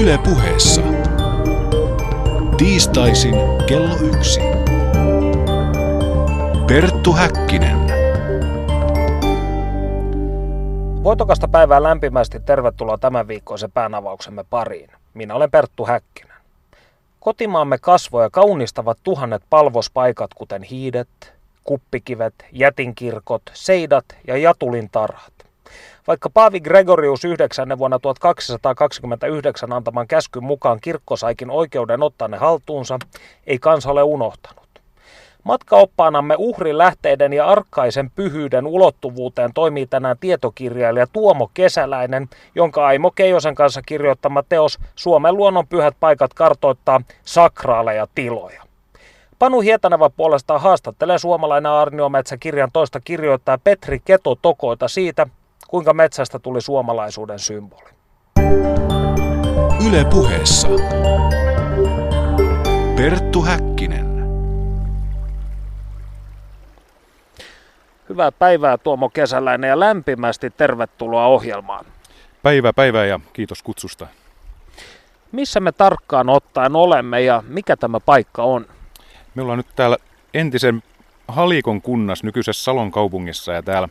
Yle 0.00 0.18
puheessa. 0.18 0.82
Tiistaisin 2.56 3.34
kello 3.66 3.96
yksi. 3.96 4.40
Perttu 6.68 7.12
Häkkinen. 7.12 7.78
Voitokasta 11.04 11.48
päivää 11.48 11.82
lämpimästi 11.82 12.40
tervetuloa 12.40 12.98
tämän 12.98 13.28
viikkoisen 13.28 13.72
päänavauksemme 13.72 14.44
pariin. 14.50 14.90
Minä 15.14 15.34
olen 15.34 15.50
Perttu 15.50 15.86
Häkkinen. 15.86 16.36
Kotimaamme 17.20 17.78
kasvoja 17.78 18.30
kaunistavat 18.30 18.98
tuhannet 19.02 19.42
palvospaikat 19.50 20.34
kuten 20.34 20.62
hiidet, 20.62 21.32
kuppikivet, 21.64 22.34
jätinkirkot, 22.52 23.42
seidat 23.54 24.04
ja 24.26 24.36
jatulin 24.36 24.88
tarhat. 24.92 25.37
Vaikka 26.08 26.30
Paavi 26.30 26.60
Gregorius 26.60 27.24
9. 27.24 27.78
vuonna 27.78 27.98
1229 27.98 29.72
antaman 29.72 30.08
käskyn 30.08 30.44
mukaan 30.44 30.78
kirkko 30.80 31.16
saikin 31.16 31.50
oikeuden 31.50 32.02
ottaa 32.02 32.28
ne 32.28 32.36
haltuunsa, 32.36 32.98
ei 33.46 33.58
kansa 33.58 33.90
ole 33.90 34.02
unohtanut. 34.02 34.68
Matkaoppaanamme 35.44 36.34
uhrin 36.38 36.78
lähteiden 36.78 37.32
ja 37.32 37.46
arkkaisen 37.46 38.10
pyhyyden 38.10 38.66
ulottuvuuteen 38.66 39.52
toimii 39.54 39.86
tänään 39.86 40.16
tietokirjailija 40.20 41.06
Tuomo 41.12 41.50
Kesäläinen, 41.54 42.28
jonka 42.54 42.86
Aimo 42.86 43.10
Keijosen 43.10 43.54
kanssa 43.54 43.82
kirjoittama 43.82 44.42
teos 44.42 44.78
Suomen 44.94 45.36
luonnon 45.36 45.66
pyhät 45.66 45.96
paikat 46.00 46.34
kartoittaa 46.34 47.00
sakraaleja 47.24 48.06
tiloja. 48.14 48.62
Panu 49.38 49.60
Hietaneva 49.60 50.10
puolestaan 50.10 50.60
haastattelee 50.60 51.18
suomalainen 51.18 51.72
Arniometsä 51.72 52.36
kirjan 52.36 52.70
toista 52.72 53.00
kirjoittaa 53.00 53.58
Petri 53.64 54.00
Keto 54.04 54.34
Tokoita 54.34 54.88
siitä, 54.88 55.26
kuinka 55.68 55.94
metsästä 55.94 56.38
tuli 56.38 56.60
suomalaisuuden 56.60 57.38
symboli. 57.38 57.90
Yle 59.88 60.04
puheessa. 60.04 60.68
Perttu 62.96 63.42
Häkkinen. 63.42 64.18
Hyvää 68.08 68.32
päivää 68.32 68.78
Tuomo 68.78 69.08
Kesäläinen 69.08 69.68
ja 69.68 69.80
lämpimästi 69.80 70.50
tervetuloa 70.50 71.26
ohjelmaan. 71.26 71.84
Päivää 72.42 72.72
päivää 72.72 73.04
ja 73.04 73.20
kiitos 73.32 73.62
kutsusta. 73.62 74.06
Missä 75.32 75.60
me 75.60 75.72
tarkkaan 75.72 76.28
ottaen 76.28 76.76
olemme 76.76 77.20
ja 77.20 77.42
mikä 77.48 77.76
tämä 77.76 78.00
paikka 78.00 78.42
on? 78.42 78.66
Me 79.34 79.42
ollaan 79.42 79.58
nyt 79.58 79.76
täällä 79.76 79.96
entisen 80.34 80.82
Halikon 81.28 81.82
kunnas 81.82 82.22
nykyisessä 82.22 82.64
Salon 82.64 82.90
kaupungissa 82.90 83.52
ja 83.52 83.62
täällä 83.62 83.88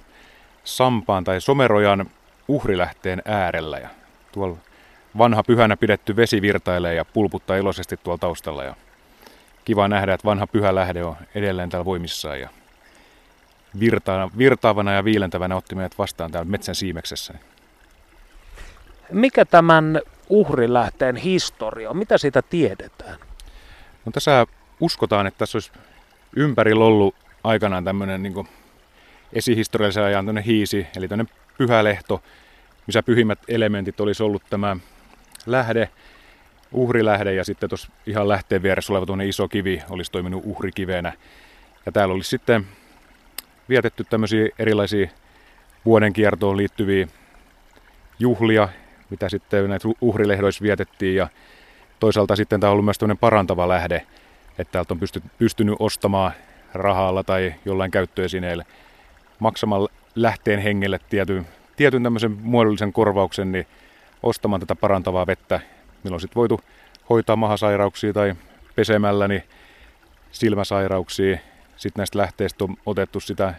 Sampaan 0.68 1.24
tai 1.24 1.42
Somerojan 1.42 2.10
uhrilähteen 2.48 3.22
äärellä. 3.26 3.78
Ja 3.78 3.90
tuolla 4.32 4.58
vanha 5.18 5.44
pyhänä 5.44 5.78
pidetty 5.78 6.16
vesi 6.16 6.42
virtailee 6.42 6.94
ja 6.94 7.06
pulputtaa 7.06 7.58
iloisesti 7.58 7.98
tuolla 7.98 8.18
taustalla. 8.18 8.64
Ja 8.64 8.76
kiva 9.66 9.88
nähdä, 9.88 10.14
että 10.14 10.26
vanha 10.26 10.48
pyhä 10.48 10.76
lähde 10.76 11.04
on 11.04 11.16
edelleen 11.36 11.70
täällä 11.70 11.86
voimissaan 11.86 12.40
ja 12.40 12.50
virtaavana, 13.80 14.32
virtaavana 14.38 14.94
ja 14.94 15.04
viilentävänä 15.04 15.56
otti 15.56 15.76
meidät 15.76 15.98
vastaan 15.98 16.32
täällä 16.32 16.52
metsän 16.52 16.76
siimeksessä. 16.76 17.34
Mikä 19.12 19.46
tämän 19.46 20.02
uhrilähteen 20.30 21.16
historia 21.16 21.90
on? 21.90 21.98
Mitä 21.98 22.18
siitä 22.18 22.42
tiedetään? 22.42 23.20
No 24.06 24.12
tässä 24.12 24.48
uskotaan, 24.80 25.28
että 25.28 25.38
tässä 25.38 25.56
olisi 25.56 25.72
ympärillä 26.36 26.86
ollut 26.86 27.16
aikanaan 27.44 27.84
tämmöinen 27.84 28.24
niin 28.24 28.48
esihistoriallisen 29.34 30.04
ajan 30.04 30.38
hiisi, 30.38 30.88
eli 30.98 31.08
tämmöinen 31.08 31.34
pyhälehto, 31.58 32.24
missä 32.88 33.04
pyhimmät 33.04 33.40
elementit 33.48 34.00
olisi 34.00 34.24
ollut 34.24 34.44
tämä 34.50 34.78
lähde, 35.46 35.90
uhrilähde 36.72 37.34
ja 37.34 37.44
sitten 37.44 37.70
tuossa 37.70 37.92
ihan 38.06 38.28
lähteen 38.28 38.64
vieressä 38.64 38.94
oleva 38.94 39.06
tuonne 39.06 39.28
iso 39.28 39.48
kivi 39.48 39.84
olisi 39.90 40.12
toiminut 40.12 40.44
uhrikivenä. 40.46 41.14
Ja 41.86 41.92
täällä 41.92 42.14
olisi 42.14 42.30
sitten 42.30 42.68
vietetty 43.70 44.04
tämmöisiä 44.04 44.50
erilaisia 44.60 45.08
vuoden 45.86 46.14
kiertoon 46.14 46.58
liittyviä 46.58 47.08
juhlia, 48.20 48.70
mitä 49.10 49.30
sitten 49.30 49.70
näitä 49.70 49.88
uhrilehdoissa 50.02 50.64
vietettiin 50.64 51.16
ja 51.16 51.28
toisaalta 52.00 52.36
sitten 52.36 52.60
tämä 52.60 52.70
on 52.70 52.74
ollut 52.74 52.86
myös 52.86 52.98
tämmöinen 52.98 53.18
parantava 53.18 53.68
lähde, 53.68 54.08
että 54.58 54.72
täältä 54.72 54.94
on 54.94 55.00
pysty, 55.00 55.22
pystynyt 55.38 55.76
ostamaan 55.80 56.32
rahalla 56.74 57.24
tai 57.24 57.54
jollain 57.66 57.92
käyttöesineellä 57.92 58.66
maksamalla 59.40 59.90
lähteen 60.16 60.60
hengelle 60.60 61.00
tietyn, 61.10 61.48
tietyn 61.76 62.04
tämmöisen 62.04 62.32
muodollisen 62.42 62.94
korvauksen, 62.94 63.52
niin 63.52 63.68
ostamaan 64.24 64.60
tätä 64.60 64.76
parantavaa 64.76 65.28
vettä, 65.28 65.60
milloin 66.04 66.22
sitten 66.22 66.36
voitu 66.36 66.62
hoitaa 67.10 67.36
mahasairauksia 67.36 68.14
tai 68.14 68.36
pesemällä 68.76 69.28
niin 69.28 69.44
silmäsairauksia. 70.32 71.38
Sitten 71.78 72.00
näistä 72.00 72.18
lähteistä 72.18 72.64
on 72.64 72.76
otettu 72.86 73.20
sitä 73.20 73.54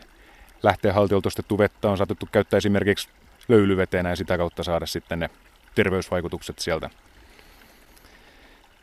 lähteen 0.63 0.95
haltiolta 0.95 1.27
ostettu 1.27 1.59
vettä, 1.59 1.91
on 1.91 1.99
saatettu 1.99 2.29
käyttää 2.33 2.59
esimerkiksi 2.59 3.09
löylyvetenä 3.49 4.11
ja 4.11 4.17
sitä 4.17 4.39
kautta 4.39 4.63
saada 4.63 4.87
sitten 4.87 5.19
ne 5.19 5.31
terveysvaikutukset 5.75 6.59
sieltä. 6.59 6.91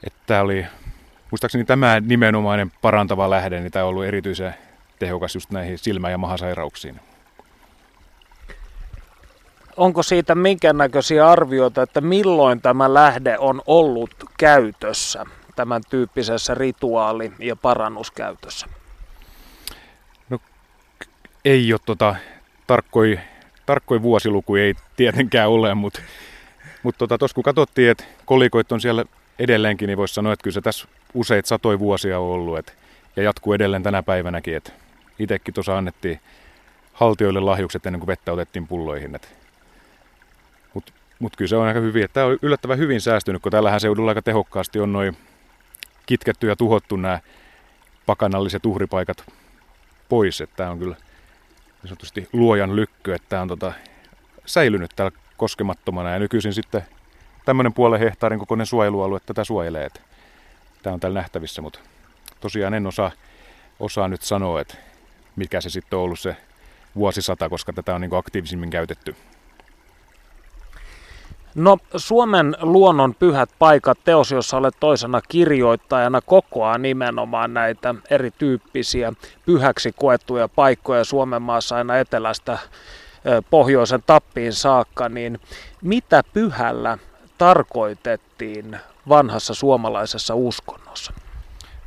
Että 0.04 0.42
oli, 0.42 0.66
muistaakseni 1.32 1.66
tämä 1.66 2.02
nimenomainen 2.06 2.72
parantava 2.82 3.30
lähde, 3.30 3.60
niin 3.60 3.72
tämä 3.72 3.86
on 3.86 3.90
ollut 3.90 4.06
erityisen 4.06 4.56
tehokas 5.00 5.36
just 5.36 5.50
näihin 5.50 5.78
silmä- 5.78 6.10
ja 6.10 6.18
mahasairauksiin. 6.18 7.00
Onko 9.78 10.04
siitä 10.04 10.36
minkä 10.36 10.74
näköisiä 10.74 11.30
arvioita, 11.30 11.82
että 11.82 12.02
milloin 12.02 12.62
tämä 12.62 12.94
lähde 12.94 13.38
on 13.40 13.62
ollut 13.68 14.12
käytössä, 14.38 15.26
tämän 15.56 15.82
tyyppisessä 15.90 16.56
rituaali- 16.56 17.34
ja 17.40 17.56
parannuskäytössä? 17.56 18.68
No 20.30 20.40
ei 21.46 21.74
ole 21.74 21.80
tota, 21.86 22.16
tarkkoi, 22.68 23.20
tarkkoi 23.66 24.02
vuosiluku 24.02 24.56
ei 24.56 24.74
tietenkään 24.96 25.50
ole, 25.50 25.74
mutta 25.74 26.02
mutta 26.86 27.08
tuossa 27.08 27.18
tota, 27.18 27.34
kun 27.34 27.44
katsottiin, 27.44 27.90
että 27.90 28.04
kolikoit 28.26 28.72
on 28.72 28.82
siellä 28.82 29.06
edelleenkin, 29.40 29.88
niin 29.88 29.98
voisi 29.98 30.14
sanoa, 30.14 30.34
että 30.34 30.44
kyllä 30.44 30.54
se 30.54 30.62
tässä 30.62 30.88
useita 31.14 31.48
satoja 31.48 31.80
vuosia 31.80 32.20
on 32.20 32.26
ollut 32.26 32.58
et, 32.58 32.74
ja 33.16 33.24
jatkuu 33.24 33.54
edelleen 33.54 33.84
tänä 33.84 34.04
päivänäkin. 34.04 34.56
Et 34.56 34.74
itsekin 35.20 35.54
tuossa 35.54 35.78
annettiin 35.78 36.20
haltioille 36.94 37.40
lahjukset 37.40 37.86
ennen 37.86 38.00
kuin 38.00 38.08
vettä 38.08 38.32
otettiin 38.32 38.68
pulloihin. 38.68 39.20
Mutta 40.74 40.94
mut 41.20 41.36
kyllä 41.36 41.50
se 41.50 41.56
on 41.56 41.68
aika 41.68 41.80
hyvin. 41.80 42.08
Tämä 42.14 42.26
on 42.26 42.38
yllättävän 42.42 42.78
hyvin 42.78 43.02
säästynyt, 43.02 43.42
kun 43.42 43.52
tällähän 43.52 43.80
seudulla 43.80 44.12
aika 44.12 44.22
tehokkaasti 44.22 44.80
on 44.80 44.94
noin 44.94 45.18
kitketty 46.06 46.48
ja 46.48 46.56
tuhottu 46.56 46.96
nämä 46.96 47.20
pakanalliset 48.06 48.66
uhripaikat 48.66 49.26
pois. 50.10 50.44
Tämä 50.56 50.70
on 50.70 50.80
kyllä 50.80 50.96
niin 50.96 51.90
sanotusti 51.90 52.30
luojan 52.34 52.76
lykky, 52.76 53.14
että 53.14 53.30
tämä 53.30 53.42
on 53.42 53.48
tota, 53.48 53.74
säilynyt 54.46 54.92
täällä 54.96 55.18
koskemattomana. 55.38 56.12
Ja 56.12 56.20
nykyisin 56.20 56.54
sitten 56.54 56.82
tämmöinen 57.46 57.74
puolen 57.74 58.00
hehtaarin 58.00 58.40
kokoinen 58.40 58.66
suojelualue 58.66 59.20
tätä 59.26 59.44
suojelee. 59.44 59.88
Tämä 60.84 60.94
on 60.94 61.00
täällä 61.00 61.20
nähtävissä, 61.20 61.62
mutta 61.62 61.80
tosiaan 62.40 62.74
en 62.74 62.88
osaa, 62.88 63.12
osaa 63.80 64.08
nyt 64.08 64.22
sanoa, 64.22 64.62
että 64.62 64.76
mikä 65.36 65.62
se 65.62 65.70
sitten 65.70 66.00
on 66.00 66.04
ollut 66.04 66.20
se 66.20 66.36
vuosisata, 66.96 67.50
koska 67.50 67.74
tätä 67.74 67.96
on 67.96 68.02
niin 68.02 68.16
aktiivisimmin 68.16 68.70
käytetty. 68.70 69.16
No 71.56 71.78
Suomen 71.96 72.56
luonnon 72.62 73.16
pyhät 73.16 73.50
paikat, 73.60 73.98
teos, 74.04 74.32
jossa 74.32 74.58
olet 74.58 74.76
toisena 74.80 75.22
kirjoittajana, 75.22 76.22
kokoaa 76.22 76.78
nimenomaan 76.78 77.54
näitä 77.54 77.96
erityyppisiä 78.10 79.14
pyhäksi 79.46 79.92
koettuja 79.92 80.48
paikkoja 80.48 81.04
Suomen 81.04 81.42
maassa 81.42 81.76
aina 81.76 81.98
etelästä 81.98 82.58
pohjoisen 83.50 84.04
tappiin 84.08 84.54
saakka, 84.54 85.10
niin 85.10 85.40
mitä 85.82 86.24
pyhällä 86.34 86.98
tarkoitettiin 87.38 88.78
vanhassa 89.10 89.54
suomalaisessa 89.54 90.36
uskonnossa? 90.36 91.14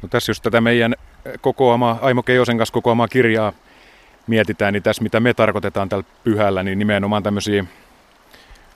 No 0.03 0.09
tässä 0.09 0.31
jos 0.31 0.41
tätä 0.41 0.61
meidän 0.61 0.95
kokoamaa, 1.41 1.99
Aimo 2.03 2.23
Keijosen 2.23 2.59
kanssa 2.59 2.73
kokoamaa 2.73 3.09
kirjaa 3.09 3.53
mietitään, 4.27 4.73
niin 4.73 4.83
tässä 4.83 5.03
mitä 5.03 5.21
me 5.21 5.35
tarkoitetaan 5.35 5.89
tällä 5.89 6.05
pyhällä, 6.25 6.63
niin 6.63 6.79
nimenomaan 6.79 7.23
tämmöisiä 7.23 7.65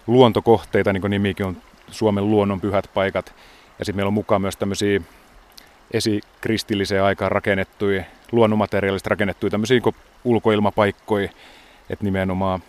luontokohteita, 0.07 0.93
niin 0.93 1.01
kuin 1.01 1.11
nimikin 1.11 1.47
on 1.47 1.57
Suomen 1.91 2.31
luonnon 2.31 2.61
pyhät 2.61 2.91
paikat. 2.95 3.35
Ja 3.79 3.85
sitten 3.85 3.97
meillä 3.97 4.09
on 4.09 4.15
mukaan 4.15 4.43
myös 4.43 4.57
tämmöisiä 4.57 5.01
esikristilliseen 5.91 7.03
aikaan 7.03 7.33
rakennettuja, 7.33 8.05
luonnonmateriaalista 8.33 9.11
rakennettuja 9.11 9.51
tämmöisiä 9.51 9.81
niin 9.85 9.95
ulkoilmapaikkoja, 10.25 11.29
että 11.91 12.05
nimenomaan 12.05 12.63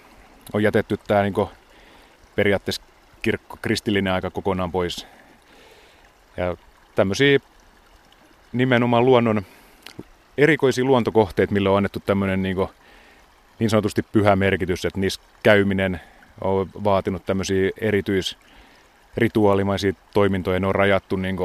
on 0.54 0.64
jätetty 0.64 1.00
tämä 1.08 1.22
niin 1.22 1.34
periaatteessa 2.36 2.82
kirkko, 3.22 3.58
kristillinen 3.62 4.14
aika 4.14 4.30
kokonaan 4.30 4.72
pois. 4.72 5.08
Ja 6.38 6.58
tämmöisiä 6.96 7.40
nimenomaan 8.54 9.06
luonnon 9.06 9.46
erikoisia 10.38 10.86
luontokohteita, 10.86 11.54
millä 11.54 11.72
on 11.72 11.78
annettu 11.78 12.00
tämmöinen 12.00 12.42
niin, 12.42 12.58
niin 13.60 13.70
sanotusti 13.70 14.04
pyhä 14.04 14.36
merkitys, 14.36 14.86
että 14.86 15.00
niissä 15.00 15.22
käyminen 15.44 16.02
on 16.42 16.70
vaatinut 16.84 17.26
tämmöisiä 17.26 17.72
erityisrituaalimaisia 17.82 19.94
toimintoja. 20.14 20.60
Ne 20.60 20.68
on 20.68 20.76
rajattu 20.76 21.16
niin 21.16 21.38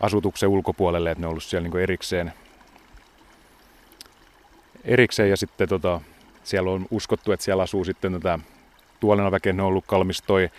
asutuksen 0.00 0.48
ulkopuolelle, 0.48 1.10
että 1.10 1.20
ne 1.20 1.26
on 1.26 1.30
ollut 1.30 1.44
siellä 1.44 1.68
niin 1.68 1.82
erikseen. 1.82 2.32
erikseen 4.84 5.30
ja 5.30 5.36
sitten 5.36 5.68
tota, 5.68 6.00
siellä 6.44 6.70
on 6.70 6.86
uskottu, 6.90 7.32
että 7.32 7.44
siellä 7.44 7.62
asuu 7.62 7.84
sitten 7.84 8.12
tätä 8.12 8.38
tuolena 9.00 9.30
väkeä, 9.30 9.52
ne 9.52 9.62
on 9.62 9.68
ollut 9.68 9.84
kalmistoi, 9.86 10.50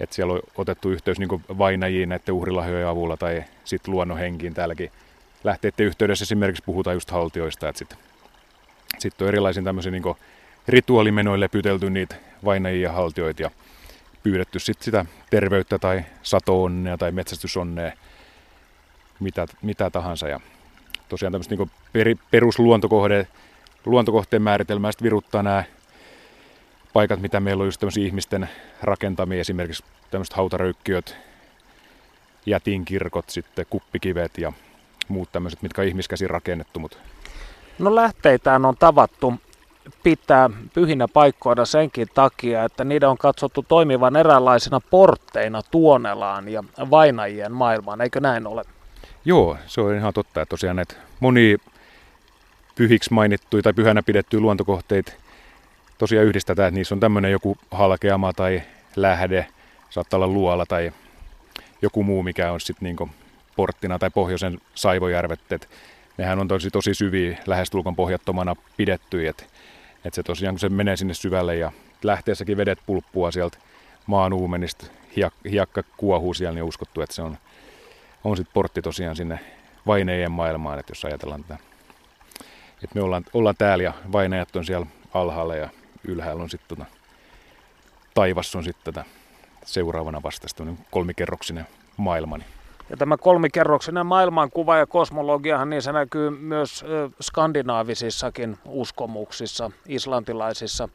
että 0.00 0.16
siellä 0.16 0.32
on 0.32 0.40
otettu 0.56 0.90
yhteys 0.90 1.18
niin 1.18 1.42
vainajiin 1.58 2.08
näiden 2.08 2.34
uhrilahjojen 2.34 2.88
avulla 2.88 3.16
tai 3.16 3.44
sitten 3.64 3.94
luonnonhenkiin 3.94 4.54
täälläkin 4.54 4.90
lähteiden 5.44 5.86
yhteydessä 5.86 6.22
esimerkiksi 6.22 6.62
puhutaan 6.66 6.96
just 6.96 7.10
haltioista, 7.10 7.68
että 7.68 7.78
sitten 7.78 7.98
sit 8.98 9.22
on 9.22 9.28
erilaisiin 9.28 9.64
tämmöisiin 9.64 9.92
niin 9.92 10.16
rituaalimenoille 10.68 11.48
pytelty 11.48 11.90
niitä 11.90 12.16
vainajia 12.44 12.92
haltioita 12.92 13.42
ja 13.42 13.50
pyydetty 14.22 14.58
sit 14.58 14.82
sitä 14.82 15.04
terveyttä 15.30 15.78
tai 15.78 16.04
sato-onnea 16.22 16.98
tai 16.98 17.12
metsästysonnea, 17.12 17.92
mitä, 19.20 19.46
mitä 19.62 19.90
tahansa. 19.90 20.28
Ja 20.28 20.40
tosiaan 21.08 21.32
tämmöistä 21.32 21.54
niin 21.54 21.70
per, 21.92 22.16
perusluontokohde, 22.30 23.26
luontokohteen 23.84 24.42
määritelmää 24.42 24.90
viruttaa 25.02 25.42
nämä 25.42 25.64
paikat, 26.92 27.20
mitä 27.20 27.40
meillä 27.40 27.60
on 27.60 27.66
just 27.66 27.80
tämmöisiä 27.80 28.06
ihmisten 28.06 28.48
rakentamia, 28.82 29.40
esimerkiksi 29.40 29.84
tämmöiset 30.10 30.34
hautaröykkiöt, 30.34 31.16
jätinkirkot, 32.46 33.30
sitten 33.30 33.66
kuppikivet 33.70 34.38
ja 34.38 34.52
muut 35.08 35.32
tämmöiset, 35.32 35.62
mitkä 35.62 35.82
on 35.82 35.88
ihmiskäsin 35.88 36.30
rakennettu. 36.30 36.80
Mutta... 36.80 36.98
No 37.78 37.94
lähteitään 37.94 38.64
on 38.64 38.76
tavattu 38.76 39.34
pitää 40.02 40.50
pyhinä 40.74 41.08
paikkoina 41.08 41.64
senkin 41.64 42.08
takia, 42.14 42.64
että 42.64 42.84
niiden 42.84 43.08
on 43.08 43.18
katsottu 43.18 43.64
toimivan 43.68 44.16
eräänlaisena 44.16 44.80
portteina 44.80 45.62
Tuonelaan 45.70 46.48
ja 46.48 46.64
vainajien 46.90 47.52
maailmaan, 47.52 48.00
eikö 48.00 48.20
näin 48.20 48.46
ole? 48.46 48.62
Joo, 49.24 49.56
se 49.66 49.80
on 49.80 49.94
ihan 49.94 50.14
totta, 50.14 50.42
että 50.42 50.50
tosiaan 50.50 50.76
näitä 50.76 50.94
moni 51.20 51.56
pyhiksi 52.74 53.12
mainittuja 53.12 53.62
tai 53.62 53.72
pyhänä 53.72 54.02
pidettyjä 54.02 54.40
luontokohteita 54.40 55.12
tosiaan 55.98 56.26
yhdistetään, 56.26 56.68
että 56.68 56.78
niissä 56.78 56.94
on 56.94 57.00
tämmöinen 57.00 57.32
joku 57.32 57.58
halkeama 57.70 58.32
tai 58.32 58.62
lähde, 58.96 59.46
saattaa 59.90 60.18
olla 60.18 60.26
luola 60.26 60.66
tai 60.66 60.92
joku 61.82 62.02
muu, 62.02 62.22
mikä 62.22 62.52
on 62.52 62.60
sitten 62.60 62.84
niinku 62.84 63.08
porttina 63.58 63.98
tai 63.98 64.10
pohjoisen 64.10 64.58
Saivojärvet. 64.74 65.52
Et 65.52 65.68
nehän 66.16 66.38
on 66.38 66.48
tosi, 66.48 66.70
tosi 66.70 66.94
syviä, 66.94 67.38
lähestulkon 67.46 67.96
pohjattomana 67.96 68.56
pidettyjä. 68.76 69.30
Et, 69.30 69.50
et 70.04 70.14
se 70.14 70.22
tosiaan, 70.22 70.54
kun 70.54 70.60
se 70.60 70.68
menee 70.68 70.96
sinne 70.96 71.14
syvälle 71.14 71.56
ja 71.56 71.72
lähteessäkin 72.02 72.56
vedet 72.56 72.78
pulppua 72.86 73.30
sieltä 73.30 73.58
maan 74.06 74.32
uumenista, 74.32 74.86
hiak, 75.16 75.34
hiakka 75.50 75.82
kuohuu 75.96 76.34
siellä, 76.34 76.54
niin 76.54 76.64
uskottu, 76.64 77.00
että 77.00 77.14
se 77.14 77.22
on, 77.22 77.38
on 78.24 78.36
sitten 78.36 78.54
portti 78.54 78.82
tosiaan 78.82 79.16
sinne 79.16 79.38
vainejen 79.86 80.32
maailmaan, 80.32 80.78
että 80.78 80.90
jos 80.90 81.04
ajatellaan 81.04 81.42
tätä. 81.42 81.58
Että 82.84 82.94
me 82.94 83.00
ollaan, 83.00 83.24
ollaan 83.34 83.56
täällä 83.58 83.84
ja 83.84 83.92
vainajat 84.12 84.56
on 84.56 84.64
siellä 84.64 84.86
alhaalla 85.14 85.56
ja 85.56 85.68
ylhäällä 86.04 86.42
on 86.42 86.50
sitten 86.50 86.78
tota, 86.78 86.90
taivas 88.14 88.54
on 88.54 88.64
sitten 88.64 88.94
tätä 88.94 89.10
seuraavana 89.64 90.22
vasta 90.22 90.46
kolmikerroksinen 90.90 91.66
maailma. 91.96 92.38
Ja 92.90 92.96
tämä 92.96 93.16
kolmikerroksinen 93.16 94.06
maailmankuva 94.06 94.76
ja 94.76 94.86
kosmologiahan, 94.86 95.70
niin 95.70 95.82
se 95.82 95.92
näkyy 95.92 96.30
myös 96.30 96.84
skandinaavisissakin 97.20 98.58
uskomuksissa, 98.66 99.70
islantilaisissa 99.88 100.88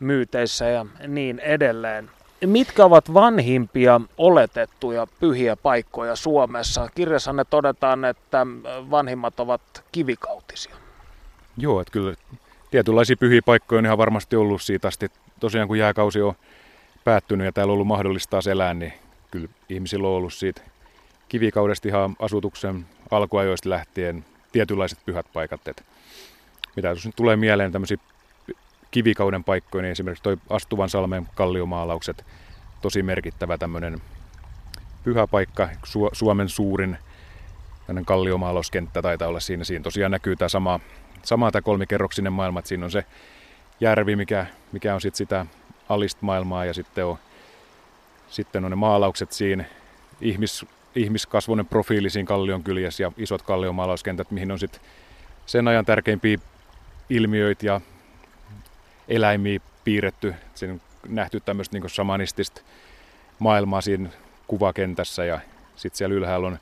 myyteissä 0.00 0.64
ja 0.64 0.86
niin 1.08 1.38
edelleen. 1.38 2.10
Mitkä 2.46 2.84
ovat 2.84 3.14
vanhimpia 3.14 4.00
oletettuja 4.18 5.06
pyhiä 5.20 5.56
paikkoja 5.56 6.16
Suomessa? 6.16 6.88
Kirjassanne 6.94 7.44
todetaan, 7.44 8.04
että 8.04 8.46
vanhimmat 8.90 9.40
ovat 9.40 9.62
kivikautisia. 9.92 10.76
Joo, 11.56 11.80
että 11.80 11.92
kyllä 11.92 12.14
tietynlaisia 12.70 13.16
pyhiä 13.16 13.40
paikkoja 13.46 13.78
on 13.78 13.86
ihan 13.86 13.98
varmasti 13.98 14.36
ollut 14.36 14.62
siitä 14.62 14.88
asti. 14.88 15.10
Tosiaan 15.40 15.68
kun 15.68 15.78
jääkausi 15.78 16.22
on 16.22 16.34
päättynyt 17.04 17.44
ja 17.44 17.52
täällä 17.52 17.70
on 17.70 17.74
ollut 17.74 17.86
mahdollista 17.86 18.38
elää, 18.50 18.74
niin 18.74 18.92
kyllä 19.30 19.48
ihmisillä 19.68 20.08
on 20.08 20.14
ollut 20.14 20.34
siitä 20.34 20.62
kivikaudesta 21.28 21.88
ihan 21.88 22.16
asutuksen 22.18 22.86
alkuajoista 23.10 23.70
lähtien 23.70 24.24
tietynlaiset 24.52 24.98
pyhät 25.06 25.26
paikat. 25.32 25.68
Et 25.68 25.84
mitä 26.76 26.88
jos 26.88 27.06
nyt 27.06 27.16
tulee 27.16 27.36
mieleen 27.36 27.72
tämmöisiä 27.72 27.96
kivikauden 28.90 29.44
paikkoja, 29.44 29.82
niin 29.82 29.92
esimerkiksi 29.92 30.22
toi 30.22 30.36
Astuvan 30.50 30.88
salmen 30.88 31.28
kalliomaalaukset, 31.34 32.24
tosi 32.82 33.02
merkittävä 33.02 33.58
tämmöinen 33.58 34.02
pyhä 35.04 35.26
paikka, 35.26 35.68
Su- 35.86 36.10
Suomen 36.12 36.48
suurin 36.48 36.98
kalliomaalauskenttä 38.04 39.02
taitaa 39.02 39.28
olla 39.28 39.40
siinä. 39.40 39.64
Siinä 39.64 39.82
tosiaan 39.82 40.10
näkyy 40.10 40.36
tämä 40.36 40.48
sama, 40.48 40.80
sama 41.22 41.50
tämä 41.50 41.62
kolmikerroksinen 41.62 42.32
maailma, 42.32 42.58
että 42.58 42.68
siinä 42.68 42.84
on 42.84 42.90
se 42.90 43.04
järvi, 43.80 44.16
mikä, 44.16 44.46
mikä 44.72 44.94
on 44.94 45.00
sitten 45.00 45.16
sitä 45.16 45.46
alist-maailmaa 45.88 46.64
ja 46.64 46.74
sitten 46.74 47.06
on, 47.06 47.18
sitten 48.28 48.64
on 48.64 48.70
ne 48.70 48.76
maalaukset 48.76 49.32
siinä, 49.32 49.64
ihmis, 50.20 50.66
ihmiskasvoinen 50.96 51.66
profiili 51.66 52.10
siinä 52.10 52.26
kallion 52.26 52.62
kyljessä 52.62 53.02
ja 53.02 53.12
isot 53.16 53.42
kalliomaalauskentät, 53.42 54.30
mihin 54.30 54.52
on 54.52 54.58
sitten 54.58 54.80
sen 55.46 55.68
ajan 55.68 55.84
tärkeimpiä 55.84 56.38
ilmiöitä 57.10 57.66
ja 57.66 57.80
eläimiä 59.08 59.60
piirretty. 59.84 60.34
Siinä 60.54 60.74
on 60.74 60.80
nähty 61.08 61.40
tämmöistä 61.40 61.78
niin 61.78 61.90
samanistista 61.90 62.62
maailmaa 63.38 63.80
siinä 63.80 64.10
kuvakentässä 64.46 65.24
ja 65.24 65.40
sitten 65.76 65.98
siellä 65.98 66.14
ylhäällä 66.14 66.46
on 66.46 66.58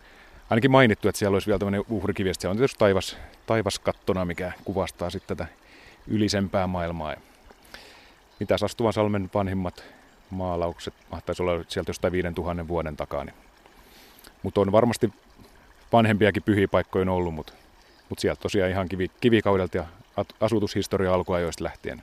ainakin 0.50 0.70
mainittu, 0.70 1.08
että 1.08 1.18
siellä 1.18 1.34
olisi 1.34 1.46
vielä 1.46 1.58
tämmöinen 1.58 1.84
uhrikivi, 1.88 2.34
siellä 2.34 2.50
on 2.50 2.56
tietysti 2.56 2.78
taivas, 2.78 3.16
taivaskattona, 3.46 4.24
mikä 4.24 4.52
kuvastaa 4.64 5.10
sitten 5.10 5.36
tätä 5.36 5.52
ylisempää 6.06 6.66
maailmaa. 6.66 7.14
Mitä 8.40 8.56
Astuvan 8.64 8.92
salmen 8.92 9.30
vanhimmat 9.34 9.84
maalaukset 10.30 10.94
mahtaisi 11.10 11.42
olla 11.42 11.64
sieltä 11.68 11.90
jostain 11.90 12.12
5000 12.12 12.68
vuoden 12.68 12.96
takaa. 12.96 13.24
Niin. 13.24 13.34
Mutta 14.44 14.60
on 14.60 14.72
varmasti 14.72 15.12
vanhempiakin 15.92 16.42
pyhiä 16.42 16.68
paikkoja 16.68 17.12
ollut, 17.12 17.34
mutta, 17.34 17.52
mutta 18.08 18.20
sieltä 18.20 18.40
tosiaan 18.40 18.70
ihan 18.70 18.88
kivi, 18.88 19.10
kivikaudelta 19.20 19.76
ja 19.76 19.84
asutushistoria 20.40 21.14
alkuajoista 21.14 21.64
lähtien. 21.64 22.02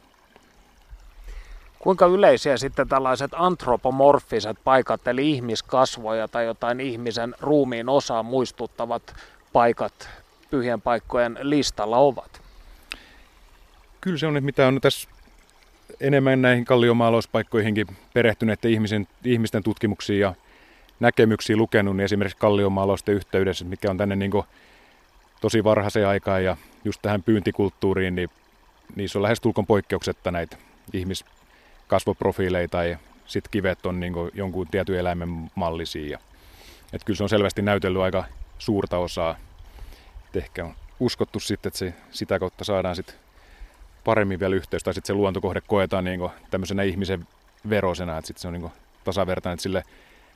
Kuinka 1.79 2.05
yleisiä 2.05 2.57
sitten 2.57 2.87
tällaiset 2.87 3.31
antropomorfiset 3.33 4.57
paikat, 4.63 5.07
eli 5.07 5.31
ihmiskasvoja 5.31 6.27
tai 6.27 6.45
jotain 6.45 6.79
ihmisen 6.79 7.35
ruumiin 7.39 7.89
osaa 7.89 8.23
muistuttavat 8.23 9.15
paikat 9.53 10.09
pyhien 10.51 10.81
paikkojen 10.81 11.37
listalla 11.41 11.97
ovat? 11.97 12.41
Kyllä 14.01 14.17
se 14.17 14.27
on, 14.27 14.37
että 14.37 14.45
mitä 14.45 14.67
on 14.67 14.81
tässä 14.81 15.09
enemmän 15.99 16.41
näihin 16.41 16.65
kalliomaalauspaikkoihinkin 16.65 17.87
perehtyneiden 18.13 18.71
ihmisen, 18.71 19.07
ihmisten 19.25 19.63
tutkimuksiin 19.63 20.19
ja 20.19 20.33
näkemyksiä 21.01 21.57
lukenut, 21.57 21.97
niin 21.97 22.05
esimerkiksi 22.05 22.37
kalliomaalausten 22.37 23.15
yhteydessä, 23.15 23.65
mikä 23.65 23.89
on 23.89 23.97
tänne 23.97 24.15
niin 24.15 24.31
tosi 25.41 25.63
varhaiseen 25.63 26.07
aikaan 26.07 26.43
ja 26.43 26.57
just 26.83 27.01
tähän 27.01 27.23
pyyntikulttuuriin, 27.23 28.15
niin 28.15 28.29
niissä 28.95 29.19
on 29.19 29.23
lähes 29.23 29.41
tulkon 29.41 29.65
poikkeuksetta 29.65 30.31
näitä 30.31 30.57
ihmiskasvoprofiileita 30.93 32.71
tai 32.71 32.97
sitten 33.25 33.51
kivet 33.51 33.85
on 33.85 33.99
niin 33.99 34.13
jonkun 34.33 34.67
tietyn 34.67 34.99
eläimen 34.99 35.51
mallisia. 35.55 36.19
Että 36.93 37.05
kyllä 37.05 37.17
se 37.17 37.23
on 37.23 37.29
selvästi 37.29 37.61
näytellyt 37.61 38.01
aika 38.01 38.23
suurta 38.59 38.97
osaa. 38.97 39.35
Et 40.27 40.35
ehkä 40.35 40.65
on 40.65 40.75
uskottu 40.99 41.39
sitten, 41.39 41.69
että 41.69 41.79
se, 41.79 41.93
sitä 42.11 42.39
kautta 42.39 42.63
saadaan 42.63 42.95
sitten 42.95 43.15
paremmin 44.03 44.39
vielä 44.39 44.55
yhteys, 44.55 44.83
tai 44.83 44.93
sitten 44.93 45.07
se 45.07 45.13
luontokohde 45.13 45.61
koetaan 45.67 46.03
niin 46.03 46.19
tämmöisenä 46.51 46.83
ihmisen 46.83 47.27
verosena, 47.69 48.17
että 48.17 48.27
sitten 48.27 48.41
se 48.41 48.47
on 48.47 48.53
niin 48.53 48.71
tasavertainen, 49.03 49.53
että 49.53 49.63
sille 49.63 49.83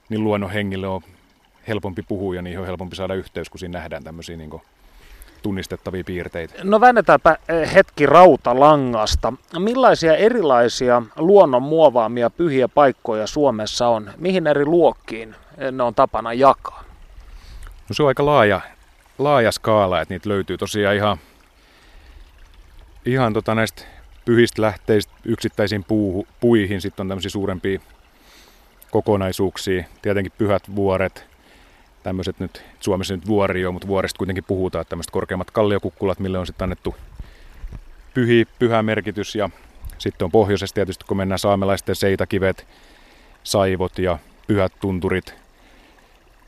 niin 0.09 0.24
luonnon 0.24 0.51
hengille 0.51 0.88
on 0.88 1.01
helpompi 1.67 2.01
puhua 2.01 2.35
ja 2.35 2.41
niihin 2.41 2.59
on 2.59 2.65
helpompi 2.65 2.95
saada 2.95 3.13
yhteys, 3.13 3.50
kun 3.50 3.59
siinä 3.59 3.79
nähdään 3.79 4.03
tämmöisiä 4.03 4.38
niin 4.38 4.62
tunnistettavia 5.41 6.03
piirteitä. 6.03 6.53
No 6.63 6.81
väännetäänpä 6.81 7.38
eh, 7.50 7.74
hetki 7.74 8.05
rautalangasta. 8.05 9.33
Millaisia 9.59 10.15
erilaisia 10.15 11.01
luonnon 11.15 11.63
muovaamia 11.63 12.29
pyhiä 12.29 12.67
paikkoja 12.67 13.27
Suomessa 13.27 13.88
on? 13.88 14.12
Mihin 14.17 14.47
eri 14.47 14.65
luokkiin 14.65 15.35
ne 15.71 15.83
on 15.83 15.95
tapana 15.95 16.33
jakaa? 16.33 16.83
No 17.89 17.93
se 17.93 18.03
on 18.03 18.07
aika 18.07 18.25
laaja, 18.25 18.62
laaja 19.17 19.51
skaala, 19.51 20.01
että 20.01 20.13
niitä 20.13 20.29
löytyy 20.29 20.57
tosiaan 20.57 20.95
ihan 20.95 21.17
ihan 23.05 23.33
tota 23.33 23.55
näistä 23.55 23.83
pyhistä 24.25 24.62
lähteistä 24.62 25.13
yksittäisiin 25.25 25.83
puuhu, 25.83 26.27
puihin 26.39 26.81
sitten 26.81 27.03
on 27.03 27.07
tämmöisiä 27.07 27.29
suurempia 27.29 27.79
kokonaisuuksia. 28.95 29.83
Tietenkin 30.01 30.31
pyhät 30.37 30.75
vuoret, 30.75 31.25
tämmöiset 32.03 32.39
nyt, 32.39 32.63
Suomessa 32.79 33.15
nyt 33.15 33.27
vuori 33.27 33.65
on, 33.65 33.73
mutta 33.73 33.87
vuoresta 33.87 34.17
kuitenkin 34.17 34.43
puhutaan, 34.43 34.81
että 34.81 34.89
tämmöiset 34.89 35.11
korkeammat 35.11 35.51
kalliokukkulat, 35.51 36.19
mille 36.19 36.39
on 36.39 36.47
sitten 36.47 36.65
annettu 36.65 36.95
pyhi, 38.13 38.47
pyhä 38.59 38.83
merkitys 38.83 39.35
ja 39.35 39.49
sitten 39.97 40.25
on 40.25 40.31
pohjoisessa 40.31 40.73
tietysti, 40.73 41.05
kun 41.07 41.17
mennään 41.17 41.39
saamelaisten 41.39 41.95
seitakivet, 41.95 42.67
saivot 43.43 43.99
ja 43.99 44.17
pyhät 44.47 44.73
tunturit. 44.79 45.35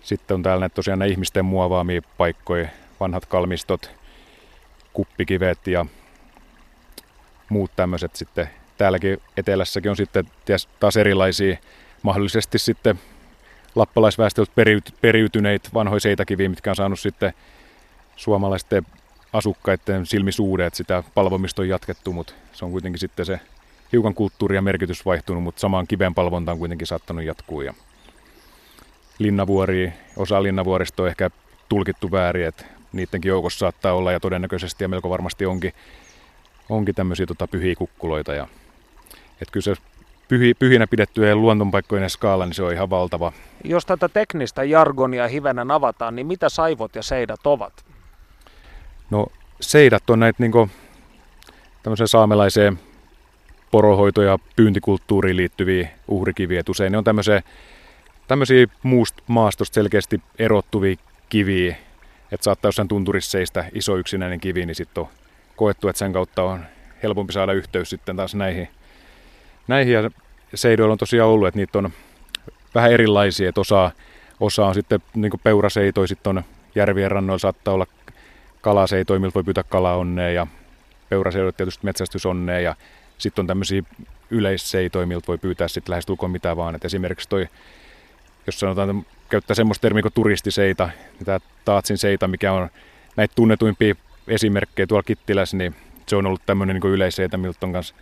Sitten 0.01 0.36
on 0.36 0.44
täällä 0.44 0.70
tosiaan 0.70 1.00
ne 1.00 1.08
ihmisten 1.08 1.46
muovaamia 1.46 2.01
paikkoja, 2.18 2.68
vanhat 3.00 3.25
kalmistot, 3.25 3.92
kuppikivet 4.94 5.68
ja 5.68 5.86
muut 7.50 7.72
tämmöiset 7.75 8.16
sitten. 8.16 8.50
Täälläkin 8.77 9.18
etelässäkin 9.38 9.92
on 9.92 9.98
sitten 9.98 10.25
taas 10.80 10.98
erilaisia, 10.98 11.58
mahdollisesti 12.01 12.60
sitten 12.60 13.00
lappalaisväestöltä 13.75 14.51
periytyneitä 15.01 15.70
vanhoja 15.74 16.00
seitakiviä, 16.00 16.50
mitkä 16.50 16.70
on 16.70 16.75
saanut 16.75 17.00
sitten 17.00 17.34
suomalaisten 18.16 18.86
asukkaiden 19.34 20.06
silmisuudet, 20.06 20.74
sitä 20.74 21.04
palvomista 21.13 21.62
on 21.62 21.70
jatkettu, 21.70 22.13
mutta 22.13 22.34
se 22.54 22.66
on 22.66 22.72
kuitenkin 22.72 23.00
sitten 23.00 23.25
se 23.25 23.39
hiukan 23.92 24.13
kulttuuri 24.13 24.56
ja 24.56 24.62
merkitys 24.62 25.06
vaihtunut, 25.06 25.44
mutta 25.44 25.60
samaan 25.60 25.88
kiven 25.88 26.16
palvonta 26.16 26.51
on 26.51 26.60
kuitenkin 26.60 26.88
saattanut 26.88 27.24
jatkuu. 27.24 27.62
Ja 27.62 27.74
linnavuori, 29.20 29.94
osa 30.18 30.44
linnavuorista 30.44 31.04
on 31.04 31.10
ehkä 31.10 31.30
tulkittu 31.70 32.12
väärin, 32.12 32.48
että 32.48 32.66
niidenkin 32.94 33.30
joukossa 33.30 33.60
saattaa 33.60 33.94
olla 33.94 34.12
ja 34.12 34.20
todennäköisesti 34.20 34.84
ja 34.84 34.88
melko 34.88 35.10
varmasti 35.10 35.46
onkin, 35.46 35.74
onkin 36.70 36.96
tämmöisiä 36.96 37.25
tota, 37.25 37.48
pyhiä 37.48 37.75
kukkuloita. 37.75 38.34
Ja, 38.34 38.48
että 39.32 39.51
kyllä 39.51 39.63
se 39.63 39.75
pyhi, 40.28 40.54
pyhinä 40.54 40.88
pidettyjen 40.88 41.42
luontonpaikkojen 41.42 42.10
skaala, 42.10 42.46
niin 42.46 42.54
se 42.54 42.64
on 42.64 42.74
ihan 42.74 42.90
valtava. 42.90 43.32
Jos 43.64 43.86
tätä 43.86 44.10
teknistä 44.10 44.64
jargonia 44.64 45.28
hivenen 45.28 45.72
avataan, 45.72 46.16
niin 46.16 46.28
mitä 46.28 46.50
saivot 46.50 46.96
ja 46.96 47.04
seidat 47.04 47.48
ovat? 47.48 47.86
No 49.10 49.28
seidat 49.62 50.10
on 50.10 50.20
näitä 50.20 50.44
niin 50.44 50.72
tämmöiseen 51.84 52.08
saamelaiseen 52.08 52.80
porohoito- 53.72 54.22
ja 54.22 54.40
pyyntikulttuuriin 54.56 55.38
liittyviä 55.38 55.90
uhrikiviä. 56.08 56.60
Et 56.60 56.70
usein 56.70 56.92
ne 56.92 56.98
on 56.98 57.04
tämmöisiä, 57.04 57.42
tämmöisiä 58.28 58.68
muusta 58.84 59.24
maastosta 59.28 59.76
selkeästi 59.76 60.22
erottuvia 60.40 60.96
kiviä. 61.30 61.76
Että 62.32 62.44
saattaa 62.44 62.68
jossain 62.70 62.88
tunturissa 62.88 63.32
seistä 63.32 63.66
iso 63.74 63.98
yksinäinen 63.98 64.40
kivi, 64.40 64.66
niin 64.66 64.76
sitten 64.76 65.02
on 65.02 65.10
koettu, 65.56 65.88
että 65.88 66.00
sen 66.00 66.14
kautta 66.14 66.44
on 66.44 66.66
helpompi 67.04 67.34
saada 67.34 67.54
yhteys 67.54 67.90
sitten 67.90 68.16
taas 68.16 68.36
näihin. 68.36 68.68
Näihin 69.68 69.94
ja 69.94 70.10
seidoilla 70.56 70.92
on 70.92 70.98
tosiaan 70.98 71.30
ollut, 71.30 71.48
että 71.48 71.58
niitä 71.58 71.78
on 71.78 71.90
vähän 72.76 72.92
erilaisia, 72.92 73.50
että 73.50 73.62
osa, 73.62 73.92
osa 74.40 74.66
on 74.66 74.74
sitten 74.74 75.00
niin 75.14 75.32
peuraseitoi, 75.44 76.08
sitten 76.08 76.38
on 76.38 76.44
järvien 76.76 77.12
rannoilla 77.12 77.40
saattaa 77.40 77.74
olla 77.74 77.88
kalaseitoi, 78.62 79.20
miltä 79.20 79.36
voi 79.36 79.44
pyytää 79.44 79.64
kalaonnea 79.64 80.30
ja 80.30 80.48
peuraseidot 81.10 81.58
tietysti 81.58 81.86
metsästysonnea 81.86 82.60
ja 82.60 82.76
sitten 83.18 83.44
on 83.44 83.48
tämmöisiä 83.48 83.84
yleisseitoja, 84.30 85.08
miltä 85.08 85.28
voi 85.28 85.38
pyytää 85.38 85.68
sitten 85.68 85.92
lähestulkoon 85.92 86.32
mitä 86.32 86.58
vaan. 86.58 86.76
Et 86.76 86.86
esimerkiksi 86.86 87.30
toi, 87.30 87.48
jos 88.48 88.60
sanotaan, 88.60 89.06
käyttää 89.30 89.56
semmoista 89.56 89.82
termiä 89.82 90.02
kuin 90.02 90.14
turistiseita, 90.14 90.90
niin 91.14 91.26
tämä 91.26 91.40
Taatsin 91.66 91.98
seita, 91.98 92.28
mikä 92.28 92.54
on 92.54 92.70
näitä 93.16 93.36
tunnetuimpia 93.36 93.96
esimerkkejä 94.28 94.88
tuolla 94.88 95.04
Kittilässä, 95.04 95.58
niin 95.58 95.76
se 96.08 96.16
on 96.16 96.26
ollut 96.26 96.42
tämmöinen 96.46 96.80
niin 96.82 96.94
yleisseita, 96.94 97.38
miltä 97.38 97.66
on 97.66 97.74
kanssa 97.74 97.96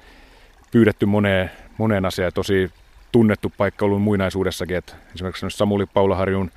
pyydetty 0.76 1.06
moneen, 1.06 1.52
moneen 1.78 2.06
asiaan. 2.06 2.32
Tosi 2.34 2.72
tunnettu 3.12 3.54
paikka 3.58 3.86
ollut 3.86 4.02
muinaisuudessakin, 4.02 4.78
että 4.78 4.96
esimerkiksi 5.16 5.46
Samuli 5.50 5.86
Paulaharjun 5.86 6.52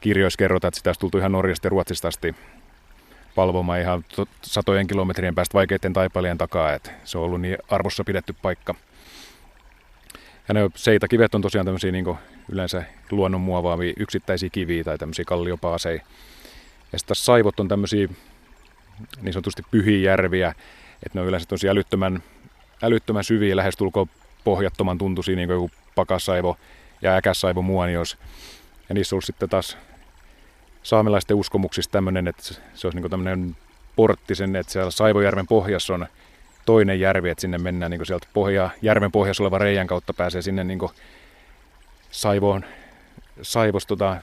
kirjoissa 0.00 0.38
kerrotaan, 0.38 0.68
että 0.68 0.78
sitä 0.78 0.90
olisi 0.90 1.00
tultu 1.00 1.18
ihan 1.18 1.32
Norjasta 1.32 1.66
ja 1.66 1.70
Ruotsista 1.70 2.08
asti 2.08 2.36
palvomaan 3.34 3.80
ihan 3.80 4.04
satojen 4.42 4.86
kilometrien 4.86 5.34
päästä 5.34 5.54
vaikeiden 5.54 5.92
taipalien 5.92 6.38
takaa, 6.38 6.72
että 6.72 6.90
se 7.04 7.18
on 7.18 7.24
ollut 7.24 7.40
niin 7.40 7.58
arvossa 7.70 8.04
pidetty 8.04 8.34
paikka. 8.42 8.74
Ja 10.48 10.54
ne 10.54 10.70
seitakivet 10.74 11.34
on 11.34 11.42
tosiaan 11.42 11.64
tämmöisiä 11.64 11.92
niin 11.92 12.18
yleensä 12.48 12.82
luonnon 13.10 13.40
muovaavia 13.40 13.92
yksittäisiä 13.96 14.48
kiviä 14.52 14.84
tai 14.84 14.98
tämmöisiä 14.98 15.24
kalliopaaseja. 15.24 16.00
Ja 16.92 16.98
sitten 16.98 17.16
saivot 17.16 17.60
on 17.60 17.68
tämmöisiä 17.68 18.08
niin 19.22 19.32
sanotusti 19.32 19.62
pyhiä 19.70 20.10
järviä, 20.10 20.54
että 21.02 21.18
ne 21.18 21.20
on 21.20 21.28
yleensä 21.28 21.48
tosi 21.48 21.68
älyttömän, 21.68 22.22
älyttömän 22.82 23.24
syviä, 23.24 23.56
lähestulkoon 23.56 24.06
pohjattoman 24.44 24.98
tuntuisia, 24.98 25.36
niin 25.36 25.48
kuin 25.48 25.54
joku 25.54 25.70
pakasaivo 25.94 26.56
ja 27.02 27.16
äkäsaivo 27.16 27.62
muonios. 27.62 28.18
Ja 28.88 28.94
niissä 28.94 29.14
on 29.14 29.16
ollut 29.16 29.24
sitten 29.24 29.48
taas 29.48 29.78
saamelaisten 30.82 31.36
uskomuksista 31.36 31.92
tämmöinen, 31.92 32.28
että 32.28 32.42
se 32.74 32.86
olisi 32.86 33.00
niin 33.00 33.10
tämmöinen 33.10 33.56
portti 33.96 34.34
sen, 34.34 34.56
että 34.56 34.72
siellä 34.72 34.90
Saivojärven 34.90 35.46
pohjassa 35.46 35.94
on 35.94 36.06
toinen 36.66 37.00
järvi, 37.00 37.30
että 37.30 37.40
sinne 37.40 37.58
mennään 37.58 37.90
niin 37.90 38.06
sieltä 38.06 38.26
pohja, 38.32 38.70
järven 38.82 39.12
pohjassa 39.12 39.42
oleva 39.42 39.58
reijän 39.58 39.86
kautta 39.86 40.14
pääsee 40.14 40.42
sinne 40.42 40.64
niin 40.64 40.78
Saivoon, 42.10 42.64
Saivos 43.42 43.86
tota, 43.86 44.16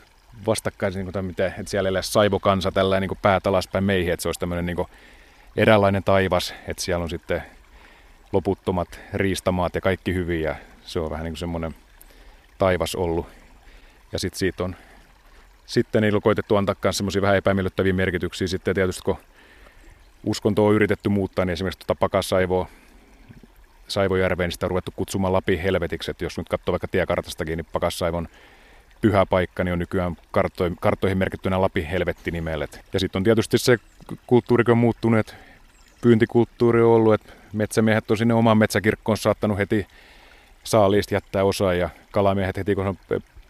vastakkain, 0.45 0.93
niin 0.93 1.11
kuin, 1.11 1.25
miten, 1.25 1.47
että 1.47 1.71
siellä 1.71 1.89
elää 1.89 2.01
Saivokansa 2.01 2.71
tällä 2.71 2.99
niin 2.99 3.11
päät 3.21 3.47
alaspäin 3.47 3.83
meihin, 3.83 4.13
että 4.13 4.21
se 4.21 4.27
olisi 4.27 4.39
tämmöinen 4.39 4.65
niin 4.65 4.87
eräänlainen 5.55 6.03
taivas, 6.03 6.53
että 6.67 6.83
siellä 6.83 7.03
on 7.03 7.09
sitten 7.09 7.43
loputtomat 8.35 8.99
riistamaat 9.13 9.75
ja 9.75 9.81
kaikki 9.81 10.13
hyviä. 10.13 10.55
Se 10.83 10.99
on 10.99 11.09
vähän 11.09 11.23
niin 11.23 11.31
kuin 11.31 11.39
semmoinen 11.39 11.75
taivas 12.57 12.95
ollut. 12.95 13.27
Ja 14.11 14.19
sitten 14.19 14.39
siitä 14.39 14.63
on 14.63 14.75
sitten 15.65 16.01
niillä 16.01 16.17
on 16.17 16.21
koitettu 16.21 16.55
antaa 16.55 16.75
myös 16.83 16.97
semmoisia 16.97 17.21
vähän 17.21 17.37
epämiellyttäviä 17.37 17.93
merkityksiä. 17.93 18.47
Sitten 18.47 18.75
tietysti 18.75 19.01
kun 19.05 19.17
uskonto 20.23 20.65
on 20.65 20.75
yritetty 20.75 21.09
muuttaa, 21.09 21.45
niin 21.45 21.53
esimerkiksi 21.53 21.79
tuota 21.79 21.99
Pakassaivoa 21.99 22.67
Saivojärveen, 23.87 24.47
niin 24.47 24.51
sitä 24.51 24.65
on 24.65 24.69
ruvettu 24.69 24.93
kutsumaan 24.95 25.33
Lapin 25.33 25.59
helvetiksi. 25.59 26.11
Että 26.11 26.25
jos 26.25 26.37
nyt 26.37 26.49
katsoo 26.49 26.71
vaikka 26.71 26.87
tiekartastakin, 26.87 27.57
niin 27.57 27.67
Pakassaivon 27.73 28.27
pyhä 29.01 29.25
paikka 29.25 29.63
niin 29.63 29.73
on 29.73 29.79
nykyään 29.79 30.15
karttoihin, 30.79 31.17
merkittynä 31.17 31.61
Lapin 31.61 31.85
helvetti 31.85 32.31
nimellä. 32.31 32.67
Ja 32.93 32.99
sitten 32.99 33.19
on 33.19 33.23
tietysti 33.23 33.57
se 33.57 33.77
kulttuuri, 34.27 34.63
on 34.67 34.77
muuttunut, 34.77 35.35
pyyntikulttuuri 36.01 36.81
on 36.81 36.89
ollut, 36.89 37.13
että 37.13 37.33
metsämiehet 37.57 38.11
on 38.11 38.17
sinne 38.17 38.33
oman 38.33 38.57
metsäkirkkoon 38.57 39.17
saattanut 39.17 39.57
heti 39.57 39.87
saaliista 40.63 41.13
jättää 41.13 41.43
osaa 41.43 41.73
ja 41.73 41.89
kalamiehet 42.11 42.57
heti 42.57 42.75
kun 42.75 42.87
on 42.87 42.97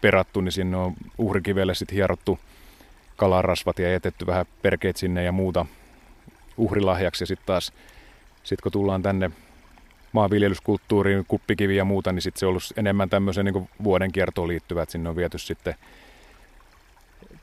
perattu, 0.00 0.40
niin 0.40 0.52
sinne 0.52 0.76
on 0.76 0.94
uhrikivelle 1.18 1.74
sitten 1.74 1.94
hierottu 1.94 2.38
kalarasvat 3.16 3.78
ja 3.78 3.92
jätetty 3.92 4.26
vähän 4.26 4.46
perkeet 4.62 4.96
sinne 4.96 5.24
ja 5.24 5.32
muuta 5.32 5.66
uhrilahjaksi. 6.56 7.22
Ja 7.22 7.26
sitten 7.26 7.46
taas, 7.46 7.72
sit 8.42 8.60
kun 8.60 8.72
tullaan 8.72 9.02
tänne 9.02 9.30
maanviljelyskulttuuriin, 10.12 11.24
kuppikivi 11.28 11.76
ja 11.76 11.84
muuta, 11.84 12.12
niin 12.12 12.22
sitten 12.22 12.40
se 12.40 12.46
on 12.46 12.50
ollut 12.50 12.72
enemmän 12.76 13.10
tämmöisen 13.10 13.44
niin 13.44 13.68
vuoden 13.84 14.12
kiertoon 14.12 14.48
liittyvä, 14.48 14.82
että 14.82 14.92
sinne 14.92 15.08
on 15.08 15.16
viety 15.16 15.38
sitten 15.38 15.74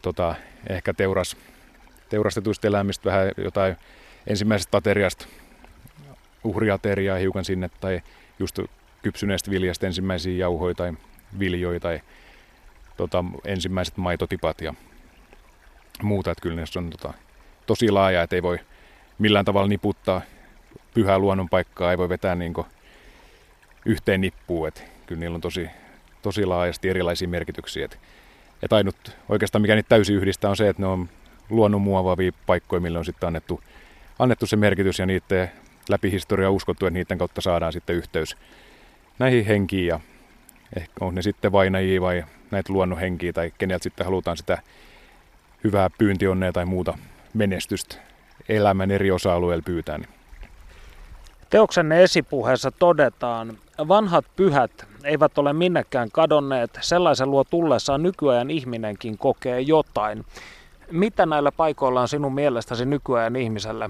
tota, 0.01 0.35
ehkä 0.69 0.93
teuras, 0.93 1.37
teurastetuista 2.09 2.67
eläimistä 2.67 3.09
vähän 3.09 3.31
jotain 3.37 3.75
ensimmäisestä 4.27 4.77
ateriasta, 4.77 5.25
uhriateriaa 6.43 7.17
hiukan 7.17 7.45
sinne, 7.45 7.69
tai 7.79 8.01
just 8.39 8.59
kypsyneestä 9.01 9.51
viljasta 9.51 9.85
ensimmäisiä 9.85 10.37
jauhoja 10.37 10.75
tai 10.75 10.93
viljoja 11.39 11.79
tai 11.79 12.01
tota, 12.97 13.25
ensimmäiset 13.45 13.97
maitotipat 13.97 14.61
ja 14.61 14.73
muuta. 16.01 16.31
Että 16.31 16.41
kyllä 16.41 16.55
ne 16.55 16.63
on 16.77 16.89
tota, 16.89 17.13
tosi 17.65 17.91
laaja, 17.91 18.21
että 18.21 18.35
ei 18.35 18.43
voi 18.43 18.59
millään 19.17 19.45
tavalla 19.45 19.67
niputtaa 19.67 20.21
pyhää 20.93 21.19
luonnonpaikkaa, 21.19 21.91
ei 21.91 21.97
voi 21.97 22.09
vetää 22.09 22.35
niin 22.35 22.53
yhteen 23.85 24.21
nippuun. 24.21 24.67
Että 24.67 24.81
kyllä 25.05 25.19
niillä 25.19 25.35
on 25.35 25.41
tosi, 25.41 25.69
tosi 26.21 26.45
laajasti 26.45 26.89
erilaisia 26.89 27.27
merkityksiä. 27.27 27.85
Että, 27.85 27.97
et 28.63 28.73
ainut 28.73 28.95
oikeastaan 29.29 29.61
mikä 29.61 29.75
niitä 29.75 29.89
täysin 29.89 30.15
yhdistää 30.15 30.49
on 30.49 30.57
se, 30.57 30.69
että 30.69 30.81
ne 30.81 30.87
on 30.87 31.09
luonnon 31.49 31.81
muovaavia 31.81 32.31
paikkoja, 32.45 32.79
millä 32.79 32.99
on 32.99 33.05
sitten 33.05 33.27
annettu, 33.27 33.61
annettu 34.19 34.45
se 34.45 34.55
merkitys 34.55 34.99
ja 34.99 35.05
niiden 35.05 35.51
läpi 35.89 36.11
historia 36.11 36.51
uskottu, 36.51 36.85
että 36.85 36.99
niiden 36.99 37.17
kautta 37.17 37.41
saadaan 37.41 37.73
sitten 37.73 37.95
yhteys 37.95 38.37
näihin 39.19 39.45
henkiin 39.45 39.87
ja 39.87 39.99
ehkä 40.77 41.05
on 41.05 41.15
ne 41.15 41.21
sitten 41.21 41.51
vainajia 41.51 42.01
vai 42.01 42.23
näitä 42.51 42.73
luonnonhenkiä 42.73 43.33
tai 43.33 43.51
keneltä 43.57 43.83
sitten 43.83 44.05
halutaan 44.05 44.37
sitä 44.37 44.61
hyvää 45.63 45.89
pyyntionnea 45.97 46.53
tai 46.53 46.65
muuta 46.65 46.97
menestystä 47.33 47.95
elämän 48.49 48.91
eri 48.91 49.11
osa-alueilla 49.11 49.63
pyytää. 49.65 49.97
Niin. 49.97 50.09
Teoksenne 51.49 52.03
esipuheessa 52.03 52.71
todetaan, 52.71 53.57
vanhat 53.87 54.25
pyhät 54.35 54.87
eivät 55.03 55.37
ole 55.37 55.53
minnekään 55.53 56.11
kadonneet, 56.11 56.79
sellaisen 56.81 57.31
luo 57.31 57.43
tullessaan 57.43 58.03
nykyajan 58.03 58.51
ihminenkin 58.51 59.17
kokee 59.17 59.61
jotain. 59.61 60.25
Mitä 60.91 61.25
näillä 61.25 61.51
paikoilla 61.51 62.01
on 62.01 62.07
sinun 62.07 62.35
mielestäsi 62.35 62.85
nykyajan 62.85 63.35
ihmiselle 63.35 63.89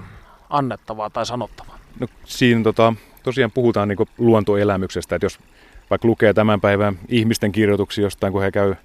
annettavaa 0.50 1.10
tai 1.10 1.26
sanottavaa? 1.26 1.83
No, 2.00 2.08
siinä 2.26 2.64
tota, 2.64 2.94
tosiaan 3.24 3.52
puhutaan 3.52 3.88
niin 3.88 3.98
luontoelämyksestä, 4.18 5.16
että 5.16 5.26
jos 5.26 5.40
vaikka 5.90 6.08
lukee 6.08 6.34
tämän 6.34 6.62
päivän 6.62 7.00
ihmisten 7.08 7.52
kirjoituksia 7.52 8.04
jostain, 8.04 8.34
kun 8.34 8.42
he 8.42 8.52
käy 8.52 8.76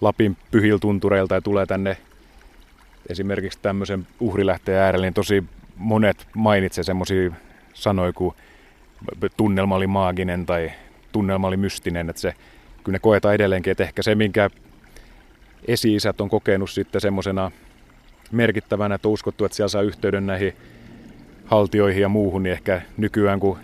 Lapin 0.00 0.36
pyhiltuntureilta 0.50 1.34
ja 1.34 1.40
tulee 1.40 1.66
tänne 1.66 1.96
esimerkiksi 3.08 3.58
tämmöisen 3.62 4.06
uhrilähteen 4.20 4.78
äärelle, 4.78 5.06
niin 5.06 5.14
tosi 5.14 5.44
monet 5.76 6.26
mainitsee 6.34 6.84
semmoisia 6.84 7.30
sanoja 7.74 8.12
kuin 8.12 8.34
tunnelma 9.36 9.74
oli 9.74 9.86
maaginen 9.86 10.46
tai 10.46 10.72
tunnelma 11.12 11.48
oli 11.48 11.56
mystinen, 11.56 12.10
että 12.10 12.22
se, 12.22 12.34
kyllä 12.84 12.96
ne 12.96 12.98
koetaan 12.98 13.34
edelleenkin, 13.34 13.70
että 13.70 13.84
ehkä 13.84 14.02
se, 14.02 14.14
minkä 14.14 14.50
esi-isät 15.68 16.20
on 16.20 16.28
kokenut 16.28 16.70
sitten 16.70 17.00
semmoisena 17.00 17.50
merkittävänä, 18.32 18.94
että 18.94 19.08
on 19.08 19.14
uskottu, 19.14 19.44
että 19.44 19.56
siellä 19.56 19.68
saa 19.68 19.82
yhteyden 19.82 20.26
näihin 20.26 20.56
haltioihin 21.48 22.02
ja 22.02 22.08
muuhun, 22.08 22.42
niin 22.42 22.52
ehkä 22.52 22.82
nykyään, 22.96 23.40
kun 23.40 23.58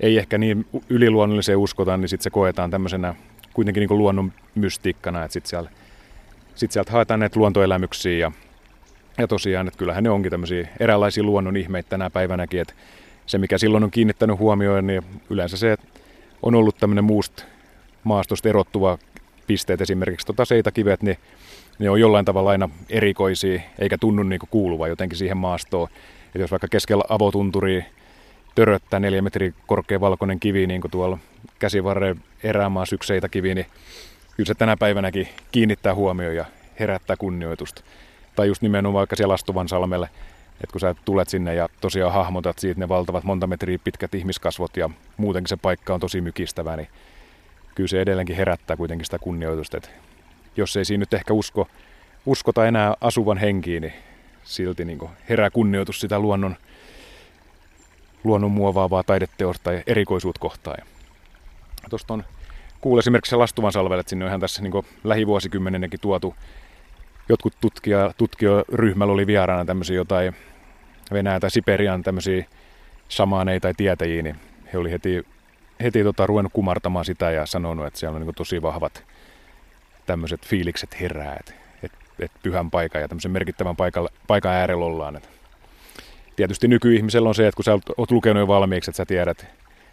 ei 0.00 0.18
ehkä 0.18 0.38
niin 0.38 0.66
yliluonnolliseen 0.88 1.58
uskota, 1.58 1.96
niin 1.96 2.08
sitten 2.08 2.24
se 2.24 2.30
koetaan 2.30 2.70
tämmöisenä 2.70 3.14
kuitenkin 3.52 3.80
niin 3.80 3.98
luonnon 3.98 4.32
mystiikkana, 4.54 5.24
että 5.24 5.32
sitten 5.32 5.50
siellä, 5.50 5.70
sit 6.54 6.72
sieltä 6.72 6.92
haetaan 6.92 7.20
näitä 7.20 7.40
luontoelämyksiä 7.40 8.18
ja, 8.18 8.32
ja 9.18 9.28
tosiaan, 9.28 9.68
että 9.68 9.78
kyllähän 9.78 10.04
ne 10.04 10.10
onkin 10.10 10.30
tämmöisiä 10.30 10.68
eräänlaisia 10.80 11.22
luonnon 11.22 11.56
ihmeitä 11.56 11.88
tänä 11.88 12.10
päivänäkin, 12.10 12.60
että 12.60 12.74
se 13.26 13.38
mikä 13.38 13.58
silloin 13.58 13.84
on 13.84 13.90
kiinnittänyt 13.90 14.38
huomioon, 14.38 14.86
niin 14.86 15.02
yleensä 15.30 15.56
se, 15.56 15.72
että 15.72 15.86
on 16.42 16.54
ollut 16.54 16.76
tämmöinen 16.78 17.04
muusta 17.04 17.44
maastosta 18.04 18.48
erottuva 18.48 18.98
pisteet, 19.46 19.80
esimerkiksi 19.80 20.26
tota 20.26 20.44
seitakivet, 20.44 21.02
niin 21.02 21.16
ne 21.78 21.90
on 21.90 22.00
jollain 22.00 22.24
tavalla 22.24 22.50
aina 22.50 22.68
erikoisia, 22.88 23.60
eikä 23.78 23.98
tunnu 23.98 24.22
niin 24.22 24.40
kuuluva 24.50 24.88
jotenkin 24.88 25.18
siihen 25.18 25.36
maastoon. 25.36 25.88
Että 26.30 26.38
jos 26.38 26.50
vaikka 26.50 26.68
keskellä 26.68 27.04
avotunturi 27.08 27.84
töröttää 28.54 29.00
neljä 29.00 29.22
metri 29.22 29.54
korkea 29.66 30.00
valkoinen 30.00 30.40
kivi, 30.40 30.66
niin 30.66 30.80
kuin 30.80 30.90
tuolla 30.90 31.18
käsivarren 31.58 32.20
erämaa 32.42 32.86
sykseitä 32.86 33.28
kivi, 33.28 33.54
niin 33.54 33.66
kyllä 34.36 34.46
se 34.46 34.54
tänä 34.54 34.76
päivänäkin 34.76 35.28
kiinnittää 35.52 35.94
huomioon 35.94 36.36
ja 36.36 36.44
herättää 36.80 37.16
kunnioitusta. 37.16 37.82
Tai 38.36 38.48
just 38.48 38.62
nimenomaan 38.62 39.00
vaikka 39.00 39.16
siellä 39.16 39.34
Astuvan 39.34 39.68
salmelle, 39.68 40.08
että 40.52 40.72
kun 40.72 40.80
sä 40.80 40.94
tulet 41.04 41.28
sinne 41.28 41.54
ja 41.54 41.68
tosiaan 41.80 42.12
hahmotat 42.12 42.58
siitä 42.58 42.80
ne 42.80 42.88
valtavat 42.88 43.24
monta 43.24 43.46
metriä 43.46 43.78
pitkät 43.84 44.14
ihmiskasvot 44.14 44.76
ja 44.76 44.90
muutenkin 45.16 45.48
se 45.48 45.56
paikka 45.56 45.94
on 45.94 46.00
tosi 46.00 46.20
mykistävä, 46.20 46.76
niin 46.76 46.88
kyllä 47.74 47.88
se 47.88 48.00
edelleenkin 48.00 48.36
herättää 48.36 48.76
kuitenkin 48.76 49.04
sitä 49.04 49.18
kunnioitusta. 49.18 49.76
Että 49.76 49.90
jos 50.56 50.76
ei 50.76 50.84
siinä 50.84 51.02
nyt 51.02 51.14
ehkä 51.14 51.34
usko, 51.34 51.68
uskota 52.26 52.66
enää 52.66 52.94
asuvan 53.00 53.38
henkiin, 53.38 53.80
niin 53.80 53.92
silti 54.44 54.84
niin 54.84 54.98
herää 55.28 55.50
kunnioitus 55.50 56.00
sitä 56.00 56.18
luonnon, 56.18 56.56
luonnon 58.24 58.50
muovaavaa 58.50 59.02
taideteosta 59.02 59.64
tai 59.64 59.82
erikoisuutta 59.86 60.40
kohtaan. 60.40 60.86
Tuosta 61.90 62.14
on 62.14 62.24
kuullut 62.80 63.02
esimerkiksi 63.02 63.36
Lastuvan 63.36 63.72
salvelle, 63.72 64.00
että 64.00 64.10
sinne 64.10 64.24
on 64.24 64.28
ihan 64.28 64.40
tässä 64.40 64.62
niin 64.62 64.72
lähivuosikymmenenkin 65.04 66.00
tuotu. 66.00 66.34
Jotkut 67.28 67.54
tutkija, 67.60 68.12
tutkijaryhmällä 68.16 69.12
oli 69.12 69.26
vieraana 69.26 69.64
tämmöisiä 69.64 69.96
jotain 69.96 70.36
Venäjä 71.12 71.40
tai 71.40 71.50
Siperian 71.50 72.02
tämmöisiä 72.02 72.44
samaaneita 73.08 73.62
tai 73.62 73.74
tietäjiä, 73.76 74.22
niin 74.22 74.36
he 74.72 74.78
oli 74.78 74.90
heti, 74.90 75.26
heti 75.82 76.04
tota, 76.04 76.26
ruvennut 76.26 76.52
kumartamaan 76.52 77.04
sitä 77.04 77.30
ja 77.30 77.46
sanonut, 77.46 77.86
että 77.86 78.00
siellä 78.00 78.16
on 78.16 78.26
niin 78.26 78.34
tosi 78.34 78.62
vahvat 78.62 79.04
tämmöiset 80.06 80.46
fiilikset 80.46 81.00
herää, 81.00 81.36
että 81.40 81.59
et, 82.20 82.30
et 82.30 82.42
pyhän 82.42 82.70
paikan 82.70 83.00
ja 83.00 83.08
tämmöisen 83.08 83.30
merkittävän 83.30 83.76
paikan, 83.76 84.08
paikan 84.26 84.52
äärellä 84.52 84.84
ollaan. 84.84 85.16
Et 85.16 85.28
tietysti 86.36 86.68
nykyihmisellä 86.68 87.28
on 87.28 87.34
se, 87.34 87.46
että 87.46 87.56
kun 87.56 87.64
sä 87.64 87.78
oot 87.96 88.10
lukenut 88.10 88.40
jo 88.40 88.48
valmiiksi, 88.48 88.90
että 88.90 88.96
sä 88.96 89.06
tiedät, 89.06 89.46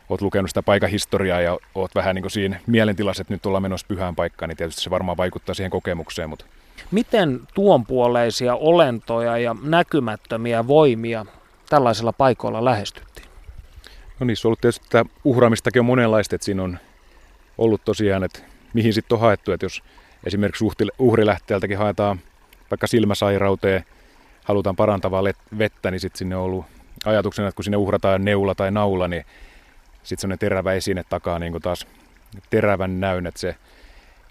oot 0.10 0.22
lukenut 0.22 0.50
sitä 0.50 0.64
paikan 0.64 0.90
historiaa 0.90 1.42
ja 1.42 1.58
oot 1.76 1.96
vähän 1.96 2.16
niin 2.16 2.24
kuin 2.24 2.32
siinä 2.32 2.60
mielentilassa, 2.68 3.22
että 3.22 3.34
nyt 3.34 3.46
ollaan 3.46 3.62
menossa 3.62 3.88
pyhään 3.88 4.16
paikkaan, 4.16 4.50
niin 4.50 4.58
tietysti 4.58 4.82
se 4.82 4.90
varmaan 4.90 5.18
vaikuttaa 5.18 5.56
siihen 5.56 5.72
kokemukseen. 5.72 6.30
Mutta... 6.30 6.46
Miten 6.92 7.40
tuonpuoleisia 7.54 8.56
olentoja 8.56 9.38
ja 9.38 9.56
näkymättömiä 9.64 10.68
voimia 10.68 11.26
tällaisilla 11.70 12.14
paikoilla 12.14 12.66
lähestyttiin? 12.66 13.28
No 14.20 14.26
niissä 14.26 14.48
on 14.48 14.50
ollut 14.50 14.62
tietysti 14.62 14.86
että 14.86 15.06
uhraamistakin 15.24 15.80
on 15.80 15.86
monenlaista, 15.86 16.36
että 16.36 16.46
siinä 16.46 16.64
on 16.64 16.80
ollut 17.58 17.82
tosiaan, 17.86 18.24
että 18.24 18.40
mihin 18.74 18.94
sitten 18.94 19.16
on 19.16 19.22
haettu, 19.22 19.52
että 19.52 19.66
jos 19.66 19.84
esimerkiksi 20.28 20.66
uhrilähteeltäkin 21.00 21.78
haetaan 21.78 22.20
vaikka 22.72 22.88
silmäsairauteen, 22.88 23.86
halutaan 24.44 24.76
parantavaa 24.76 25.24
vettä, 25.58 25.92
niin 25.92 26.00
sitten 26.00 26.18
sinne 26.18 26.36
on 26.36 26.44
ollut 26.44 26.66
ajatuksena, 27.06 27.48
että 27.48 27.56
kun 27.56 27.64
sinne 27.64 27.78
uhrataan 27.78 28.26
neula 28.26 28.56
tai 28.56 28.72
naula, 28.72 29.08
niin 29.08 29.26
sitten 30.04 30.22
semmoinen 30.22 30.40
terävä 30.40 30.74
esine 30.74 31.04
takaa 31.04 31.40
niin 31.40 31.62
taas 31.62 31.88
terävän 32.50 33.00
näyn, 33.00 33.28
että, 33.28 33.40
se, 33.40 33.56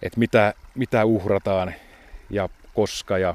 että 0.02 0.18
mitä, 0.18 0.54
mitä 0.74 1.04
uhrataan 1.04 1.74
ja 2.30 2.48
koska 2.74 3.18
ja 3.18 3.34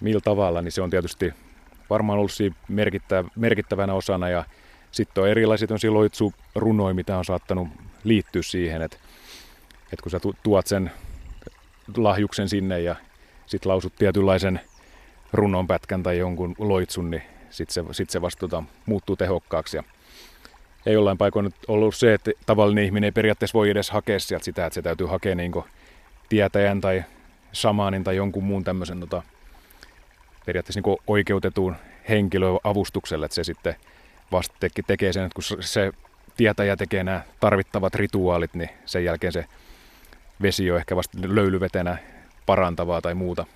millä 0.00 0.20
tavalla, 0.20 0.62
niin 0.62 0.72
se 0.72 0.82
on 0.82 0.90
tietysti 0.90 1.34
varmaan 1.90 2.18
ollut 2.18 2.32
siinä 2.32 2.56
merkittävänä 3.36 3.94
osana. 3.94 4.28
Ja 4.28 4.44
sitten 4.92 5.22
on 5.22 5.28
erilaisia 5.28 5.68
loitsurunoja, 5.90 6.94
mitä 6.94 7.18
on 7.18 7.24
saattanut 7.24 7.68
liittyä 8.04 8.42
siihen, 8.42 8.82
että, 8.82 8.96
että 9.92 10.02
kun 10.02 10.10
sä 10.10 10.20
tuot 10.42 10.66
sen 10.66 10.90
lahjuksen 11.96 12.48
sinne 12.48 12.80
ja 12.80 12.96
sitten 13.46 13.70
lausut 13.70 13.96
tietynlaisen 13.96 14.60
runonpätkän 15.32 16.02
tai 16.02 16.18
jonkun 16.18 16.54
loitsun, 16.58 17.10
niin 17.10 17.22
sitten 17.50 17.74
se, 17.86 17.94
sit 17.94 18.10
se 18.10 18.22
vasta 18.22 18.40
tota, 18.40 18.62
muuttuu 18.86 19.16
tehokkaaksi. 19.16 19.76
Ja 19.76 19.82
ei 20.86 20.94
jollain 20.94 21.18
paikoin 21.18 21.54
ollut 21.68 21.94
se, 21.94 22.14
että 22.14 22.30
tavallinen 22.46 22.84
ihminen 22.84 23.08
ei 23.08 23.12
periaatteessa 23.12 23.58
voi 23.58 23.70
edes 23.70 23.90
hakea 23.90 24.20
sieltä 24.20 24.44
sitä, 24.44 24.66
että 24.66 24.74
se 24.74 24.82
täytyy 24.82 25.06
hakea 25.06 25.34
niin 25.34 25.52
tietäjän 26.28 26.80
tai 26.80 27.04
samaanin 27.52 28.04
tai 28.04 28.16
jonkun 28.16 28.44
muun 28.44 28.64
tämmöisen 28.64 29.00
tota, 29.00 29.22
periaatteessa 30.46 30.80
niin 30.84 30.98
oikeutetun 31.06 31.76
henkilön 32.08 32.58
avustukselle, 32.64 33.26
että 33.26 33.34
se 33.34 33.44
sitten 33.44 33.74
vasta 34.32 34.54
tekee 34.86 35.12
sen, 35.12 35.24
että 35.24 35.34
kun 35.34 35.62
se 35.62 35.92
tietäjä 36.36 36.76
tekee 36.76 37.04
nämä 37.04 37.20
tarvittavat 37.40 37.94
rituaalit, 37.94 38.54
niin 38.54 38.70
sen 38.86 39.04
jälkeen 39.04 39.32
se 39.32 39.44
vesi 40.42 40.70
on 40.70 40.78
ehkä 40.78 40.96
vasta 40.96 41.18
löylyvetenä 41.22 41.98
parantavaa 42.46 43.00
tai 43.00 43.14
muuta. 43.14 43.46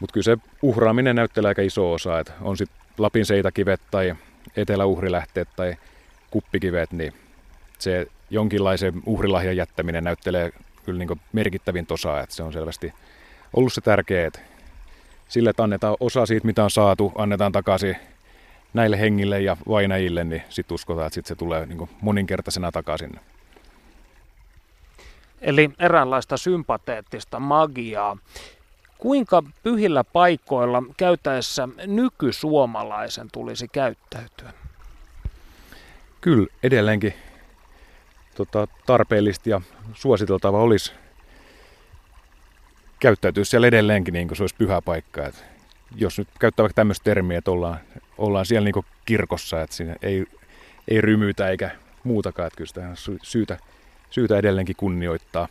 Mutta 0.00 0.12
kyllä 0.12 0.24
se 0.24 0.36
uhraaminen 0.62 1.16
näyttelee 1.16 1.48
aika 1.48 1.62
iso 1.62 1.92
osa, 1.92 2.18
että 2.18 2.32
on 2.40 2.56
sitten 2.56 2.78
Lapin 2.98 3.26
seitakivet 3.26 3.80
tai 3.90 4.14
eteläuhrilähteet 4.56 5.48
tai 5.56 5.76
kuppikivet, 6.30 6.92
niin 6.92 7.12
se 7.78 8.06
jonkinlaisen 8.30 8.92
uhrilahjan 9.06 9.56
jättäminen 9.56 10.04
näyttelee 10.04 10.52
kyllä 10.84 10.98
niin 10.98 11.20
merkittävin 11.32 11.86
osa, 11.90 12.20
että 12.20 12.34
se 12.34 12.42
on 12.42 12.52
selvästi 12.52 12.92
ollut 13.52 13.72
se 13.72 13.80
tärkeä, 13.80 14.26
että 14.26 14.40
sille, 15.28 15.50
että 15.50 15.62
annetaan 15.62 15.96
osa 16.00 16.26
siitä, 16.26 16.46
mitä 16.46 16.64
on 16.64 16.70
saatu, 16.70 17.12
annetaan 17.14 17.52
takaisin 17.52 17.96
näille 18.74 19.00
hengille 19.00 19.40
ja 19.40 19.56
vainajille, 19.68 20.24
niin 20.24 20.42
sitten 20.48 20.74
uskotaan, 20.74 21.06
että 21.06 21.14
sit 21.14 21.26
se 21.26 21.34
tulee 21.34 21.66
niin 21.66 21.90
moninkertaisena 22.00 22.72
takaisin. 22.72 23.20
Eli 25.40 25.70
eräänlaista 25.78 26.36
sympateettista 26.36 27.40
magiaa. 27.40 28.16
Kuinka 28.98 29.42
pyhillä 29.62 30.04
paikoilla 30.04 30.82
käytäessä 30.96 31.68
nykysuomalaisen 31.86 33.28
tulisi 33.32 33.68
käyttäytyä? 33.68 34.52
Kyllä, 36.20 36.46
edelleenkin 36.62 37.14
tota, 38.36 38.68
tarpeellista 38.86 39.48
ja 39.48 39.60
suositeltava 39.94 40.60
olisi 40.60 40.92
käyttäytyä 43.00 43.44
siellä 43.44 43.66
edelleenkin 43.66 44.14
niin 44.14 44.28
kuin 44.28 44.36
se 44.36 44.42
olisi 44.42 44.56
pyhä 44.58 44.82
paikka. 44.82 45.26
Et 45.26 45.44
jos 45.96 46.18
nyt 46.18 46.28
käyttää 46.40 46.62
vaikka 46.62 46.74
tämmöistä 46.74 47.04
termiä, 47.04 47.38
että 47.38 47.50
ollaan, 47.50 47.78
ollaan 48.18 48.46
siellä 48.46 48.64
niin 48.64 48.84
kirkossa, 49.04 49.62
että 49.62 49.76
siinä 49.76 49.96
ei, 50.02 50.26
ei 50.88 51.00
rymytä 51.00 51.48
eikä 51.48 51.70
muutakaan, 52.04 52.46
että 52.46 52.56
kyllä 52.56 52.68
sitä 52.68 52.88
on 52.88 53.18
syytä, 53.22 53.58
syytä 54.10 54.38
edelleenkin 54.38 54.76
kunnioittaa. 54.76 55.48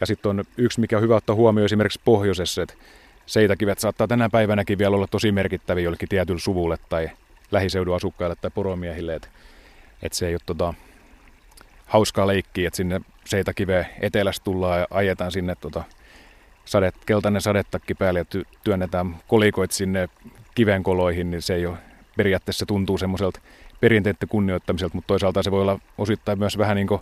Ja 0.00 0.06
sitten 0.06 0.30
on 0.30 0.44
yksi, 0.56 0.80
mikä 0.80 0.96
on 0.96 1.02
hyvä 1.02 1.16
ottaa 1.16 1.36
huomioon 1.36 1.64
esimerkiksi 1.64 2.00
pohjoisessa, 2.04 2.62
että 2.62 2.74
seitäkivet 3.26 3.78
saattaa 3.78 4.08
tänä 4.08 4.28
päivänäkin 4.28 4.78
vielä 4.78 4.96
olla 4.96 5.06
tosi 5.06 5.32
merkittäviä 5.32 5.84
jollekin 5.84 6.08
tietylle 6.08 6.40
suvulle 6.40 6.76
tai 6.88 7.10
lähiseudun 7.50 7.96
asukkaille 7.96 8.36
tai 8.40 8.50
poromiehille, 8.54 9.14
että, 9.14 9.28
että 10.02 10.18
se 10.18 10.26
ei 10.26 10.34
ole 10.34 10.40
tota, 10.46 10.74
hauskaa 11.86 12.26
leikkiä, 12.26 12.68
että 12.68 12.76
sinne 12.76 13.00
seitäkiveen 13.24 13.86
etelästä 14.00 14.44
tullaan 14.44 14.80
ja 14.80 14.86
ajetaan 14.90 15.32
sinne 15.32 15.54
tota, 15.54 15.84
sadet, 16.64 16.94
keltainen 17.06 17.42
sadetakki 17.42 17.94
päälle 17.94 18.20
ja 18.20 18.24
ty, 18.24 18.44
työnnetään 18.64 19.16
kolikoit 19.28 19.72
sinne 19.72 20.08
kivenkoloihin, 20.54 21.30
niin 21.30 21.42
se 21.42 21.54
ei 21.54 21.66
ole 21.66 21.78
periaatteessa 22.16 22.66
tuntuu 22.66 22.98
semmoiselta 22.98 23.40
perinteiden 23.80 24.28
kunnioittamiselta, 24.28 24.94
mutta 24.94 25.06
toisaalta 25.06 25.42
se 25.42 25.50
voi 25.50 25.62
olla 25.62 25.78
osittain 25.98 26.38
myös 26.38 26.58
vähän 26.58 26.76
niin 26.76 26.86
kuin 26.86 27.00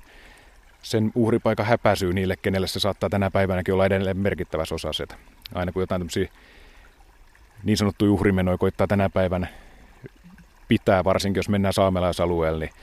sen 0.83 1.13
uhripaikan 1.15 1.67
häpäisyy 1.67 2.13
niille, 2.13 2.37
kenelle 2.43 2.67
se 2.67 2.81
saattaa 2.81 3.11
tänä 3.11 3.31
päivänäkin 3.31 3.75
olla 3.75 3.87
edelleen 3.87 4.19
merkittävässä 4.19 4.75
osassa. 4.75 5.03
Että 5.03 5.17
aina 5.55 5.73
kun 5.73 5.83
jotain 5.83 6.01
tämmöisiä 6.01 6.29
niin 7.65 7.77
sanottuja 7.77 8.13
uhrimenoja 8.13 8.59
koittaa 8.59 8.87
tänä 8.87 9.09
päivänä 9.09 9.47
pitää, 10.69 11.05
varsinkin 11.05 11.39
jos 11.39 11.49
mennään 11.49 11.75
saamelaisalueelle, 11.75 12.65
niin 12.65 12.75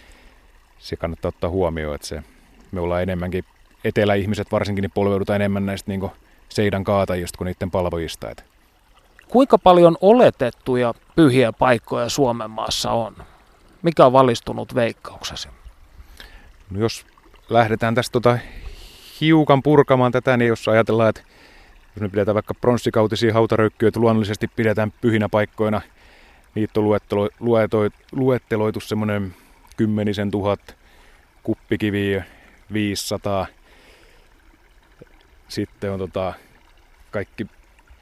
se 0.79 0.95
kannattaa 0.95 1.29
ottaa 1.29 1.49
huomioon, 1.49 1.95
että 1.95 2.07
se, 2.07 2.23
me 2.71 2.79
ollaan 2.79 3.03
enemmänkin, 3.03 3.45
eteläihmiset 3.83 4.51
varsinkin, 4.51 4.81
niin 4.81 4.91
polveudutaan 4.91 5.35
enemmän 5.35 5.65
näistä 5.65 5.91
niin 5.91 6.11
seidan 6.49 6.83
kaatajista 6.83 7.37
kuin 7.37 7.45
niiden 7.45 7.71
palvojista. 7.71 8.27
Kuinka 9.27 9.57
paljon 9.57 9.97
oletettuja 10.01 10.93
pyhiä 11.15 11.53
paikkoja 11.53 12.09
Suomen 12.09 12.49
maassa 12.49 12.91
on? 12.91 13.15
Mikä 13.81 14.05
on 14.05 14.13
valistunut 14.13 14.75
veikkauksesi? 14.75 15.49
No 16.69 16.79
jos 16.79 17.05
lähdetään 17.53 17.95
tästä 17.95 18.11
tota 18.11 18.37
hiukan 19.21 19.63
purkamaan 19.63 20.11
tätä, 20.11 20.37
niin 20.37 20.47
jos 20.47 20.67
ajatellaan, 20.67 21.09
että 21.09 21.21
jos 21.95 22.01
me 22.01 22.09
pidetään 22.09 22.35
vaikka 22.35 22.53
pronssikautisia 22.53 23.33
hautaröykkyjä, 23.33 23.91
luonnollisesti 23.95 24.47
pidetään 24.47 24.93
pyhinä 25.01 25.29
paikkoina, 25.29 25.81
niitä 26.55 26.79
on 26.79 26.83
luettelo, 26.83 27.29
luetoi, 27.39 27.89
luetteloitu 28.11 28.79
semmoinen 28.79 29.35
kymmenisen 29.77 30.31
tuhat 30.31 30.77
kuppikiviä, 31.43 32.23
500. 32.73 33.47
Sitten 35.47 35.91
on 35.91 35.99
tota, 35.99 36.33
kaikki 37.11 37.47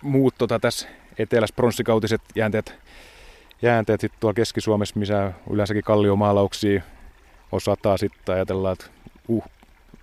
muut 0.02 0.36
tota, 0.38 0.60
tässä 0.60 0.88
etelässä 1.18 1.56
pronssikautiset 1.56 2.22
jäänteet, 2.36 2.80
jäänteet 3.62 4.02
sitten 4.02 4.20
tuolla 4.20 4.34
Keski-Suomessa, 4.34 5.00
missä 5.00 5.32
yleensäkin 5.50 5.84
kalliomaalauksia 5.84 6.82
on 7.52 7.62
sataa 7.62 7.98
sitten 7.98 8.36
ajatellaan, 8.36 8.74
että 8.74 9.01
uh, 9.27 9.43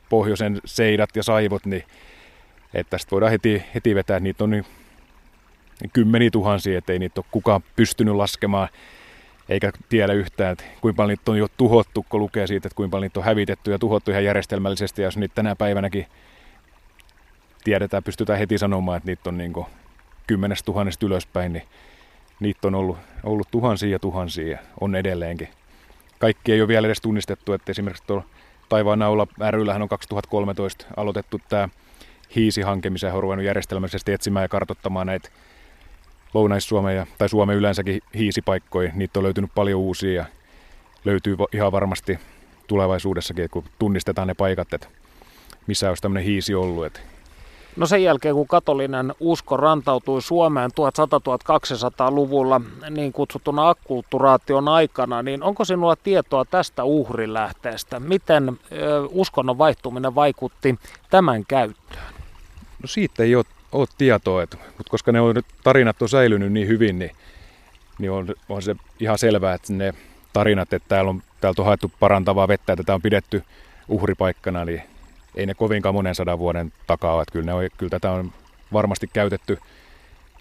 pohjoisen 0.08 0.60
seidat 0.64 1.16
ja 1.16 1.22
saivot, 1.22 1.66
niin 1.66 1.84
että 2.74 2.90
tästä 2.90 3.10
voidaan 3.10 3.32
heti, 3.32 3.62
heti 3.74 3.94
vetää, 3.94 4.16
että 4.16 4.24
niitä 4.24 4.44
on 4.44 4.50
niin 4.50 4.64
kymmeniä 5.92 6.30
tuhansia, 6.30 6.78
ettei 6.78 6.98
niitä 6.98 7.20
ole 7.20 7.26
kukaan 7.30 7.62
pystynyt 7.76 8.14
laskemaan, 8.14 8.68
eikä 9.48 9.72
tiedä 9.88 10.12
yhtään, 10.12 10.52
että 10.52 10.64
kuinka 10.80 10.96
paljon 10.96 11.08
niitä 11.18 11.30
on 11.30 11.38
jo 11.38 11.46
tuhottu, 11.56 12.06
kun 12.08 12.20
lukee 12.20 12.46
siitä, 12.46 12.68
että 12.68 12.76
kuinka 12.76 12.90
paljon 12.90 13.02
niitä 13.02 13.20
on 13.20 13.26
hävitetty 13.26 13.70
ja 13.70 13.78
tuhottu 13.78 14.10
ihan 14.10 14.24
järjestelmällisesti, 14.24 15.02
ja 15.02 15.06
jos 15.06 15.16
niitä 15.16 15.34
tänä 15.34 15.56
päivänäkin 15.56 16.06
tiedetään, 17.64 18.02
pystytään 18.02 18.38
heti 18.38 18.58
sanomaan, 18.58 18.96
että 18.96 19.06
niitä 19.06 19.30
on 19.30 19.38
niin 19.38 19.52
kymmenestä 20.26 20.66
tuhannesta 20.66 21.06
ylöspäin, 21.06 21.52
niin 21.52 21.64
niitä 22.40 22.68
on 22.68 22.74
ollut, 22.74 22.98
ollut 23.24 23.48
tuhansia 23.50 23.90
ja 23.90 23.98
tuhansia, 23.98 24.58
on 24.80 24.96
edelleenkin. 24.96 25.48
Kaikki 26.18 26.52
ei 26.52 26.60
ole 26.60 26.68
vielä 26.68 26.86
edes 26.86 27.00
tunnistettu, 27.00 27.52
että 27.52 27.70
esimerkiksi 27.70 28.04
tuolla 28.06 28.24
Taivaan 28.68 28.98
naula 28.98 29.26
ryllähän 29.50 29.82
on 29.82 29.88
2013 29.88 30.86
aloitettu 30.96 31.40
tämä 31.48 31.68
hiisihanke, 32.34 32.90
missä 32.90 33.14
on 33.14 33.22
ruvennut 33.22 33.46
järjestelmällisesti 33.46 34.12
etsimään 34.12 34.44
ja 34.44 34.48
kartottamaan 34.48 35.06
näitä 35.06 35.28
Lounais-Suomen 36.34 36.96
ja, 36.96 37.06
tai 37.18 37.28
Suomen 37.28 37.56
yleensäkin 37.56 38.00
hiisipaikkoja. 38.14 38.92
Niitä 38.94 39.18
on 39.18 39.22
löytynyt 39.22 39.50
paljon 39.54 39.80
uusia 39.80 40.12
ja 40.12 40.24
löytyy 41.04 41.36
ihan 41.52 41.72
varmasti 41.72 42.18
tulevaisuudessakin, 42.66 43.50
kun 43.50 43.64
tunnistetaan 43.78 44.28
ne 44.28 44.34
paikat, 44.34 44.72
että 44.72 44.88
missä 45.66 45.88
olisi 45.88 46.02
tämmöinen 46.02 46.24
hiisi 46.24 46.54
ollut. 46.54 46.86
Että 46.86 47.00
No 47.78 47.86
sen 47.86 48.02
jälkeen, 48.02 48.34
kun 48.34 48.46
katolinen 48.46 49.14
usko 49.20 49.56
rantautui 49.56 50.22
Suomeen 50.22 50.70
1100-1200-luvulla 50.70 52.60
niin 52.90 53.12
kutsuttuna 53.12 53.68
akkulturaation 53.68 54.68
aikana, 54.68 55.22
niin 55.22 55.42
onko 55.42 55.64
sinulla 55.64 55.96
tietoa 55.96 56.44
tästä 56.44 56.84
uhrilähteestä? 56.84 58.00
Miten 58.00 58.48
ö, 58.72 59.08
uskonnon 59.10 59.58
vaihtuminen 59.58 60.14
vaikutti 60.14 60.78
tämän 61.10 61.44
käyttöön? 61.48 62.12
No 62.82 62.86
siitä 62.86 63.22
ei 63.22 63.34
ole, 63.34 63.44
ole 63.72 63.86
tietoa, 63.98 64.42
että, 64.42 64.56
mutta 64.56 64.90
koska 64.90 65.12
ne 65.12 65.20
on 65.20 65.34
nyt, 65.34 65.46
tarinat 65.64 66.02
on 66.02 66.08
säilynyt 66.08 66.52
niin 66.52 66.68
hyvin, 66.68 66.98
niin, 66.98 67.10
niin 67.98 68.10
on, 68.10 68.26
on 68.48 68.62
se 68.62 68.76
ihan 69.00 69.18
selvää, 69.18 69.54
että 69.54 69.72
ne 69.72 69.94
tarinat, 70.32 70.72
että 70.72 70.88
täällä 70.88 71.10
on, 71.10 71.22
täältä 71.40 71.62
on 71.62 71.66
haettu 71.66 71.92
parantavaa 72.00 72.48
vettä, 72.48 72.72
että 72.72 72.84
tämä 72.84 72.94
on 72.94 73.02
pidetty 73.02 73.42
uhripaikkana, 73.88 74.64
niin 74.64 74.82
ei 75.34 75.46
ne 75.46 75.54
kovinkaan 75.54 75.94
monen 75.94 76.14
sadan 76.14 76.38
vuoden 76.38 76.72
takaa 76.86 77.14
ole. 77.14 77.24
Kyllä, 77.32 77.46
ne 77.46 77.54
on, 77.54 77.68
kyllä 77.78 77.90
tätä 77.90 78.10
on 78.10 78.32
varmasti 78.72 79.06
käytetty, 79.12 79.58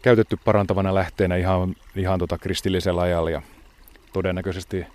käytetty 0.01 0.37
parantavana 0.45 0.95
lähteenä 0.95 1.35
ihan, 1.35 1.75
ihan 1.95 2.19
tota 2.19 2.37
kristillisellä 2.37 3.01
ajalla 3.01 3.29
ja 3.29 3.41
todennäköisesti 4.13 4.85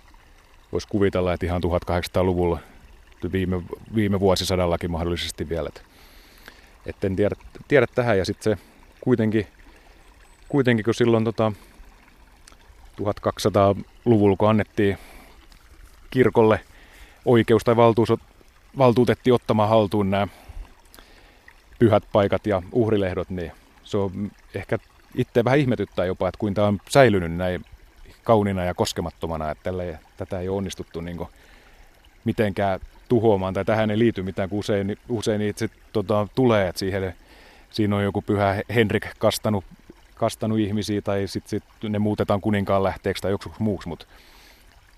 voisi 0.71 0.87
kuvitella, 0.87 1.33
että 1.33 1.45
ihan 1.45 1.61
1800-luvulla 1.63 2.59
viime, 3.31 3.61
viime 3.95 4.19
vuosisadallakin 4.19 4.91
mahdollisesti 4.91 5.49
vielä. 5.49 5.69
Et, 5.75 5.83
et 6.85 7.03
en 7.03 7.15
tiedä, 7.15 7.35
tiedä 7.67 7.87
tähän 7.95 8.17
ja 8.17 8.25
sitten 8.25 8.57
se 8.57 8.63
kuitenkin, 9.01 9.47
kuitenkin 10.49 10.85
kun 10.85 10.93
silloin 10.93 11.23
tota, 11.23 11.51
1200-luvulla 13.01 14.35
kun 14.37 14.49
annettiin 14.49 14.97
kirkolle 16.11 16.59
oikeus 17.25 17.63
tai 17.63 17.75
valtuus 17.75 18.09
valtuutettiin 18.77 19.33
ottamaan 19.33 19.69
haltuun 19.69 20.09
nämä 20.09 20.27
pyhät 21.79 22.03
paikat 22.11 22.47
ja 22.47 22.61
uhrilehdot, 22.71 23.29
niin 23.29 23.51
se 23.83 23.97
on 23.97 24.31
ehkä 24.55 24.79
itse 25.15 25.43
vähän 25.43 25.59
ihmetyttää 25.59 26.05
jopa, 26.05 26.27
että 26.27 26.39
kuinka 26.39 26.55
tämä 26.55 26.67
on 26.67 26.79
säilynyt 26.89 27.33
näin 27.33 27.65
kauniina 28.23 28.63
ja 28.63 28.73
koskemattomana, 28.73 29.51
että 29.51 29.63
tälle, 29.63 29.99
tätä 30.17 30.39
ei 30.39 30.49
ole 30.49 30.57
onnistuttu 30.57 31.01
niin 31.01 31.27
mitenkään 32.25 32.79
tuhoamaan, 33.09 33.53
tai 33.53 33.65
tähän 33.65 33.91
ei 33.91 33.99
liity 33.99 34.23
mitään, 34.23 34.49
kun 34.49 34.59
usein, 34.59 34.97
usein 35.09 35.41
itse 35.41 35.69
tota, 35.93 36.27
tulee, 36.35 36.67
että 36.67 36.79
siihen, 36.79 37.15
siinä 37.71 37.95
on 37.95 38.03
joku 38.03 38.21
pyhä 38.21 38.61
Henrik 38.75 39.07
kastanut, 39.17 39.65
kastanut 40.15 40.59
ihmisiä, 40.59 41.01
tai 41.01 41.27
sitten 41.27 41.49
sit 41.49 41.89
ne 41.89 41.99
muutetaan 41.99 42.41
kuninkaan 42.41 42.83
lähteeksi 42.83 43.21
tai 43.21 43.31
joku 43.31 43.53
muuksi, 43.59 43.87
mutta 43.87 44.05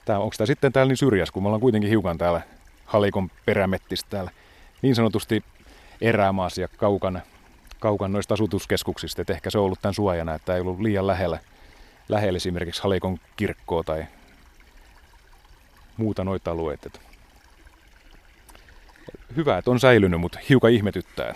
tämä, 0.05 0.19
onko 0.19 0.35
tämä 0.38 0.45
sitten 0.45 0.73
täällä 0.73 0.89
niin 0.89 0.97
syrjässä, 0.97 1.33
kun 1.33 1.43
me 1.43 1.47
ollaan 1.47 1.61
kuitenkin 1.61 1.89
hiukan 1.89 2.17
täällä 2.17 2.41
Halikon 2.85 3.31
perämettistä 3.45 4.09
täällä 4.09 4.31
niin 4.81 4.95
sanotusti 4.95 5.43
erämaassa 6.01 6.61
ja 6.61 6.67
kaukana, 6.67 7.21
kaukana 7.79 8.11
noista 8.11 8.33
asutuskeskuksista. 8.33 9.21
että 9.21 9.33
ehkä 9.33 9.49
se 9.49 9.57
on 9.57 9.63
ollut 9.63 9.81
tämän 9.81 9.93
suojana, 9.93 10.35
että 10.35 10.55
ei 10.55 10.61
ollut 10.61 10.79
liian 10.79 11.07
lähellä, 11.07 11.39
lähellä 12.09 12.37
esimerkiksi 12.37 12.83
Halikon 12.83 13.17
kirkkoa 13.35 13.83
tai 13.83 14.05
muuta 15.97 16.23
noita 16.23 16.51
alueita. 16.51 16.89
Hyvä, 19.35 19.57
että 19.57 19.71
on 19.71 19.79
säilynyt, 19.79 20.21
mutta 20.21 20.39
hiukan 20.49 20.71
ihmetyttää. 20.71 21.33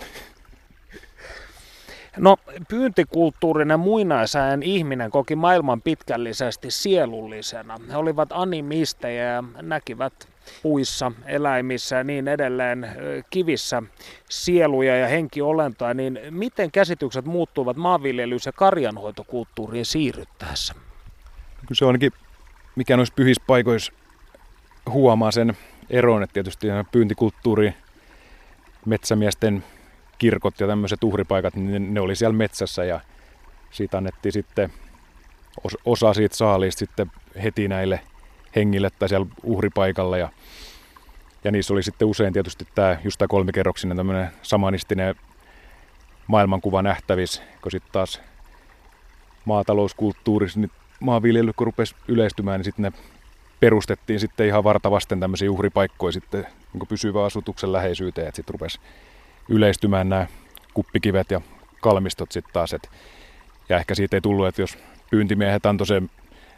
No, 2.16 2.36
pyyntikulttuurinen 2.68 3.80
muinaisään 3.80 4.62
ihminen 4.62 5.10
koki 5.10 5.36
maailman 5.36 5.82
pitkällisesti 5.82 6.70
sielullisena. 6.70 7.80
He 7.90 7.96
olivat 7.96 8.28
animisteja 8.32 9.24
ja 9.24 9.44
näkivät 9.62 10.28
puissa, 10.62 11.12
eläimissä 11.26 11.96
ja 11.96 12.04
niin 12.04 12.28
edelleen, 12.28 12.88
kivissä 13.30 13.82
sieluja 14.28 14.96
ja 14.96 15.08
henkiolentoja, 15.08 15.94
niin 15.94 16.20
miten 16.30 16.70
käsitykset 16.70 17.24
muuttuivat 17.24 17.76
maanviljelys- 17.76 18.46
ja 18.46 18.52
karjanhoitokulttuuriin 18.52 19.86
siirryttäessä? 19.86 20.74
Kyllä 21.60 21.74
se 21.74 21.84
ainakin, 21.84 22.12
mikä 22.76 22.96
noissa 22.96 23.14
pyhissä 23.14 23.42
paikoissa 23.46 23.92
huomaa 24.88 25.30
sen 25.30 25.56
eron, 25.90 26.22
että 26.22 26.34
tietysti 26.34 26.66
pyyntikulttuuri, 26.92 27.74
metsämiesten 28.86 29.64
kirkot 30.18 30.60
ja 30.60 30.66
tämmöiset 30.66 31.04
uhripaikat, 31.04 31.56
niin 31.56 31.94
ne 31.94 32.00
oli 32.00 32.16
siellä 32.16 32.36
metsässä 32.36 32.84
ja 32.84 33.00
siitä 33.70 33.98
annettiin 33.98 34.32
sitten 34.32 34.72
osa 35.84 36.14
siitä 36.14 36.36
saaliista 36.36 36.78
sitten 36.78 37.10
heti 37.42 37.68
näille 37.68 38.00
hengille 38.56 38.90
tai 38.90 39.08
siellä 39.08 39.26
uhripaikalla. 39.42 40.18
Ja, 40.18 40.28
ja 41.44 41.52
niissä 41.52 41.74
oli 41.74 41.82
sitten 41.82 42.08
usein 42.08 42.32
tietysti 42.32 42.66
tämä, 42.74 42.96
just 43.04 43.18
tämä 43.18 43.28
kolmikerroksinen 43.28 43.96
tämmöinen 43.96 44.30
samanistinen 44.42 45.14
maailmankuva 46.26 46.82
nähtävissä, 46.82 47.42
kun 47.62 47.70
sitten 47.70 47.92
taas 47.92 48.20
maatalouskulttuurissa, 49.44 50.60
niin 50.60 50.70
maanviljely 51.00 51.52
kun 51.52 51.66
rupesi 51.66 51.94
yleistymään, 52.08 52.58
niin 52.58 52.64
sitten 52.64 52.82
ne 52.82 52.92
perustettiin 53.60 54.20
sitten 54.20 54.46
ihan 54.46 54.64
vartavasten 54.64 55.20
tämmöisiä 55.20 55.50
uhripaikkoja 55.50 56.12
sitten 56.12 56.46
niin 56.72 56.88
pysyvän 56.88 57.24
asutuksen 57.24 57.72
läheisyyteen, 57.72 58.28
että 58.28 58.36
sitten 58.36 58.54
rupesi 58.54 58.80
yleistymään 59.48 60.08
nämä 60.08 60.26
kuppikivet 60.74 61.30
ja 61.30 61.40
kalmistot 61.80 62.32
sitten 62.32 62.52
taas. 62.52 62.72
Et, 62.72 62.90
ja 63.68 63.76
ehkä 63.76 63.94
siitä 63.94 64.16
ei 64.16 64.20
tullut, 64.20 64.46
että 64.46 64.62
jos 64.62 64.78
pyyntimiehet 65.10 65.66
antoi 65.66 65.86
sen 65.86 66.10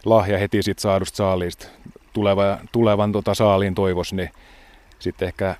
lahja 0.04 0.38
heti 0.38 0.62
sit 0.62 0.78
saadusta 0.78 1.16
saaliista 1.16 1.66
tuleva, 2.12 2.58
tulevan 2.72 3.12
tota 3.12 3.34
saaliin 3.34 3.74
toivos, 3.74 4.12
niin 4.12 4.30
sitten 4.98 5.28
ehkä 5.28 5.54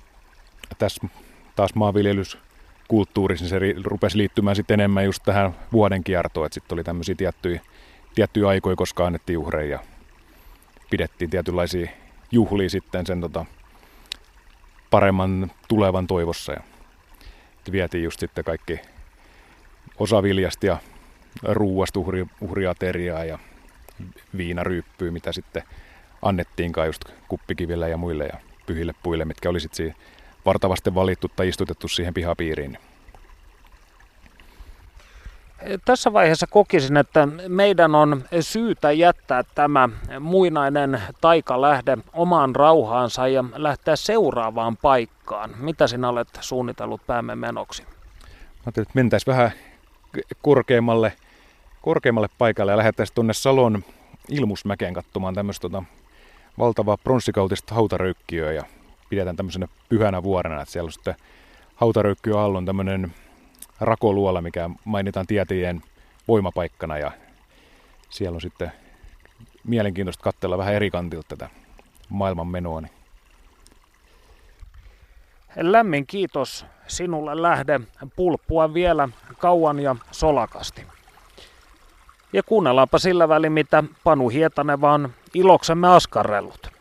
tässä 0.77 1.07
taas 1.55 1.75
maanviljelyskulttuurissa 1.75 3.43
niin 3.43 3.75
se 3.75 3.81
rupesi 3.83 4.17
liittymään 4.17 4.55
sitten 4.55 4.79
enemmän 4.79 5.05
just 5.05 5.23
tähän 5.25 5.55
vuoden 5.71 6.03
kiertoon, 6.03 6.45
että 6.45 6.53
sitten 6.53 6.75
oli 6.75 6.83
tämmöisiä 6.83 7.15
tiettyjä, 7.15 7.61
tiettyjä 8.15 8.47
aikoja, 8.47 8.75
koska 8.75 9.05
annettiin 9.05 9.39
uhreja 9.39 9.71
ja 9.71 9.79
pidettiin 10.89 11.29
tietynlaisia 11.29 11.89
juhlia 12.31 12.69
sitten 12.69 13.05
sen 13.05 13.21
tota, 13.21 13.45
paremman 14.89 15.51
tulevan 15.67 16.07
toivossa 16.07 16.53
ja 16.53 16.59
vietiin 17.71 18.03
just 18.03 18.19
sitten 18.19 18.43
kaikki 18.43 18.79
osa 19.99 20.23
viljasta 20.23 20.65
ja 20.65 20.77
ruuasta 21.43 21.99
uhri, 21.99 22.25
uhriateriaa 22.41 23.25
ja 23.25 23.39
viinaryyppyä, 24.37 25.11
mitä 25.11 25.31
sitten 25.31 25.63
annettiinkaan 26.21 26.87
just 26.87 27.05
kuppikiville 27.27 27.89
ja 27.89 27.97
muille 27.97 28.25
ja 28.25 28.37
pyhille 28.65 28.93
puille, 29.03 29.25
mitkä 29.25 29.49
oli 29.49 29.59
sitten 29.59 29.95
vartavasti 30.45 30.95
valittu 30.95 31.31
tai 31.35 31.47
istutettu 31.47 31.87
siihen 31.87 32.13
pihapiiriin. 32.13 32.77
Tässä 35.85 36.13
vaiheessa 36.13 36.47
kokisin, 36.47 36.97
että 36.97 37.27
meidän 37.47 37.95
on 37.95 38.23
syytä 38.41 38.91
jättää 38.91 39.43
tämä 39.55 39.89
muinainen 40.19 41.01
taikalähde 41.21 41.97
omaan 42.13 42.55
rauhaansa 42.55 43.27
ja 43.27 43.43
lähteä 43.55 43.95
seuraavaan 43.95 44.77
paikkaan. 44.77 45.49
Mitä 45.57 45.87
sinä 45.87 46.09
olet 46.09 46.27
suunnitellut 46.41 47.01
päämme 47.07 47.35
menoksi? 47.35 47.83
Mä 47.83 47.87
ajattelin, 48.65 48.87
että 48.87 48.99
mentäisiin 48.99 49.33
vähän 49.33 49.51
korkeammalle, 50.41 51.13
korkeammalle 51.83 52.29
paikalle 52.37 52.71
ja 52.71 52.77
lähdettäisiin 52.77 53.15
tuonne 53.15 53.33
Salon 53.33 53.83
Ilmusmäkeen 54.29 54.93
katsomaan 54.93 55.33
tämmöistä 55.33 55.61
tota, 55.61 55.83
valtavaa 56.59 56.97
pronssikautista 56.97 57.75
hautaröykkiöä 57.75 58.51
ja 58.51 58.63
pidetään 59.09 59.35
tämmöisenä 59.35 59.67
pyhänä 59.89 60.23
vuorena, 60.23 60.61
että 60.61 60.71
siellä 60.71 60.87
on 60.87 60.91
sitten 60.91 61.15
hautaröykkiö 61.75 62.39
alla 62.39 62.57
on 62.57 62.65
tämmöinen 62.65 63.13
rakoluola, 63.79 64.41
mikä 64.41 64.69
mainitaan 64.85 65.27
tietäjien 65.27 65.81
voimapaikkana 66.27 66.97
ja 66.97 67.11
siellä 68.09 68.35
on 68.35 68.41
sitten 68.41 68.71
mielenkiintoista 69.63 70.23
katsella 70.23 70.57
vähän 70.57 70.73
eri 70.73 70.91
kantilta 70.91 71.27
tätä 71.29 71.49
maailman 72.09 72.47
menoa. 72.47 72.81
Niin. 72.81 72.91
Lämmin 75.55 76.07
kiitos 76.07 76.65
sinulle 76.87 77.41
lähde 77.41 77.79
pulppua 78.15 78.73
vielä 78.73 79.09
kauan 79.37 79.79
ja 79.79 79.95
solakasti. 80.11 80.92
Ja 82.33 82.43
kuunnellaanpa 82.43 82.99
sillä 82.99 83.29
välin, 83.29 83.51
mitä 83.51 83.83
Panu 84.03 84.29
Hietanen 84.29 84.81
vaan 84.81 85.13
iloksemme 85.33 85.87
askarrellut. 85.87 86.72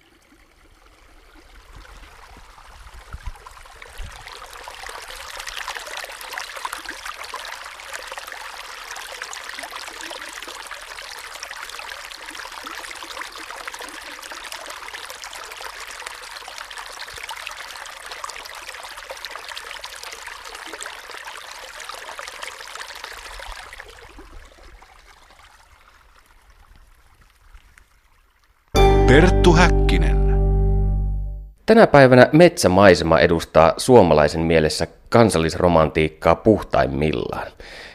Perttu 29.42 29.56
Häkkinen. 29.60 30.16
Tänä 31.66 31.86
päivänä 31.86 32.28
metsämaisema 32.32 33.18
edustaa 33.18 33.74
suomalaisen 33.76 34.40
mielessä 34.40 34.86
kansallisromantiikkaa 35.08 36.34
puhtaimmillaan. 36.34 37.46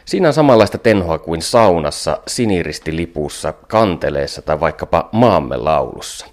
Siinä 0.04 0.28
on 0.28 0.34
samanlaista 0.34 0.78
tenhoa 0.78 1.18
kuin 1.18 1.42
saunassa, 1.42 2.18
siniristilipussa, 2.26 3.52
kanteleessa 3.52 4.42
tai 4.42 4.60
vaikkapa 4.60 5.08
maamme 5.12 5.56
laulussa. 5.56 6.26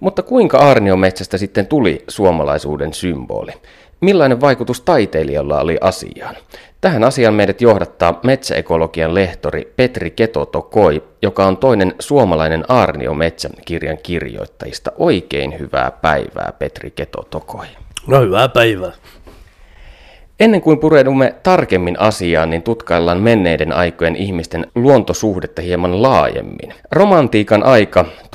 Mutta 0.00 0.22
kuinka 0.22 0.58
aarniometsästä 0.58 1.38
sitten 1.38 1.66
tuli 1.66 2.04
suomalaisuuden 2.08 2.94
symboli? 2.94 3.52
Millainen 4.00 4.40
vaikutus 4.40 4.80
taiteilijalla 4.80 5.60
oli 5.60 5.78
asiaan? 5.80 6.36
Tähän 6.84 7.04
asiaan 7.04 7.34
meidät 7.34 7.60
johdattaa 7.60 8.20
metsäekologian 8.22 9.14
lehtori 9.14 9.72
Petri 9.76 10.10
Ketotokoi, 10.10 11.02
joka 11.22 11.46
on 11.46 11.56
toinen 11.56 11.94
suomalainen 11.98 12.64
Aarnio 12.68 13.14
Metsän 13.14 13.52
kirjan 13.64 13.98
kirjoittajista. 14.02 14.92
Oikein 14.98 15.58
hyvää 15.58 15.90
päivää, 15.90 16.52
Petri 16.58 16.90
Ketotokoi. 16.90 17.66
No 18.06 18.20
hyvää 18.20 18.48
päivää. 18.48 18.92
Ennen 20.40 20.60
kuin 20.60 20.78
pureudumme 20.78 21.34
tarkemmin 21.42 22.00
asiaan, 22.00 22.50
niin 22.50 22.62
tutkaillaan 22.62 23.22
menneiden 23.22 23.72
aikojen 23.72 24.16
ihmisten 24.16 24.66
luontosuhdetta 24.74 25.62
hieman 25.62 26.02
laajemmin. 26.02 26.74
Romantiikan 26.92 27.62
aika 27.62 28.04
1700- 28.04 28.34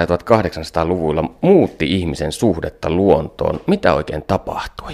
ja 0.00 0.06
1800-luvuilla 0.06 1.24
muutti 1.40 1.96
ihmisen 1.96 2.32
suhdetta 2.32 2.90
luontoon. 2.90 3.60
Mitä 3.66 3.94
oikein 3.94 4.22
tapahtui? 4.26 4.92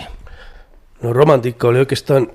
No 1.03 1.13
romantiikka 1.13 1.69
oli 1.69 1.79
oikeastaan 1.79 2.27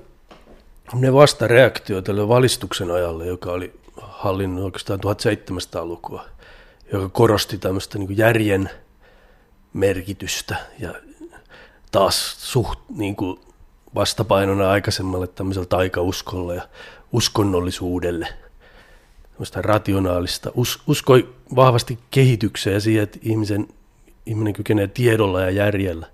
ne 0.94 1.12
vastareaktio 1.12 2.02
tälle 2.02 2.28
valistuksen 2.28 2.90
ajalle, 2.90 3.26
joka 3.26 3.52
oli 3.52 3.72
hallinnut 4.00 4.64
oikeastaan 4.64 5.00
1700-lukua, 5.00 6.24
joka 6.92 7.08
korosti 7.08 7.58
tämmöistä 7.58 7.98
niin 7.98 8.16
järjen 8.16 8.70
merkitystä 9.72 10.56
ja 10.78 10.94
taas 11.92 12.36
suht 12.52 12.80
niin 12.96 13.16
kuin 13.16 13.40
vastapainona 13.94 14.70
aikaisemmalle 14.70 15.26
tämmöiselle 15.26 15.66
taikauskolle 15.66 16.54
ja 16.54 16.68
uskonnollisuudelle, 17.12 18.28
tämmöistä 19.32 19.62
rationaalista, 19.62 20.50
us, 20.54 20.82
uskoi 20.86 21.34
vahvasti 21.56 21.98
kehitykseen 22.10 22.74
ja 22.74 22.80
siihen, 22.80 23.02
että 23.02 23.18
ihmisen, 23.22 23.68
ihminen 24.26 24.52
kykenee 24.52 24.86
tiedolla 24.86 25.40
ja 25.40 25.50
järjellä 25.50 26.06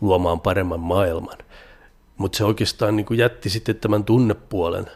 luomaan 0.00 0.40
paremman 0.40 0.80
maailman. 0.80 1.38
Mutta 2.18 2.38
se 2.38 2.44
oikeastaan 2.44 2.96
niin 2.96 3.06
kuin 3.06 3.18
jätti 3.18 3.50
sitten 3.50 3.76
tämän 3.76 4.04
tunnepuolen 4.04 4.86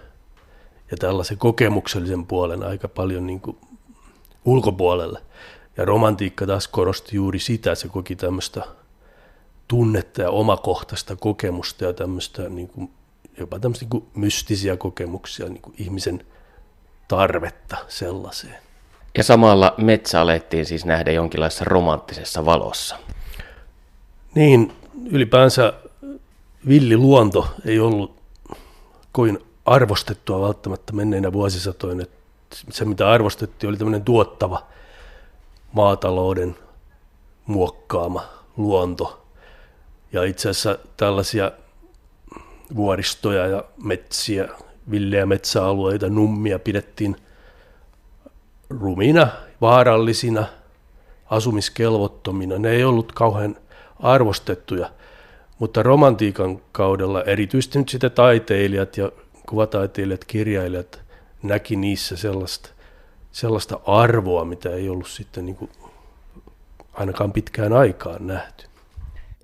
ja 0.91 0.97
tällaisen 0.97 1.39
kokemuksellisen 1.39 2.27
puolen 2.27 2.63
aika 2.63 2.89
paljon 2.89 3.27
niin 3.27 3.41
kuin 3.41 3.57
ulkopuolelle. 4.45 5.23
Ja 5.77 5.85
romantiikka 5.85 6.47
taas 6.47 6.69
korosti 6.69 7.17
juuri 7.17 7.39
sitä, 7.39 7.75
se 7.75 7.89
koki 7.89 8.17
tämmöistä 8.17 8.63
tunnetta 9.69 10.23
ja 10.23 10.31
omakohtaista 10.31 11.17
kokemusta 11.17 11.85
ja 11.85 11.93
tämmöistä 11.93 12.49
niin 12.49 12.69
kuin, 12.69 12.91
jopa 13.39 13.59
tämmöistä 13.59 13.85
niin 13.85 13.91
kuin 13.91 14.07
mystisiä 14.15 14.77
kokemuksia, 14.77 15.49
niin 15.49 15.63
kuin 15.63 15.75
ihmisen 15.79 16.27
tarvetta 17.09 17.77
sellaiseen. 17.89 18.57
Ja 19.19 19.25
samalla 19.25 19.75
metsä 19.77 20.21
alettiin 20.21 20.67
siis 20.67 20.85
nähdä 20.85 21.13
jonkinlaisessa 21.13 21.65
romanttisessa 21.65 22.45
valossa. 22.45 22.97
Niin, 24.35 24.73
ylipäänsä 25.11 25.73
villi 26.69 26.97
luonto 26.97 27.49
ei 27.65 27.81
ollut 27.81 28.17
kovin 29.13 29.39
arvostettua 29.65 30.41
välttämättä 30.41 30.93
menneinä 30.93 31.33
vuosisatoina. 31.33 32.05
Se, 32.71 32.85
mitä 32.85 33.11
arvostettiin, 33.11 33.71
oli 33.71 33.77
tämmöinen 33.77 34.05
tuottava 34.05 34.63
maatalouden 35.73 36.57
muokkaama 37.47 38.25
luonto– 38.57 39.19
ja 40.13 40.25
itse 40.25 40.49
asiassa 40.49 40.79
tällaisia 40.97 41.53
vuoristoja 42.77 43.47
ja 43.47 43.65
metsiä, 43.85 44.49
villejä 44.91 45.27
metsäalueita, 45.27 46.09
nummia 46.09 46.59
pidettiin 46.59 47.17
rumina, 48.71 49.29
vaarallisina, 49.61 50.47
asumiskelvottomina. 51.27 52.59
Ne 52.59 52.71
ei 52.71 52.85
ollut 52.85 53.13
kauhean 53.13 53.57
arvostettuja, 54.01 54.91
mutta 55.63 55.83
romantiikan 55.83 56.61
kaudella 56.73 57.23
erityisesti 57.23 57.79
nyt 57.79 57.89
sitten 57.89 58.11
taiteilijat 58.11 58.97
ja 58.97 59.13
kuvataiteilijat, 59.49 60.25
kirjailijat 60.25 61.01
näki 61.43 61.77
niissä 61.77 62.17
sellaista, 62.17 62.71
sellaista 63.33 63.81
arvoa, 63.87 64.45
mitä 64.45 64.71
ei 64.71 64.89
ollut 64.89 65.09
sitten 65.09 65.47
niin 65.47 65.57
kuin 65.57 65.71
ainakaan 66.93 67.33
pitkään 67.33 67.73
aikaan 67.73 68.27
nähty. 68.27 68.67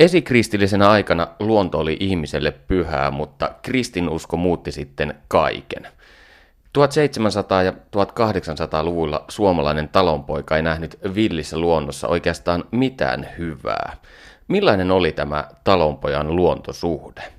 Esikristillisenä 0.01 0.91
aikana 0.91 1.29
luonto 1.41 1.79
oli 1.79 1.97
ihmiselle 2.01 2.51
pyhää, 2.51 3.11
mutta 3.11 3.55
kristinusko 3.63 4.37
muutti 4.37 4.73
sitten 4.73 5.15
kaiken. 5.29 5.83
1700- 5.85 7.65
ja 7.65 7.73
1800-luvulla 7.73 9.25
suomalainen 9.29 9.89
talonpoika 9.89 10.57
ei 10.57 10.63
nähnyt 10.63 10.99
villissä 11.15 11.59
luonnossa 11.59 12.09
oikeastaan 12.09 12.65
mitään 12.71 13.29
hyvää. 13.39 13.97
Millainen 14.49 14.91
oli 14.91 15.13
tämä 15.13 15.49
talonpojan 15.65 16.37
luontosuhde? 16.37 17.33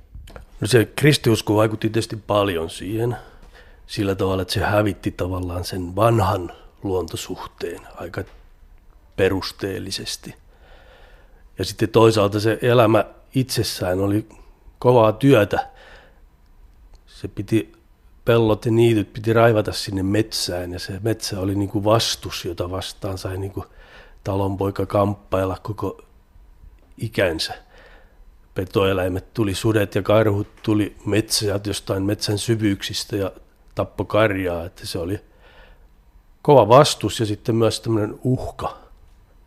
No 0.61 0.67
se 0.67 0.85
kristiusko 0.95 1.55
vaikutti 1.55 1.89
tietysti 1.89 2.15
paljon 2.15 2.69
siihen, 2.69 3.17
sillä 3.87 4.15
tavalla, 4.15 4.41
että 4.41 4.53
se 4.53 4.59
hävitti 4.59 5.11
tavallaan 5.11 5.65
sen 5.65 5.95
vanhan 5.95 6.51
luontosuhteen 6.83 7.79
aika 7.95 8.23
perusteellisesti– 9.15 10.35
ja 11.59 11.65
sitten 11.65 11.89
toisaalta 11.89 12.39
se 12.39 12.59
elämä 12.61 13.05
itsessään 13.35 13.99
oli 13.99 14.29
kovaa 14.79 15.11
työtä. 15.11 15.67
Se 17.07 17.27
piti, 17.27 17.73
pellot 18.25 18.65
ja 18.65 18.71
niityt 18.71 19.13
piti 19.13 19.33
raivata 19.33 19.71
sinne 19.71 20.03
metsään 20.03 20.73
ja 20.73 20.79
se 20.79 20.99
metsä 21.03 21.39
oli 21.39 21.55
niin 21.55 21.69
kuin 21.69 21.83
vastus, 21.83 22.45
jota 22.45 22.71
vastaan 22.71 23.17
sai 23.17 23.37
niin 23.37 23.51
kuin 23.51 23.65
talonpoika 24.23 24.85
kamppailla 24.85 25.57
koko 25.63 26.01
ikänsä. 27.01 27.53
Petoeläimet 28.55 29.33
tuli, 29.33 29.53
sudet 29.53 29.95
ja 29.95 30.01
karhut 30.01 30.47
tuli 30.63 30.95
metsät 31.05 31.67
jostain 31.67 32.03
metsän 32.03 32.37
syvyyksistä 32.37 33.15
ja 33.15 33.31
tappo 33.75 34.05
karjaa, 34.05 34.65
että 34.65 34.87
se 34.87 34.99
oli 34.99 35.19
kova 36.41 36.67
vastus 36.67 37.19
ja 37.19 37.25
sitten 37.25 37.55
myös 37.55 37.79
tämmöinen 37.79 38.19
uhka. 38.23 38.77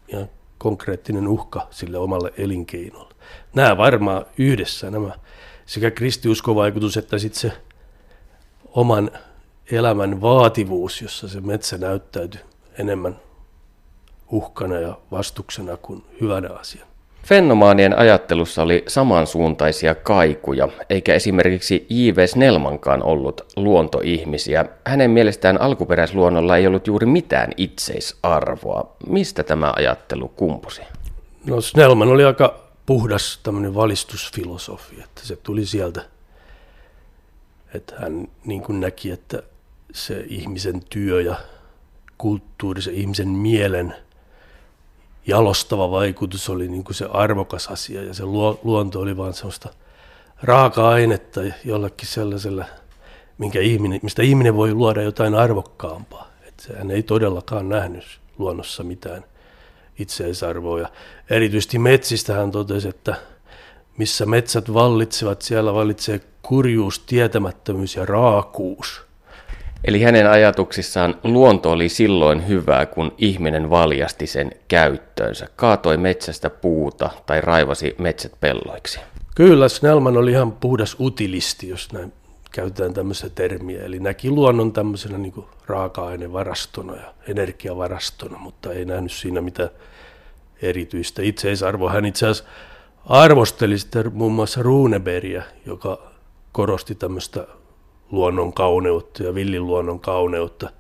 Ja 0.09 0.27
konkreettinen 0.59 1.29
uhka 1.29 1.67
sille 1.71 1.99
omalle 1.99 2.33
elinkeinolle. 2.37 3.15
Nämä 3.55 3.77
varmaan 3.77 4.27
yhdessä, 4.39 4.91
nämä 4.91 5.11
sekä 5.67 5.91
kristiuskovaikutus 5.91 6.97
että 6.97 7.19
sitten 7.19 7.41
se 7.41 7.53
oman 8.65 9.11
elämän 9.71 10.21
vaativuus, 10.21 11.03
jossa 11.03 11.29
se 11.29 11.41
metsä 11.41 11.79
näyttäytyi 11.79 12.41
enemmän 12.79 13.21
uhkana 14.31 14.79
ja 14.79 14.99
vastuksena 15.11 15.77
kuin 15.77 16.05
hyvänä 16.21 16.49
asiana. 16.51 16.92
Fennomaanien 17.27 17.99
ajattelussa 17.99 18.63
oli 18.63 18.85
samansuuntaisia 18.89 19.95
kaikuja, 19.95 20.69
eikä 20.91 21.15
esimerkiksi 21.15 21.87
J.V. 21.91 22.27
Snellmankaan 22.27 23.03
ollut 23.03 23.41
luontoihmisiä. 23.57 24.65
Hänen 24.87 25.11
mielestään 25.11 25.61
alkuperäisluonnolla 25.61 26.57
ei 26.57 26.67
ollut 26.67 26.87
juuri 26.87 27.07
mitään 27.07 27.51
itseisarvoa. 27.57 28.97
Mistä 29.07 29.43
tämä 29.43 29.73
ajattelu 29.77 30.29
kumpusi? 30.29 30.83
No 31.47 31.61
Snellman 31.61 32.09
oli 32.09 32.25
aika 32.25 32.61
puhdas 32.87 33.41
tämmöinen 33.43 33.75
valistusfilosofi, 33.75 35.01
että 35.05 35.21
se 35.25 35.37
tuli 35.37 35.67
sieltä, 35.67 36.03
että 37.75 37.95
hän 37.99 38.29
niin 38.45 38.63
kuin 38.63 38.81
näki, 38.81 39.11
että 39.11 39.43
se 39.93 40.25
ihmisen 40.29 40.83
työ 40.91 41.21
ja 41.21 41.37
kulttuuri, 42.19 42.83
se 42.83 42.93
ihmisen 42.93 43.29
mielen– 43.29 43.95
jalostava 45.27 45.91
vaikutus 45.91 46.49
oli 46.49 46.69
niin 46.69 46.85
kuin 46.85 46.95
se 46.95 47.07
arvokas 47.13 47.69
asia 47.69 48.03
ja 48.03 48.15
se 48.15 48.25
luonto 48.63 49.01
oli 49.01 49.17
vaan 49.17 49.35
sellaista 49.35 49.69
raaka-ainetta 50.43 51.41
jollakin 51.65 52.09
sellaisella, 52.09 52.65
minkä 53.39 53.61
ihminen, 53.61 54.01
mistä 54.03 54.23
ihminen 54.23 54.57
voi 54.57 54.75
luoda 54.75 55.03
jotain 55.03 55.35
arvokkaampaa. 55.35 56.29
Että 56.49 56.79
hän 56.79 56.91
ei 56.91 57.03
todellakaan 57.03 57.69
nähnyt 57.69 58.05
luonnossa 58.39 58.83
mitään 58.83 59.25
itseisarvoa. 59.99 60.81
Ja 60.81 60.89
erityisesti 61.31 61.79
metsistä 61.79 62.35
hän 62.35 62.51
totesi, 62.51 62.89
että 62.89 63.15
missä 63.97 64.27
metsät 64.27 64.75
vallitsevat, 64.75 65.43
siellä 65.43 65.75
vallitsee 65.75 66.21
kurjuus, 66.43 66.99
tietämättömyys 66.99 67.97
ja 67.97 68.07
raakuus– 68.07 69.03
Eli 69.85 70.03
hänen 70.03 70.31
ajatuksissaan 70.31 71.15
luonto 71.25 71.71
oli 71.71 71.89
silloin 71.89 72.49
hyvää, 72.49 72.87
kun 72.87 73.13
ihminen 73.19 73.71
valjasti 73.71 74.27
sen 74.27 74.51
käyttöönsä, 74.69 75.49
kaatoi 75.57 75.97
metsästä 75.97 76.51
puuta 76.51 77.11
tai 77.27 77.41
raivasi 77.41 77.95
metsät 77.99 78.33
pelloiksi. 78.41 79.01
Kyllä, 79.35 79.69
Snellman 79.69 80.17
oli 80.17 80.31
ihan 80.31 80.53
puhdas 80.53 80.97
utilisti, 81.01 81.69
jos 81.69 81.93
näin 81.93 82.13
käytetään 82.53 82.95
tämmöistä 82.95 83.29
termiä. 83.29 83.83
Eli 83.83 84.01
näki 84.01 84.31
luonnon 84.31 84.73
tämmöisenä 84.73 85.19
niin 85.19 85.33
kuin 85.33 85.47
raaka-ainevarastona 85.67 86.97
ja 86.97 87.15
energiavarastona, 87.29 88.39
mutta 88.39 88.73
ei 88.73 88.85
nähnyt 88.85 89.13
siinä 89.13 89.41
mitään 89.41 89.71
erityistä 90.63 91.23
itseisarvoa. 91.23 91.93
Hän 91.93 92.05
itse 92.05 92.27
asiassa 92.27 92.51
arvosteli 93.07 93.79
sitten 93.79 94.13
muun 94.15 94.33
muassa 94.33 94.63
Runebergia, 94.63 95.43
joka 95.67 96.13
korosti 96.53 96.95
tämmöistä 96.95 97.47
luonnon 98.13 98.53
kauneutta 98.53 99.23
ja 99.23 99.35
villin 99.35 99.67
luonnon 99.67 100.01
kauneutta. 100.01 100.71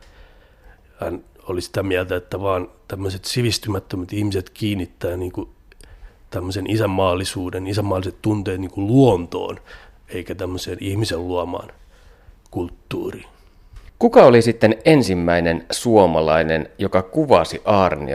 Hän 1.00 1.24
oli 1.48 1.60
sitä 1.60 1.82
mieltä, 1.82 2.16
että 2.16 2.40
vaan 2.40 2.68
tämmöiset 2.88 3.24
sivistymättömät 3.24 4.12
ihmiset 4.12 4.50
kiinnittää 4.50 5.16
niin 5.16 5.32
kuin 5.32 5.48
tämmöisen 6.30 6.70
isänmaallisuuden, 6.70 7.66
isänmaalliset 7.66 8.22
tunteet 8.22 8.60
niin 8.60 8.70
kuin 8.70 8.86
luontoon, 8.86 9.58
eikä 10.08 10.34
tämmöiseen 10.34 10.78
ihmisen 10.80 11.28
luomaan 11.28 11.68
kulttuuriin. 12.50 13.26
Kuka 13.98 14.24
oli 14.24 14.42
sitten 14.42 14.76
ensimmäinen 14.84 15.66
suomalainen, 15.70 16.68
joka 16.78 17.02
kuvasi 17.02 17.62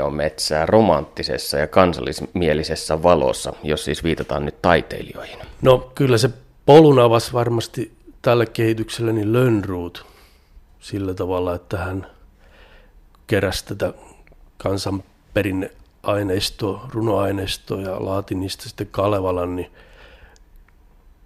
metsää 0.10 0.66
romanttisessa 0.66 1.58
ja 1.58 1.68
kansallismielisessä 1.68 3.04
valossa, 3.04 3.54
jos 3.64 3.86
siis 3.86 4.04
viitataan 4.04 4.46
nyt 4.46 4.62
taiteilijoihin? 4.62 5.40
No 5.62 5.92
kyllä 5.96 6.18
se 6.18 6.30
polun 6.66 7.00
avasi 7.00 7.34
varmasti 7.34 7.97
tälle 8.28 8.46
kehitykselle 8.46 9.14
niin 9.14 9.34
Lönnruut 9.34 10.06
sillä 10.80 11.14
tavalla, 11.14 11.56
että 11.56 11.78
hän 11.78 12.08
keräsi 13.28 13.66
tätä 13.66 13.94
kansanperinneaineistoa, 14.58 16.90
runoaineistoa 16.94 17.82
ja 17.82 18.06
laati 18.06 18.36
niistä 18.36 18.64
sitten 18.64 18.88
Kalevalan, 18.92 19.56
niin 19.56 19.72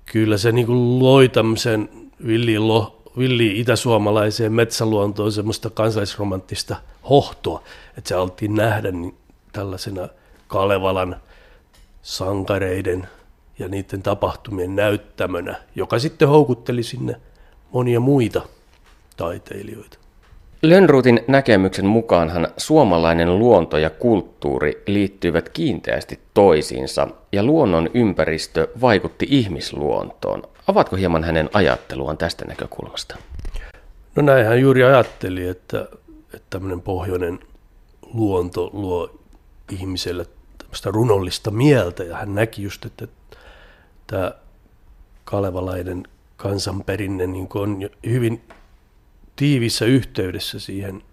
kyllä 0.05 0.37
se 0.37 0.51
niin 0.51 0.65
kuin 0.65 0.99
loi 0.99 1.29
tämmöisen 1.29 1.89
villiin, 2.27 2.67
lo, 2.67 3.01
villiin 3.17 3.55
itäsuomalaiseen 3.55 4.53
metsäluontoon 4.53 5.31
semmoista 5.31 5.69
kansallisromanttista 5.69 6.75
hohtoa, 7.09 7.63
että 7.97 8.07
se 8.07 8.15
altiin 8.15 8.55
nähdä 8.55 8.91
niin 8.91 9.15
tällaisena 9.51 10.07
Kalevalan 10.47 11.15
sankareiden– 12.01 13.07
ja 13.61 13.67
niiden 13.67 14.01
tapahtumien 14.03 14.75
näyttämönä, 14.75 15.55
joka 15.75 15.99
sitten 15.99 16.27
houkutteli 16.27 16.83
sinne 16.83 17.15
monia 17.71 17.99
muita 17.99 18.41
taiteilijoita. 19.17 19.97
Lönnruutin 20.61 21.21
näkemyksen 21.27 21.85
mukaanhan 21.85 22.47
suomalainen 22.57 23.39
luonto 23.39 23.77
ja 23.77 23.89
kulttuuri 23.89 24.83
liittyivät 24.87 25.49
kiinteästi 25.49 26.19
toisiinsa 26.33 27.07
ja 27.31 27.43
luonnon 27.43 27.89
ympäristö 27.93 28.67
vaikutti 28.81 29.27
ihmisluontoon. 29.29 30.43
Avatko 30.67 30.95
hieman 30.95 31.23
hänen 31.23 31.49
ajatteluaan 31.53 32.17
tästä 32.17 32.45
näkökulmasta? 32.45 33.15
No 34.15 34.21
näin 34.23 34.45
hän 34.45 34.61
juuri 34.61 34.83
ajatteli, 34.83 35.47
että, 35.47 35.87
että 36.33 36.47
tämmöinen 36.49 36.81
pohjoinen 36.81 37.39
luonto 38.13 38.69
luo 38.73 39.19
ihmiselle 39.71 40.25
tämmöistä 40.57 40.91
runollista 40.91 41.51
mieltä 41.51 42.03
ja 42.03 42.17
hän 42.17 42.35
näki 42.35 42.63
just, 42.63 42.85
että 42.85 43.07
tämä 44.11 44.31
kalevalainen 45.23 46.03
kansanperinne 46.37 47.27
niin 47.27 47.47
on 47.53 47.89
hyvin 48.05 48.41
tiivissä 49.35 49.85
yhteydessä 49.85 50.59
siihen 50.59 51.03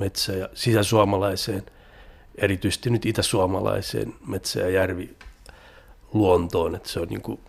metsä- 0.00 0.32
ja 0.32 0.48
sisäsuomalaiseen, 0.54 1.62
erityisesti 2.34 2.90
nyt 2.90 3.06
itäsuomalaiseen 3.06 4.14
metsä- 4.26 4.60
ja 4.60 4.70
järviluontoon. 4.70 6.74
Että 6.74 6.88
se 6.88 7.00
on 7.00 7.08
niin 7.08 7.22
kuin 7.22 7.40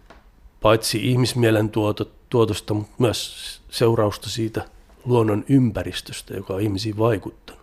paitsi 0.61 1.11
ihmismielen 1.11 1.69
tuoto, 1.69 2.11
tuotosta, 2.29 2.73
mutta 2.73 2.95
myös 2.97 3.61
seurausta 3.69 4.29
siitä 4.29 4.65
luonnon 5.05 5.45
ympäristöstä, 5.49 6.33
joka 6.33 6.53
on 6.53 6.61
ihmisiin 6.61 6.97
vaikuttanut. 6.97 7.61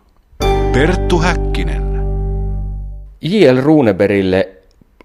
Perttu 0.73 1.19
Häkkinen. 1.19 1.99
J.L. 3.21 3.61
Runeberille 3.61 4.49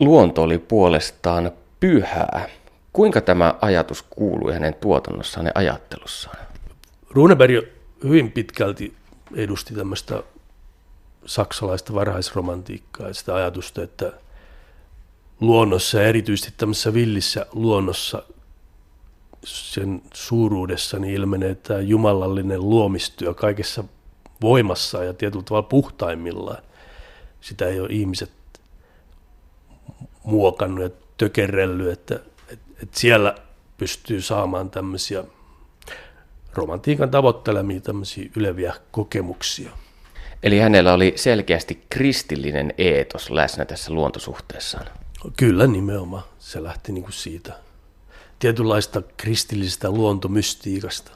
luonto 0.00 0.42
oli 0.42 0.58
puolestaan 0.58 1.52
pyhää. 1.84 2.48
Kuinka 2.92 3.20
tämä 3.20 3.54
ajatus 3.60 4.02
kuului 4.02 4.52
hänen 4.52 4.74
tuotannossaan 4.74 5.46
ja 5.46 5.52
ajattelussaan? 5.54 6.36
Runeberg 7.10 7.64
hyvin 8.04 8.32
pitkälti 8.32 8.94
edusti 9.34 9.74
tämmöistä 9.74 10.22
saksalaista 11.26 11.94
varhaisromantiikkaa 11.94 13.08
ja 13.08 13.14
sitä 13.14 13.34
ajatusta, 13.34 13.82
että 13.82 14.12
luonnossa 15.40 16.00
ja 16.00 16.08
erityisesti 16.08 16.54
tämmöisessä 16.56 16.94
villissä 16.94 17.46
luonnossa 17.52 18.22
sen 19.44 20.02
suuruudessa 20.14 20.98
niin 20.98 21.14
ilmenee 21.14 21.54
tämä 21.54 21.80
jumalallinen 21.80 22.60
luomistyö 22.60 23.34
kaikessa 23.34 23.84
voimassa 24.40 25.04
ja 25.04 25.14
tietyllä 25.14 25.44
tavalla 25.44 25.68
puhtaimmillaan. 25.68 26.62
Sitä 27.40 27.66
ei 27.66 27.80
ole 27.80 27.88
ihmiset 27.90 28.30
muokannut 30.22 30.82
ja 30.82 31.03
tökerrellyt, 31.16 31.92
että, 31.92 32.14
että, 32.48 32.66
että 32.82 33.00
siellä 33.00 33.34
pystyy 33.78 34.20
saamaan 34.20 34.70
tämmöisiä 34.70 35.24
romantiikan 36.54 37.10
tavoittelemia 37.10 37.80
tämmöisiä 37.80 38.30
yleviä 38.36 38.74
kokemuksia. 38.90 39.70
Eli 40.42 40.58
hänellä 40.58 40.92
oli 40.92 41.12
selkeästi 41.16 41.84
kristillinen 41.90 42.74
eetos 42.78 43.30
läsnä 43.30 43.64
tässä 43.64 43.92
luontosuhteessaan. 43.92 44.86
Kyllä 45.36 45.66
nimenomaan. 45.66 46.22
Se 46.38 46.62
lähti 46.62 46.92
niin 46.92 47.04
kuin 47.04 47.12
siitä 47.12 47.52
tietynlaista 48.38 49.02
kristillisestä 49.16 49.90
luontomystiikasta. 49.90 51.12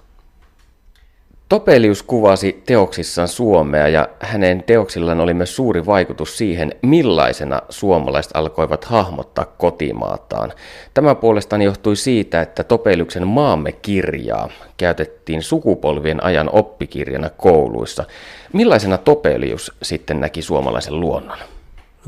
Topelius 1.48 2.02
kuvasi 2.02 2.62
teoksissaan 2.66 3.28
Suomea 3.28 3.88
ja 3.88 4.08
hänen 4.20 4.62
teoksillaan 4.62 5.20
oli 5.20 5.34
myös 5.34 5.56
suuri 5.56 5.86
vaikutus 5.86 6.38
siihen, 6.38 6.72
millaisena 6.82 7.62
suomalaiset 7.68 8.32
alkoivat 8.34 8.84
hahmottaa 8.84 9.44
kotimaataan. 9.44 10.52
Tämä 10.94 11.14
puolestaan 11.14 11.62
johtui 11.62 11.96
siitä, 11.96 12.40
että 12.40 12.64
Topeliuksen 12.64 13.26
Maamme 13.26 13.72
kirjaa 13.72 14.48
käytettiin 14.76 15.42
sukupolvien 15.42 16.24
ajan 16.24 16.50
oppikirjana 16.52 17.30
kouluissa. 17.30 18.04
Millaisena 18.52 18.98
Topelius 18.98 19.72
sitten 19.82 20.20
näki 20.20 20.42
suomalaisen 20.42 21.00
luonnon? 21.00 21.38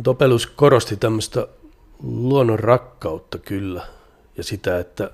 Topelius 0.03 0.47
korosti 0.47 0.97
tämmöistä 0.97 1.47
luonnon 2.03 2.59
rakkautta 2.59 3.39
kyllä 3.39 3.83
ja 4.37 4.45
sitä, 4.45 4.79
että 4.79 5.11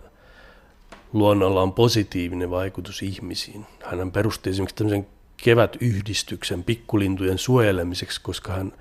luonnolla 1.13 1.63
on 1.63 1.73
positiivinen 1.73 2.51
vaikutus 2.51 3.03
ihmisiin. 3.03 3.67
Hän 3.85 4.13
perusti 4.13 4.51
esimerkiksi 4.51 4.77
tämmöisen 4.77 5.07
kevätyhdistyksen 5.37 6.65
pikkulintujen 6.65 7.39
suojelemiseksi, 7.39 8.21
koska 8.23 8.53
hän 8.53 8.73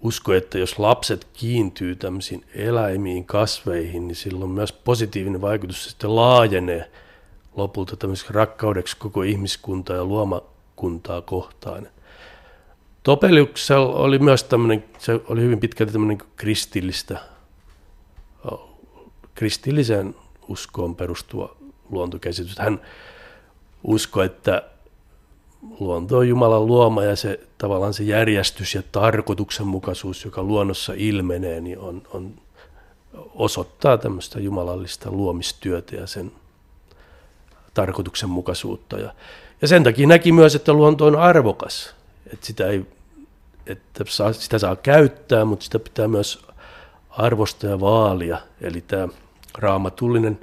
uskoi, 0.00 0.36
että 0.36 0.58
jos 0.58 0.78
lapset 0.78 1.28
kiintyy 1.32 1.96
tämmöisiin 1.96 2.44
eläimiin, 2.54 3.24
kasveihin, 3.24 4.08
niin 4.08 4.16
silloin 4.16 4.50
myös 4.50 4.72
positiivinen 4.72 5.40
vaikutus 5.40 5.84
sitten 5.84 6.16
laajenee 6.16 6.90
lopulta 7.56 7.96
tämmöiseksi 7.96 8.32
rakkaudeksi 8.32 8.96
koko 8.96 9.22
ihmiskuntaa 9.22 9.96
ja 9.96 10.04
luomakuntaa 10.04 11.20
kohtaan. 11.22 11.88
Topeliuksella 13.02 13.94
oli 13.94 14.18
myös 14.18 14.44
tämmöinen, 14.44 14.84
se 14.98 15.20
oli 15.28 15.40
hyvin 15.40 15.60
pitkälti 15.60 15.92
tämmöinen 15.92 16.18
kristillistä, 16.36 17.18
kristilliseen 19.34 20.14
uskoon 20.48 20.96
perustuva 20.96 21.56
luontokäsitys. 21.90 22.58
Hän 22.58 22.80
uskoi, 23.84 24.26
että 24.26 24.62
luonto 25.80 26.18
on 26.18 26.28
Jumalan 26.28 26.66
luoma 26.66 27.04
ja 27.04 27.16
se 27.16 27.40
tavallaan 27.58 27.94
se 27.94 28.02
järjestys 28.02 28.74
ja 28.74 28.82
tarkoituksenmukaisuus, 28.92 30.24
joka 30.24 30.42
luonnossa 30.42 30.92
ilmenee, 30.96 31.60
niin 31.60 31.78
on, 31.78 32.02
on 32.12 32.34
osoittaa 33.34 33.98
tämmöistä 33.98 34.40
jumalallista 34.40 35.10
luomistyötä 35.10 35.96
ja 35.96 36.06
sen 36.06 36.32
tarkoituksenmukaisuutta. 37.74 38.98
Ja, 38.98 39.14
ja 39.62 39.68
sen 39.68 39.84
takia 39.84 40.06
näki 40.06 40.32
myös, 40.32 40.54
että 40.54 40.72
luonto 40.72 41.06
on 41.06 41.16
arvokas, 41.16 41.94
että 42.32 42.46
sitä, 42.46 42.66
ei, 42.66 42.86
että 43.66 44.04
saa, 44.08 44.32
sitä 44.32 44.58
saa 44.58 44.76
käyttää, 44.76 45.44
mutta 45.44 45.64
sitä 45.64 45.78
pitää 45.78 46.08
myös 46.08 46.46
arvostaa 47.10 47.70
ja 47.70 47.80
vaalia. 47.80 48.38
Eli 48.60 48.80
tämä 48.80 49.08
raamatullinen 49.54 50.38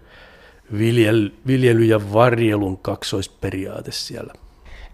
viljely, 0.77 1.33
viljely 1.47 1.83
ja 1.83 2.13
varjelun 2.13 2.77
kaksoisperiaate 2.77 3.91
siellä. 3.91 4.33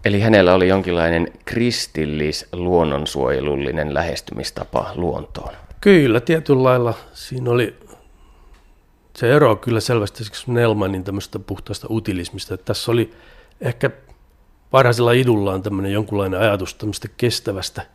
Eli 0.04 0.20
hänellä 0.20 0.54
oli 0.54 0.68
jonkinlainen 0.68 1.28
kristillis 1.44 2.46
luonnonsuojelullinen 2.52 3.94
lähestymistapa 3.94 4.92
luontoon. 4.94 5.54
Kyllä, 5.80 6.20
tietyllä 6.20 6.62
lailla 6.62 6.94
siinä 7.12 7.50
oli 7.50 7.76
se 9.16 9.32
ero 9.32 9.56
kyllä 9.56 9.80
selvästi 9.80 10.24
Nelmanin 10.46 11.04
tämmöistä 11.04 11.38
puhtaasta 11.38 11.86
utilismista. 11.90 12.54
Että 12.54 12.64
tässä 12.64 12.92
oli 12.92 13.10
ehkä 13.60 13.90
parhaisella 14.70 15.12
idullaan 15.12 15.62
tämmöinen 15.62 15.92
jonkunlainen 15.92 16.40
ajatus 16.40 16.74
tämmöistä 16.74 17.08
kestävästä 17.16 17.86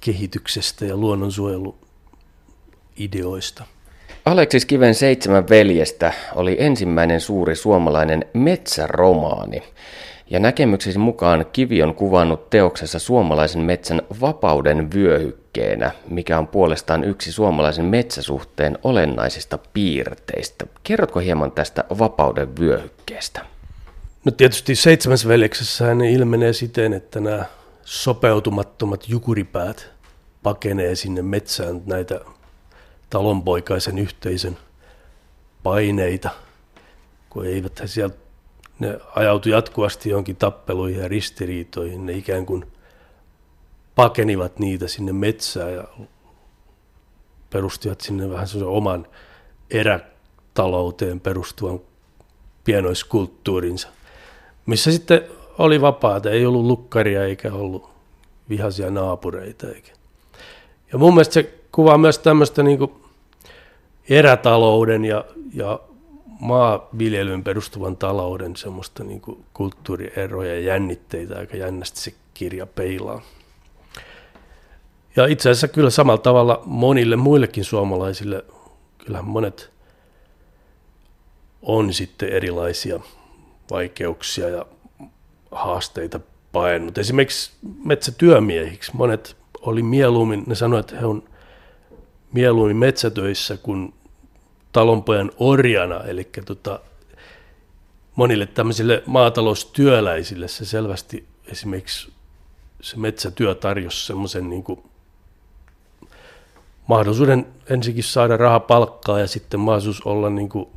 kehityksestä 0.00 0.84
ja 0.84 0.96
luonnonsuojeluideoista. 0.96 3.64
Aleksis 4.24 4.64
Kiven 4.64 4.94
Seitsemän 4.94 5.48
veljestä 5.48 6.12
oli 6.34 6.56
ensimmäinen 6.58 7.20
suuri 7.20 7.56
suomalainen 7.56 8.24
metsäromaani. 8.32 9.62
Ja 10.30 10.40
näkemyksesi 10.40 10.98
mukaan 10.98 11.46
Kivi 11.52 11.82
on 11.82 11.94
kuvannut 11.94 12.50
teoksessa 12.50 12.98
suomalaisen 12.98 13.62
metsän 13.62 14.02
vapauden 14.20 14.92
vyöhykkeenä, 14.94 15.90
mikä 16.08 16.38
on 16.38 16.48
puolestaan 16.48 17.04
yksi 17.04 17.32
suomalaisen 17.32 17.84
metsäsuhteen 17.84 18.78
olennaisista 18.82 19.58
piirteistä. 19.72 20.66
Kerrotko 20.84 21.20
hieman 21.20 21.52
tästä 21.52 21.84
vapauden 21.98 22.56
vyöhykkeestä? 22.56 23.40
No 24.24 24.32
tietysti 24.32 24.74
seitsemäs 24.74 25.28
veljeksessä 25.28 25.84
hän 25.84 26.00
ilmenee 26.00 26.52
siten, 26.52 26.92
että 26.92 27.20
nämä 27.20 27.44
sopeutumattomat 27.84 29.08
jukuripäät 29.08 29.90
pakenee 30.42 30.94
sinne 30.94 31.22
metsään 31.22 31.82
näitä 31.86 32.20
talonpoikaisen 33.10 33.98
yhteisön 33.98 34.58
paineita, 35.62 36.30
kun 37.30 37.46
eivät 37.46 37.80
he 37.80 37.86
sieltä 37.86 38.16
ne 38.78 38.98
ajautui 39.14 39.52
jatkuvasti 39.52 40.10
johonkin 40.10 40.36
tappeluihin 40.36 41.00
ja 41.00 41.08
ristiriitoihin. 41.08 42.06
Ne 42.06 42.12
ikään 42.12 42.46
kuin 42.46 42.66
pakenivat 43.94 44.58
niitä 44.58 44.88
sinne 44.88 45.12
metsään 45.12 45.74
ja 45.74 45.84
perustivat 47.50 48.00
sinne 48.00 48.30
vähän 48.30 48.48
sellaisen 48.48 48.76
oman 48.76 49.06
erätalouteen 49.70 51.20
perustuvan 51.20 51.80
pienoiskulttuurinsa, 52.64 53.88
missä 54.66 54.92
sitten 54.92 55.22
oli 55.58 55.80
vapaata, 55.80 56.30
ei 56.30 56.46
ollut 56.46 56.66
lukkaria 56.66 57.24
eikä 57.24 57.52
ollut 57.52 57.90
vihaisia 58.48 58.90
naapureita. 58.90 59.68
Eikä. 59.68 59.92
Ja 60.92 60.98
mun 60.98 61.14
mielestä 61.14 61.34
se 61.34 61.59
kuvaa 61.72 61.98
myös 61.98 62.18
tämmöistä 62.18 62.62
niin 62.62 62.92
erätalouden 64.08 65.04
ja, 65.04 65.24
ja 65.54 65.80
maanviljelyyn 66.40 67.44
perustuvan 67.44 67.96
talouden 67.96 68.56
semmoista 68.56 69.04
niin 69.04 69.20
kuin 69.20 69.44
kulttuurieroja 69.54 70.54
ja 70.54 70.60
jännitteitä 70.60 71.38
aika 71.38 71.56
jännästi 71.56 72.00
se 72.00 72.14
kirja 72.34 72.66
peilaa. 72.66 73.22
Ja 75.16 75.26
itse 75.26 75.50
asiassa 75.50 75.68
kyllä 75.68 75.90
samalla 75.90 76.22
tavalla 76.22 76.62
monille 76.64 77.16
muillekin 77.16 77.64
suomalaisille, 77.64 78.44
kyllä 78.98 79.22
monet 79.22 79.70
on 81.62 81.92
sitten 81.92 82.28
erilaisia 82.28 83.00
vaikeuksia 83.70 84.48
ja 84.48 84.66
haasteita 85.50 86.20
painut. 86.52 86.98
Esimerkiksi 86.98 87.52
metsätyömiehiksi 87.84 88.96
monet 88.96 89.36
oli 89.60 89.82
mieluummin, 89.82 90.44
ne 90.46 90.54
sanoivat, 90.54 90.90
että 90.90 91.00
he 91.00 91.06
on 91.06 91.22
mieluummin 92.32 92.76
metsätöissä 92.76 93.56
kuin 93.56 93.94
talonpojan 94.72 95.30
orjana, 95.38 96.04
eli 96.04 96.28
tota, 96.44 96.80
monille 98.14 98.46
tämmöisille 98.46 99.02
maataloustyöläisille 99.06 100.48
se 100.48 100.64
selvästi 100.64 101.26
esimerkiksi 101.46 102.12
se 102.80 102.96
metsätyö 102.96 103.54
tarjosi 103.54 104.06
semmoisen 104.06 104.50
niin 104.50 104.64
mahdollisuuden 106.86 107.46
ensinnäkin 107.70 108.04
saada 108.04 108.36
rahapalkkaa 108.36 109.20
ja 109.20 109.26
sitten 109.26 109.60
mahdollisuus 109.60 110.02
olla 110.02 110.30
niin 110.30 110.48
kuin 110.48 110.68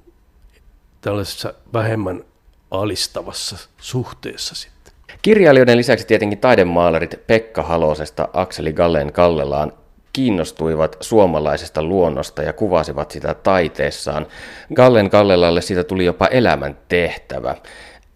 tällaisessa 1.01 1.53
vähemmän 1.73 2.23
alistavassa 2.71 3.57
suhteessa 3.77 4.55
sitten. 4.55 4.93
Kirjailijoiden 5.21 5.77
lisäksi 5.77 6.07
tietenkin 6.07 6.39
taidemaalarit 6.39 7.27
Pekka 7.27 7.63
Halosesta 7.63 8.29
Akseli 8.33 8.73
Galleen 8.73 9.13
Kallelaan 9.13 9.73
kiinnostuivat 10.13 10.97
suomalaisesta 11.01 11.83
luonnosta 11.83 12.43
ja 12.43 12.53
kuvasivat 12.53 13.11
sitä 13.11 13.33
taiteessaan. 13.33 14.25
Gallen 14.73 15.09
Kallelalle 15.09 15.61
siitä 15.61 15.83
tuli 15.83 16.05
jopa 16.05 16.27
elämän 16.27 16.77
tehtävä. 16.89 17.55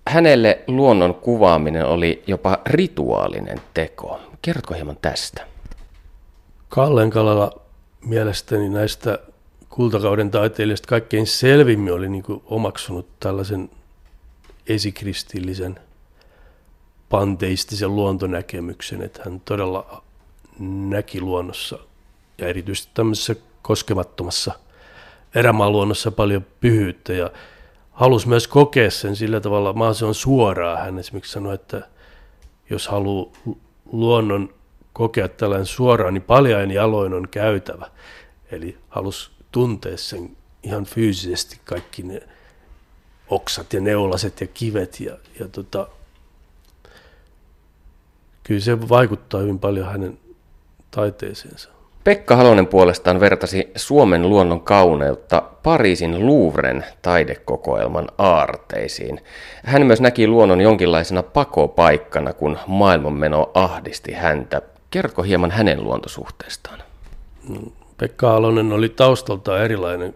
Hänelle 0.07 0.59
luonnon 0.67 1.15
kuvaaminen 1.15 1.85
oli 1.85 2.23
jopa 2.27 2.59
rituaalinen 2.65 3.61
teko. 3.73 4.19
Kerrotko 4.41 4.73
hieman 4.73 4.97
tästä? 5.01 5.47
Kallen 6.69 7.09
Kallela 7.09 7.51
mielestäni 8.01 8.69
näistä 8.69 9.19
kultakauden 9.69 10.31
taiteilijoista 10.31 10.87
kaikkein 10.87 11.27
selvimmin 11.27 11.93
oli 11.93 12.09
niin 12.09 12.23
kuin 12.23 12.43
omaksunut 12.45 13.07
tällaisen 13.19 13.69
esikristillisen 14.69 15.79
panteistisen 17.09 17.95
luontonäkemyksen, 17.95 19.01
että 19.01 19.21
hän 19.25 19.41
todella 19.45 20.03
näki 20.60 21.22
luonnossa 21.22 21.80
ja 22.38 22.47
erityisesti 22.47 22.91
tämmöisessä 22.93 23.36
koskemattomassa 23.62 24.53
erämaaluonnossa 25.36 26.12
paljon 26.12 26.45
pyhyyttä 26.60 27.14
ja 27.14 27.32
halusi 27.91 28.28
myös 28.28 28.47
kokea 28.47 28.91
sen 28.91 29.16
sillä 29.16 29.39
tavalla 29.39 29.74
mahdollisimman 29.74 30.14
suoraan. 30.14 30.80
Hän 30.80 30.99
esimerkiksi 30.99 31.32
sanoi, 31.32 31.55
että 31.55 31.82
jos 32.70 32.88
haluaa 32.88 33.32
luonnon 33.91 34.53
kokea 34.93 35.28
tällainen 35.28 35.66
suoraan, 35.66 36.14
niin 36.14 36.24
paljain 36.24 36.72
jaloin 36.72 37.14
on 37.14 37.28
käytävä. 37.32 37.89
Eli 38.51 38.78
halusi 38.89 39.30
tuntea 39.51 39.97
sen 39.97 40.38
ihan 40.64 40.86
fyysisesti 40.86 41.60
kaikki 41.66 42.03
ne 42.03 42.22
oksat 43.30 43.74
ja 43.74 43.82
neulaset 43.82 44.41
ja 44.41 44.47
kivet. 44.47 44.99
Ja, 44.99 45.18
ja 45.39 45.47
tota, 45.47 45.88
kyllä 48.43 48.62
se 48.62 48.89
vaikuttaa 48.89 49.41
hyvin 49.41 49.60
paljon 49.60 49.86
hänen 49.86 50.20
taiteeseensa. 50.97 51.69
Pekka 52.03 52.35
Halonen 52.35 52.67
puolestaan 52.67 53.19
vertasi 53.19 53.71
Suomen 53.75 54.29
luonnon 54.29 54.61
kauneutta 54.61 55.41
Pariisin 55.63 56.27
Louvren 56.27 56.85
taidekokoelman 57.01 58.07
aarteisiin. 58.17 59.21
Hän 59.63 59.85
myös 59.85 60.01
näki 60.01 60.27
luonnon 60.27 60.61
jonkinlaisena 60.61 61.23
pakopaikkana, 61.23 62.33
kun 62.33 62.57
maailmanmeno 62.67 63.51
ahdisti 63.53 64.13
häntä. 64.13 64.61
Kerrotko 64.91 65.23
hieman 65.23 65.51
hänen 65.51 65.83
luontosuhteestaan? 65.83 66.79
Pekka 67.97 68.31
Halonen 68.31 68.71
oli 68.71 68.89
taustaltaan 68.89 69.61
erilainen. 69.61 70.15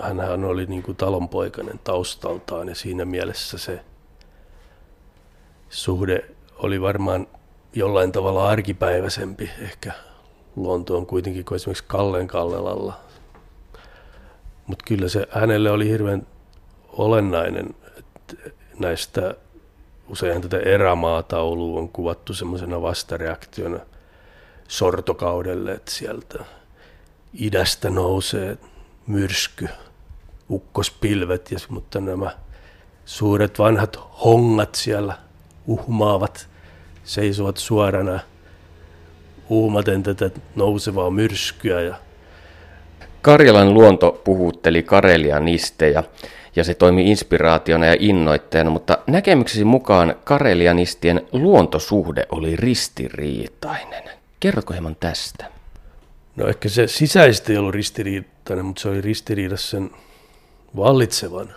Hänhän 0.00 0.44
oli 0.44 0.66
niin 0.66 0.82
kuin 0.82 0.96
talonpoikainen 0.96 1.80
taustaltaan 1.84 2.68
ja 2.68 2.74
siinä 2.74 3.04
mielessä 3.04 3.58
se 3.58 3.80
suhde 5.68 6.24
oli 6.58 6.80
varmaan 6.80 7.26
jollain 7.76 8.12
tavalla 8.12 8.48
arkipäiväisempi 8.48 9.50
ehkä 9.58 9.92
luonto 10.56 10.96
on 10.96 11.06
kuitenkin 11.06 11.44
kuin 11.44 11.56
esimerkiksi 11.56 11.84
Kallen 11.86 12.26
Kallelalla. 12.26 13.00
Mutta 14.66 14.84
kyllä 14.88 15.08
se 15.08 15.26
hänelle 15.30 15.70
oli 15.70 15.88
hirveän 15.88 16.26
olennainen, 16.88 17.74
että 17.98 18.50
näistä 18.78 19.34
usein 20.08 20.42
tätä 20.42 20.58
erämaataulua 20.58 21.80
on 21.80 21.88
kuvattu 21.88 22.34
semmoisena 22.34 22.82
vastareaktiona 22.82 23.78
sortokaudelle, 24.68 25.72
että 25.72 25.90
sieltä 25.90 26.44
idästä 27.34 27.90
nousee 27.90 28.58
myrsky, 29.06 29.68
ukkospilvet, 30.50 31.50
ja, 31.50 31.58
mutta 31.68 32.00
nämä 32.00 32.30
suuret 33.04 33.58
vanhat 33.58 33.98
hongat 34.24 34.74
siellä 34.74 35.18
uhmaavat, 35.66 36.48
seisovat 37.06 37.56
suorana 37.56 38.20
uumaten 39.48 40.02
tätä 40.02 40.30
nousevaa 40.56 41.10
myrskyä. 41.10 41.80
Ja... 41.80 41.94
Karjalan 43.22 43.74
luonto 43.74 44.20
puhutteli 44.24 44.82
karelianisteja 44.82 46.04
ja 46.56 46.64
se 46.64 46.74
toimi 46.74 47.10
inspiraationa 47.10 47.86
ja 47.86 47.96
innoitteena, 47.98 48.70
mutta 48.70 48.98
näkemyksesi 49.06 49.64
mukaan 49.64 50.16
karelianistien 50.24 51.26
luontosuhde 51.32 52.26
oli 52.32 52.56
ristiriitainen. 52.56 54.02
Kerrotko 54.40 54.72
hieman 54.72 54.96
tästä? 55.00 55.46
No 56.36 56.46
ehkä 56.46 56.68
se 56.68 56.86
sisäisesti 56.86 57.52
ei 57.52 57.58
ollut 57.58 57.74
ristiriitainen, 57.74 58.64
mutta 58.64 58.82
se 58.82 58.88
oli 58.88 59.00
ristiriidassa 59.00 59.70
sen 59.70 59.90
vallitsevan 60.76 61.54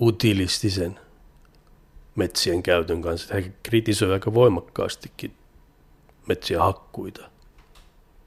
utilistisen 0.00 0.98
metsien 2.16 2.62
käytön 2.62 3.02
kanssa. 3.02 3.34
He 3.34 3.52
kritisoivat 3.62 4.12
aika 4.12 4.34
voimakkaastikin 4.34 5.32
metsien 6.26 6.60
hakkuita 6.60 7.30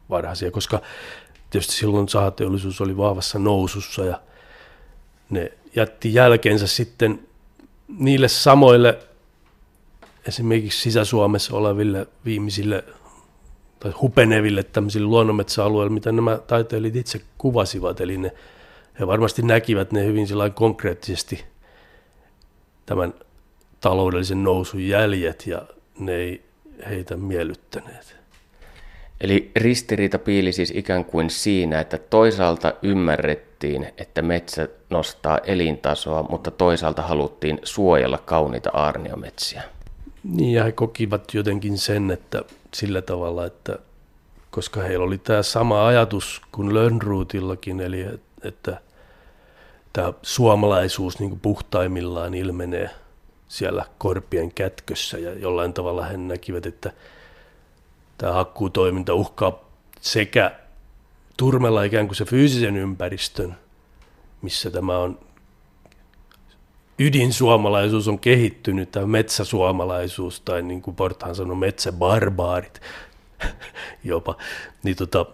varhaisia, 0.10 0.52
koska 0.52 0.82
tietysti 1.50 1.74
silloin 1.74 2.10
sahateollisuus 2.10 2.82
oli 2.82 2.98
vahvassa 2.98 3.40
nousussa 3.40 4.06
ja 4.06 4.22
ne 5.30 5.52
jätti 5.76 6.14
jälkeensä 6.14 6.68
sitten 6.68 7.20
niille 7.88 8.28
samoille 8.28 9.00
esimerkiksi 10.28 10.82
Sisä-Suomessa 10.82 11.56
oleville 11.56 12.08
viimeisille 12.26 12.84
tai 13.80 13.92
hupeneville 13.92 14.64
tämmöisille 14.64 15.08
luonnonmetsäalueille, 15.08 15.94
mitä 15.94 16.12
nämä 16.12 16.38
taiteilijat 16.38 16.96
itse 16.96 17.22
kuvasivat. 17.38 18.02
Eli 18.02 18.18
ne, 18.18 18.32
he 19.00 19.08
varmasti 19.08 19.42
näkivät 19.42 19.92
ne 19.92 20.06
hyvin 20.06 20.28
konkreettisesti 20.54 21.46
tämän 22.86 23.14
taloudellisen 23.82 24.44
nousun 24.44 24.88
jäljet 24.88 25.48
ja 25.48 25.62
ne 26.00 26.16
ei 26.16 26.42
heitä 26.90 27.18
miellyttäneet. 27.18 28.20
Eli 29.22 29.52
ristiriita 29.56 30.20
piili 30.20 30.52
siis 30.52 30.72
ikään 30.76 31.06
kuin 31.06 31.30
siinä, 31.30 31.80
että 31.80 31.98
toisaalta 31.98 32.74
ymmärrettiin, 32.82 33.88
että 33.98 34.22
metsä 34.22 34.68
nostaa 34.90 35.38
elintasoa, 35.38 36.24
mutta 36.24 36.52
toisaalta 36.52 37.02
haluttiin 37.02 37.60
suojella 37.64 38.18
kauniita 38.18 38.70
aarniometsiä. 38.74 39.64
Niin 40.24 40.54
ja 40.54 40.64
he 40.64 40.72
kokivat 40.72 41.34
jotenkin 41.34 41.78
sen, 41.78 42.12
että 42.12 42.44
sillä 42.74 43.02
tavalla, 43.02 43.46
että 43.46 43.80
koska 44.52 44.82
heillä 44.82 45.06
oli 45.06 45.18
tämä 45.18 45.44
sama 45.44 45.88
ajatus 45.88 46.42
kuin 46.52 46.74
Lönnruutillakin, 46.74 47.80
eli 47.80 48.06
että 48.44 48.82
tämä 49.94 50.14
suomalaisuus 50.22 51.20
niin 51.20 51.30
kuin 51.30 51.40
puhtaimmillaan 51.40 52.34
ilmenee 52.34 52.90
siellä 53.50 53.86
korpien 53.98 54.52
kätkössä 54.52 55.18
ja 55.18 55.34
jollain 55.34 55.74
tavalla 55.74 56.06
he 56.06 56.18
näkivät, 56.18 56.66
että 56.66 56.92
tämä 58.18 58.34
hakkuutoiminta 58.34 59.14
uhkaa 59.14 59.70
sekä 60.02 60.52
turmella 61.38 61.84
ikään 61.84 62.08
kuin 62.08 62.16
se 62.16 62.26
fyysisen 62.26 62.78
ympäristön, 62.78 63.56
missä 64.42 64.72
tämä 64.72 64.98
on 64.98 65.20
ydinsuomalaisuus 67.00 68.08
on 68.08 68.20
kehittynyt, 68.20 68.92
tämä 68.92 69.06
metsäsuomalaisuus, 69.06 70.42
tai 70.42 70.62
niin 70.62 70.82
kuin 70.82 70.96
Porthan 70.96 71.36
sanoi, 71.36 71.56
metsäbarbaarit 71.56 72.82
jopa, 74.04 74.38
niin 74.84 74.96
tota, 74.96 75.26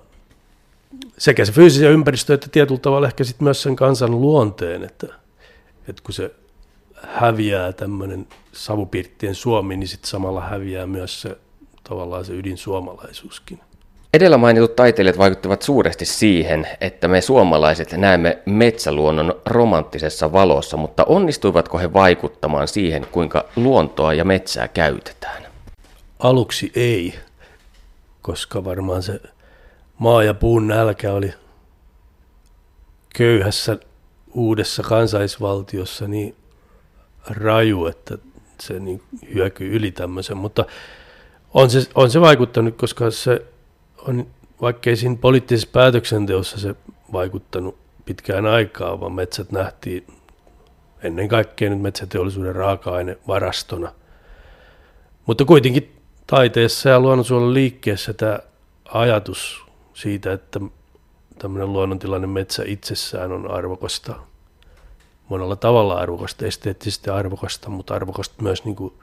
sekä 1.17 1.45
se 1.45 1.51
fyysisen 1.51 1.91
ympäristö 1.91 2.33
että 2.33 2.47
tietyllä 2.51 2.79
tavalla 2.79 3.07
ehkä 3.07 3.23
sitten 3.23 3.43
myös 3.43 3.61
sen 3.61 3.75
kansan 3.75 4.11
luonteen, 4.11 4.83
että, 4.83 5.07
että 5.87 6.03
kun 6.03 6.13
se 6.13 6.31
häviää 7.13 7.73
tämmöinen 7.73 8.27
savupirttien 8.51 9.35
Suomi, 9.35 9.77
niin 9.77 9.87
sitten 9.87 10.09
samalla 10.09 10.41
häviää 10.41 10.87
myös 10.87 11.21
se 11.21 11.37
tavallaan 11.83 12.25
se 12.25 12.33
ydinsuomalaisuuskin. 12.33 13.59
Edellä 14.13 14.37
mainitut 14.37 14.75
taiteilijat 14.75 15.17
vaikuttivat 15.17 15.61
suuresti 15.61 16.05
siihen, 16.05 16.67
että 16.81 17.07
me 17.07 17.21
suomalaiset 17.21 17.91
näemme 17.91 18.39
metsäluonnon 18.45 19.41
romanttisessa 19.45 20.31
valossa, 20.31 20.77
mutta 20.77 21.03
onnistuivatko 21.03 21.77
he 21.77 21.93
vaikuttamaan 21.93 22.67
siihen, 22.67 23.07
kuinka 23.11 23.45
luontoa 23.55 24.13
ja 24.13 24.25
metsää 24.25 24.67
käytetään? 24.67 25.43
Aluksi 26.19 26.71
ei, 26.75 27.15
koska 28.21 28.63
varmaan 28.63 29.03
se 29.03 29.21
maa 29.97 30.23
ja 30.23 30.33
puun 30.33 30.67
nälkä 30.67 31.13
oli 31.13 31.33
köyhässä 33.15 33.77
uudessa 34.33 34.83
kansaisvaltiossa 34.83 36.07
niin 36.07 36.35
raju, 37.27 37.85
että 37.85 38.17
se 38.59 38.79
niin 38.79 39.01
hyökyy 39.33 39.75
yli 39.75 39.91
tämmöisen, 39.91 40.37
mutta 40.37 40.65
on 41.53 41.69
se, 41.69 41.89
on 41.95 42.11
se 42.11 42.21
vaikuttanut, 42.21 42.75
koska 42.75 43.11
se 43.11 43.45
on, 44.07 44.27
vaikkei 44.61 44.95
siinä 44.95 45.15
poliittisessa 45.21 45.69
päätöksenteossa 45.71 46.59
se 46.59 46.75
vaikuttanut 47.13 47.77
pitkään 48.05 48.45
aikaa, 48.45 48.99
vaan 48.99 49.13
metsät 49.13 49.51
nähtiin 49.51 50.07
ennen 51.03 51.27
kaikkea 51.27 51.69
nyt 51.69 51.81
metsäteollisuuden 51.81 52.55
raaka-aine 52.55 53.17
varastona. 53.27 53.91
Mutta 55.25 55.45
kuitenkin 55.45 55.95
taiteessa 56.27 56.89
ja 56.89 56.99
luonnonsuojelun 56.99 57.53
liikkeessä 57.53 58.13
tämä 58.13 58.39
ajatus 58.85 59.65
siitä, 59.93 60.33
että 60.33 60.59
tämmöinen 61.39 61.73
luonnontilainen 61.73 62.29
metsä 62.29 62.63
itsessään 62.65 63.31
on 63.31 63.51
arvokasta, 63.51 64.15
monella 65.29 65.55
tavalla 65.55 65.95
arvokasta, 65.95 66.45
esteettisesti 66.45 67.09
arvokasta, 67.09 67.69
mutta 67.69 67.93
arvokasta 67.93 68.43
myös 68.43 68.65
niin 68.65 68.75
kuin 68.75 68.93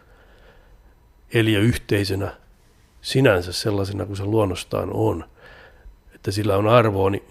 eliöyhteisönä 1.35 2.37
sinänsä 3.01 3.53
sellaisena 3.53 4.07
kuin 4.07 4.17
se 4.17 4.25
luonnostaan 4.25 4.91
on, 4.93 5.25
että 6.15 6.31
sillä 6.31 6.57
on 6.57 6.69
arvoa, 6.69 7.11
niin 7.11 7.25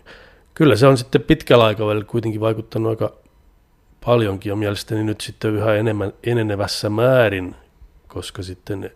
kyllä 0.54 0.76
se 0.76 0.88
on 0.88 0.98
sitten 0.98 1.24
pitkällä 1.24 1.66
aikavälillä 1.66 2.06
kuitenkin 2.06 2.42
vaikuttanut 2.42 2.90
aika 2.90 3.14
paljonkin 4.06 4.50
ja 4.50 4.56
mielestäni 4.56 5.04
nyt 5.04 5.22
sitten 5.22 5.52
yhä 5.52 5.76
enemmän 5.76 6.14
enenevässä 6.24 6.90
määrin, 6.90 7.56
koska 8.08 8.44
sitten 8.44 8.92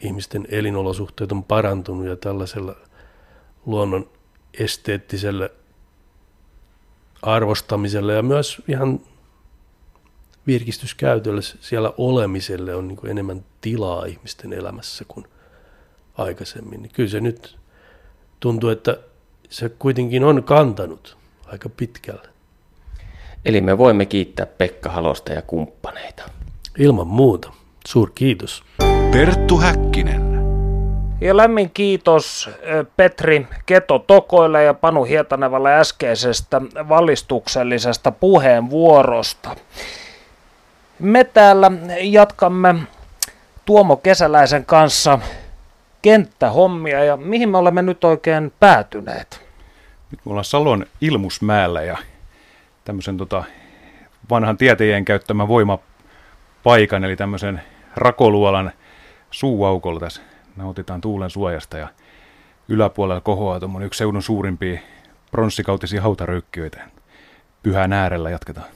ihmisten 0.00 0.46
elinolosuhteet 0.50 1.32
on 1.32 1.44
parantunut 1.44 2.06
ja 2.06 2.16
tällaisella 2.16 2.74
luonnon 3.66 4.10
esteettiselle 4.58 5.50
arvostamiselle 7.22 8.14
ja 8.14 8.22
myös 8.22 8.62
ihan 8.68 9.00
virkistyskäytölle, 10.46 11.42
siellä 11.42 11.92
olemiselle 11.96 12.74
on 12.74 12.88
niin 12.88 13.06
enemmän 13.06 13.44
tilaa 13.60 14.04
ihmisten 14.04 14.52
elämässä 14.52 15.04
kuin 15.08 15.26
aikaisemmin. 16.18 16.82
Niin 16.82 16.92
kyllä 16.92 17.10
se 17.10 17.20
nyt 17.20 17.58
tuntuu, 18.40 18.70
että 18.70 18.98
se 19.50 19.68
kuitenkin 19.68 20.24
on 20.24 20.44
kantanut 20.44 21.16
aika 21.46 21.68
pitkälle. 21.68 22.28
Eli 23.44 23.60
me 23.60 23.78
voimme 23.78 24.06
kiittää 24.06 24.46
Pekka 24.46 24.90
Halosta 24.90 25.32
ja 25.32 25.42
kumppaneita. 25.42 26.22
Ilman 26.78 27.06
muuta. 27.06 27.52
Suur 27.86 28.10
kiitos. 28.14 28.62
Perttu 29.12 29.58
Häkkinen. 29.58 30.27
Ja 31.20 31.36
lämmin 31.36 31.70
kiitos 31.70 32.50
Petri 32.96 33.46
Keto 33.66 33.98
Tokoille 33.98 34.64
ja 34.64 34.74
Panu 34.74 35.04
Hietanevalle 35.04 35.74
äskeisestä 35.74 36.60
valistuksellisesta 36.88 38.10
puheenvuorosta. 38.10 39.56
Me 40.98 41.24
täällä 41.24 41.70
jatkamme 42.00 42.74
Tuomo 43.64 43.96
Kesäläisen 43.96 44.64
kanssa 44.64 45.18
kenttähommia 46.02 47.04
ja 47.04 47.16
mihin 47.16 47.48
me 47.48 47.58
olemme 47.58 47.82
nyt 47.82 48.04
oikein 48.04 48.52
päätyneet? 48.60 49.42
Nyt 50.10 50.20
me 50.24 50.30
ollaan 50.30 50.44
Salon 50.44 50.86
Ilmusmäellä 51.00 51.82
ja 51.82 51.96
tämmöisen 52.84 53.16
tota, 53.16 53.44
vanhan 54.30 54.56
tietäjien 54.56 55.04
käyttämän 55.04 55.48
voimapaikan, 55.48 57.04
eli 57.04 57.16
tämmöisen 57.16 57.62
rakoluolan 57.96 58.72
suuaukolla 59.30 60.00
tässä 60.00 60.22
nautitaan 60.58 61.00
tuulen 61.00 61.30
suojasta 61.30 61.78
ja 61.78 61.88
yläpuolella 62.68 63.20
kohoaa 63.20 63.60
tuommoinen 63.60 63.86
yksi 63.86 63.98
seudun 63.98 64.22
suurimpia 64.22 64.80
pronssikautisia 65.30 66.02
hautaröykkiöitä. 66.02 66.88
Pyhään 67.62 67.92
äärellä 67.92 68.30
jatketaan. 68.30 68.66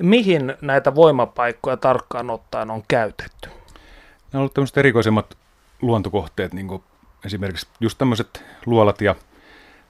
Mihin 0.00 0.54
näitä 0.60 0.94
voimapaikkoja 0.94 1.76
tarkkaan 1.76 2.30
ottaen 2.30 2.70
on 2.70 2.82
käytetty? 2.88 3.48
Ne 3.48 4.34
on 4.34 4.40
ollut 4.40 4.54
tämmöiset 4.54 4.76
erikoisemmat 4.78 5.36
luontokohteet, 5.82 6.52
niin 6.52 6.68
kuin 6.68 6.82
esimerkiksi 7.24 7.66
just 7.80 7.98
tämmöiset 7.98 8.44
luolat 8.66 9.00
ja 9.00 9.14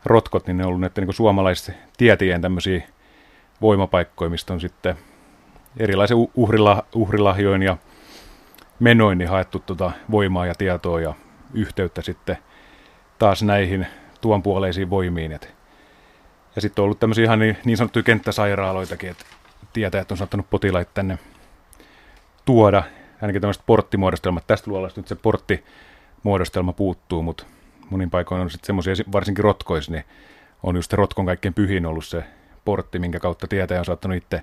rotkot, 0.05 0.47
niin 0.47 0.57
ne 0.57 0.65
on 0.65 0.69
ollut 0.69 0.81
näiden 0.81 1.05
niin 1.05 1.15
suomalaisten 1.15 1.75
tietien 1.97 2.41
tämmöisiä 2.41 2.83
voimapaikkoja, 3.61 4.31
mistä 4.31 4.53
on 4.53 4.61
sitten 4.61 4.97
erilaisen 5.77 6.17
uhrila, 6.35 6.85
uhrilahjoin 6.95 7.63
ja 7.63 7.77
menoin 8.83 9.19
niin 9.19 9.31
haettu 9.31 9.59
tuota 9.59 9.93
voimaa 10.11 10.47
ja 10.47 10.55
tietoa 10.55 11.01
ja 11.01 11.15
yhteyttä 11.55 12.03
sitten 12.03 12.39
taas 13.19 13.43
näihin 13.43 13.87
tuon 14.21 14.43
puoleisiin 14.43 14.91
voimiin. 14.91 15.33
Et 15.33 15.55
Ja 16.57 16.63
sitten 16.63 16.83
on 16.83 16.85
ollut 16.85 17.01
tämmöisiä 17.01 17.25
ihan 17.25 17.39
niin, 17.39 17.57
niin 17.65 17.77
sanottuja 17.77 18.03
kenttäsairaaloitakin, 18.03 19.11
että 19.11 19.25
tietäjät 19.73 20.11
on 20.11 20.17
saattanut 20.17 20.51
potilaita 20.51 20.91
tänne 20.95 21.19
tuoda. 22.45 22.83
Ainakin 23.23 23.41
tämmöiset 23.41 23.63
porttimuodostelmat. 23.67 24.47
Tästä 24.47 24.71
luolasta 24.71 25.01
nyt 25.01 25.09
se 25.09 25.15
porttimuodostelma 25.15 26.73
puuttuu, 26.73 27.23
mutta 27.23 27.45
monin 27.91 28.11
paikoin 28.11 28.41
on 28.41 28.51
sitten 28.51 28.67
semmoisia, 28.67 28.95
varsinkin 29.13 29.45
rotkois, 29.45 29.91
niin 29.91 30.05
on 30.63 30.77
just 30.77 30.91
se 30.91 30.97
rotkon 30.97 31.27
kaikkein 31.27 31.55
pyhin 31.55 31.87
ollut 31.87 32.05
se 32.05 32.25
portti, 32.65 32.99
minkä 32.99 33.21
kautta 33.21 33.47
tietäjä 33.47 33.81
on 33.81 33.85
saattanut 33.85 34.17
itse 34.17 34.43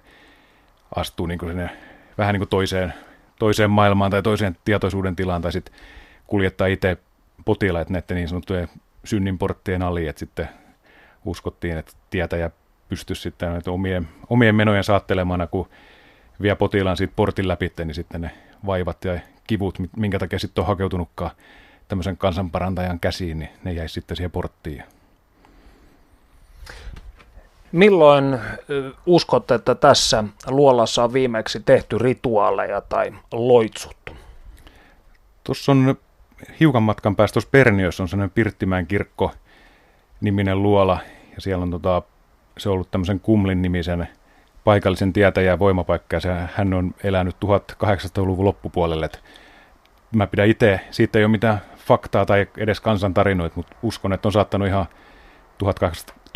astua 0.95 1.27
niin 1.27 1.39
kuin 1.39 1.49
sinne, 1.49 1.69
vähän 2.17 2.33
niin 2.33 2.39
kuin 2.39 2.49
toiseen, 2.49 2.93
toiseen 3.39 3.69
maailmaan 3.69 4.11
tai 4.11 4.23
toiseen 4.23 4.57
tietoisuuden 4.65 5.15
tilaan, 5.15 5.41
tai 5.41 5.51
sitten 5.51 5.75
kuljettaa 6.27 6.67
itse 6.67 6.97
potilaat 7.45 7.89
näiden 7.89 8.15
niin 8.17 8.27
sanottujen 8.27 8.67
synninporttien 9.03 9.81
ali, 9.81 10.07
että 10.07 10.19
sitten 10.19 10.49
uskottiin, 11.25 11.77
että 11.77 11.91
tietäjä 12.09 12.51
pystyisi 12.89 13.21
sitten 13.21 13.55
että 13.55 13.71
omien, 13.71 14.07
omien 14.29 14.55
menojen 14.55 14.83
saattelemana, 14.83 15.47
kun 15.47 15.69
vie 16.41 16.55
potilaan 16.55 16.97
siitä 16.97 17.13
portin 17.15 17.47
läpi, 17.47 17.71
niin 17.85 17.95
sitten 17.95 18.21
ne 18.21 18.31
vaivat 18.65 19.05
ja 19.05 19.19
kivut, 19.47 19.79
minkä 19.97 20.19
takia 20.19 20.39
sitten 20.39 20.61
on 20.61 20.67
hakeutunutkaan 20.67 21.31
tämmöisen 21.87 22.17
kansanparantajan 22.17 22.99
käsiin, 22.99 23.39
niin 23.39 23.49
ne 23.63 23.71
jäisi 23.71 23.93
sitten 23.93 24.17
siihen 24.17 24.31
porttiin. 24.31 24.83
Milloin 27.71 28.39
uskotte, 29.05 29.55
että 29.55 29.75
tässä 29.75 30.23
luolassa 30.47 31.03
on 31.03 31.13
viimeksi 31.13 31.59
tehty 31.59 31.97
rituaaleja 31.97 32.81
tai 32.81 33.11
loitsuttu? 33.31 34.11
Tuossa 35.43 35.71
on 35.71 35.95
hiukan 36.59 36.83
matkan 36.83 37.15
päästä 37.15 37.33
tuossa 37.33 37.49
Perniössä 37.51 38.03
on 38.03 38.09
sellainen 38.09 38.31
Pirttimäen 38.31 38.87
kirkko 38.87 39.31
niminen 40.21 40.63
luola, 40.63 40.99
ja 41.35 41.41
siellä 41.41 41.63
on 41.63 41.71
tota, 41.71 42.01
se 42.57 42.69
on 42.69 42.73
ollut 42.73 42.91
tämmöisen 42.91 43.19
Kumlin 43.19 43.61
nimisen 43.61 44.07
paikallisen 44.63 45.13
tietäjän 45.13 45.59
voimapaikka, 45.59 46.17
ja 46.23 46.47
hän 46.55 46.73
on 46.73 46.95
elänyt 47.03 47.35
1800-luvun 47.45 48.45
loppupuolelle. 48.45 49.05
Et 49.05 49.23
mä 50.15 50.27
pidän 50.27 50.47
itse, 50.47 50.79
siitä 50.91 51.19
ei 51.19 51.25
ole 51.25 51.31
mitään 51.31 51.61
faktaa 51.77 52.25
tai 52.25 52.47
edes 52.57 52.79
kansantarinoita, 52.79 53.55
mutta 53.55 53.75
uskon, 53.83 54.13
että 54.13 54.27
on 54.27 54.31
saattanut 54.31 54.67
ihan 54.67 54.85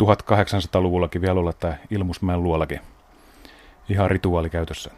1800-luvullakin 0.02 1.22
vielä 1.22 1.40
olla 1.40 1.52
tämä 1.52 1.76
Ilmusmäen 1.90 2.42
luolakin 2.42 2.80
ihan 3.88 4.10
rituaalikäytössä. 4.10 4.90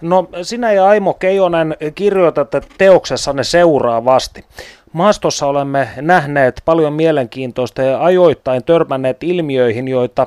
No 0.00 0.28
sinä 0.42 0.72
ja 0.72 0.86
Aimo 0.86 1.14
Keijonen 1.14 1.76
kirjoitatte 1.94 2.62
teoksessanne 2.78 3.44
seuraavasti. 3.44 4.44
Maastossa 4.92 5.46
olemme 5.46 5.88
nähneet 5.96 6.62
paljon 6.64 6.92
mielenkiintoista 6.92 7.82
ja 7.82 8.04
ajoittain 8.04 8.64
törmänneet 8.64 9.22
ilmiöihin, 9.22 9.88
joita 9.88 10.26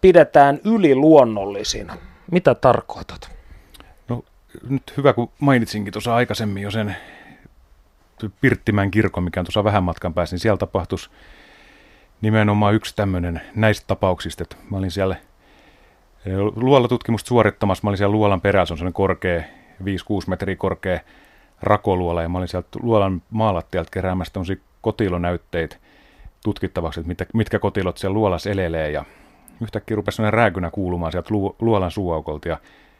pidetään 0.00 0.60
yliluonnollisina. 0.64 1.96
Mitä 2.30 2.54
tarkoitat? 2.54 3.30
No 4.08 4.24
nyt 4.68 4.94
hyvä, 4.96 5.12
kun 5.12 5.30
mainitsinkin 5.38 5.92
tuossa 5.92 6.14
aikaisemmin 6.14 6.62
jo 6.62 6.70
sen 6.70 6.96
Pirttimän 8.40 8.90
kirkon, 8.90 9.24
mikä 9.24 9.40
on 9.40 9.46
tuossa 9.46 9.64
vähän 9.64 9.82
matkan 9.82 10.14
päässä, 10.14 10.34
niin 10.34 10.40
siellä 10.40 10.58
tapahtuisi 10.58 11.10
nimenomaan 12.22 12.74
yksi 12.74 12.96
tämmöinen 12.96 13.40
näistä 13.54 13.86
tapauksista, 13.86 14.42
että 14.42 14.56
mä 14.70 14.76
olin 14.76 14.90
siellä 14.90 15.16
luolatutkimusta 16.56 17.28
suorittamassa, 17.28 17.84
mä 17.84 17.90
olin 17.90 17.98
siellä 17.98 18.12
luolan 18.12 18.40
perällä, 18.40 18.66
se 18.66 18.72
on 18.72 18.78
sellainen 18.78 18.92
korkea, 18.94 19.42
5-6 19.42 19.44
metriä 20.26 20.56
korkea 20.56 21.00
rakoluola, 21.62 22.22
ja 22.22 22.28
mä 22.28 22.38
olin 22.38 22.48
sieltä 22.48 22.68
luolan 22.82 23.22
maalattialta 23.30 23.90
keräämässä 23.90 24.32
tämmöisiä 24.32 24.56
kotilonäytteitä 24.80 25.76
tutkittavaksi, 26.44 27.00
että 27.00 27.08
mitkä, 27.08 27.26
mitkä 27.34 27.58
kotilot 27.58 27.98
siellä 27.98 28.14
luolassa 28.14 28.50
elelee, 28.50 28.90
ja 28.90 29.04
yhtäkkiä 29.60 29.94
rupesi 29.94 30.16
sellainen 30.16 30.38
rääkynä 30.38 30.70
kuulumaan 30.70 31.12
sieltä 31.12 31.34
luolan 31.60 31.90
suuaukolta, 31.90 32.48
ja 32.48 32.58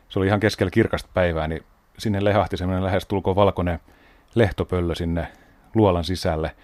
se 0.09 0.19
oli 0.19 0.27
ihan 0.27 0.41
keskellä 0.41 0.71
kirkasta 0.71 1.11
päivää, 1.15 1.49
niin 1.49 1.63
sinne 1.99 2.25
lehahti 2.25 2.57
semmoinen 2.57 2.85
lähes 2.85 3.07
tulkoon 3.07 3.37
valkoinen 3.37 3.79
lehtopöllö 4.35 4.95
sinne 4.95 5.29
luolan 5.75 6.05
sisälle, 6.05 6.55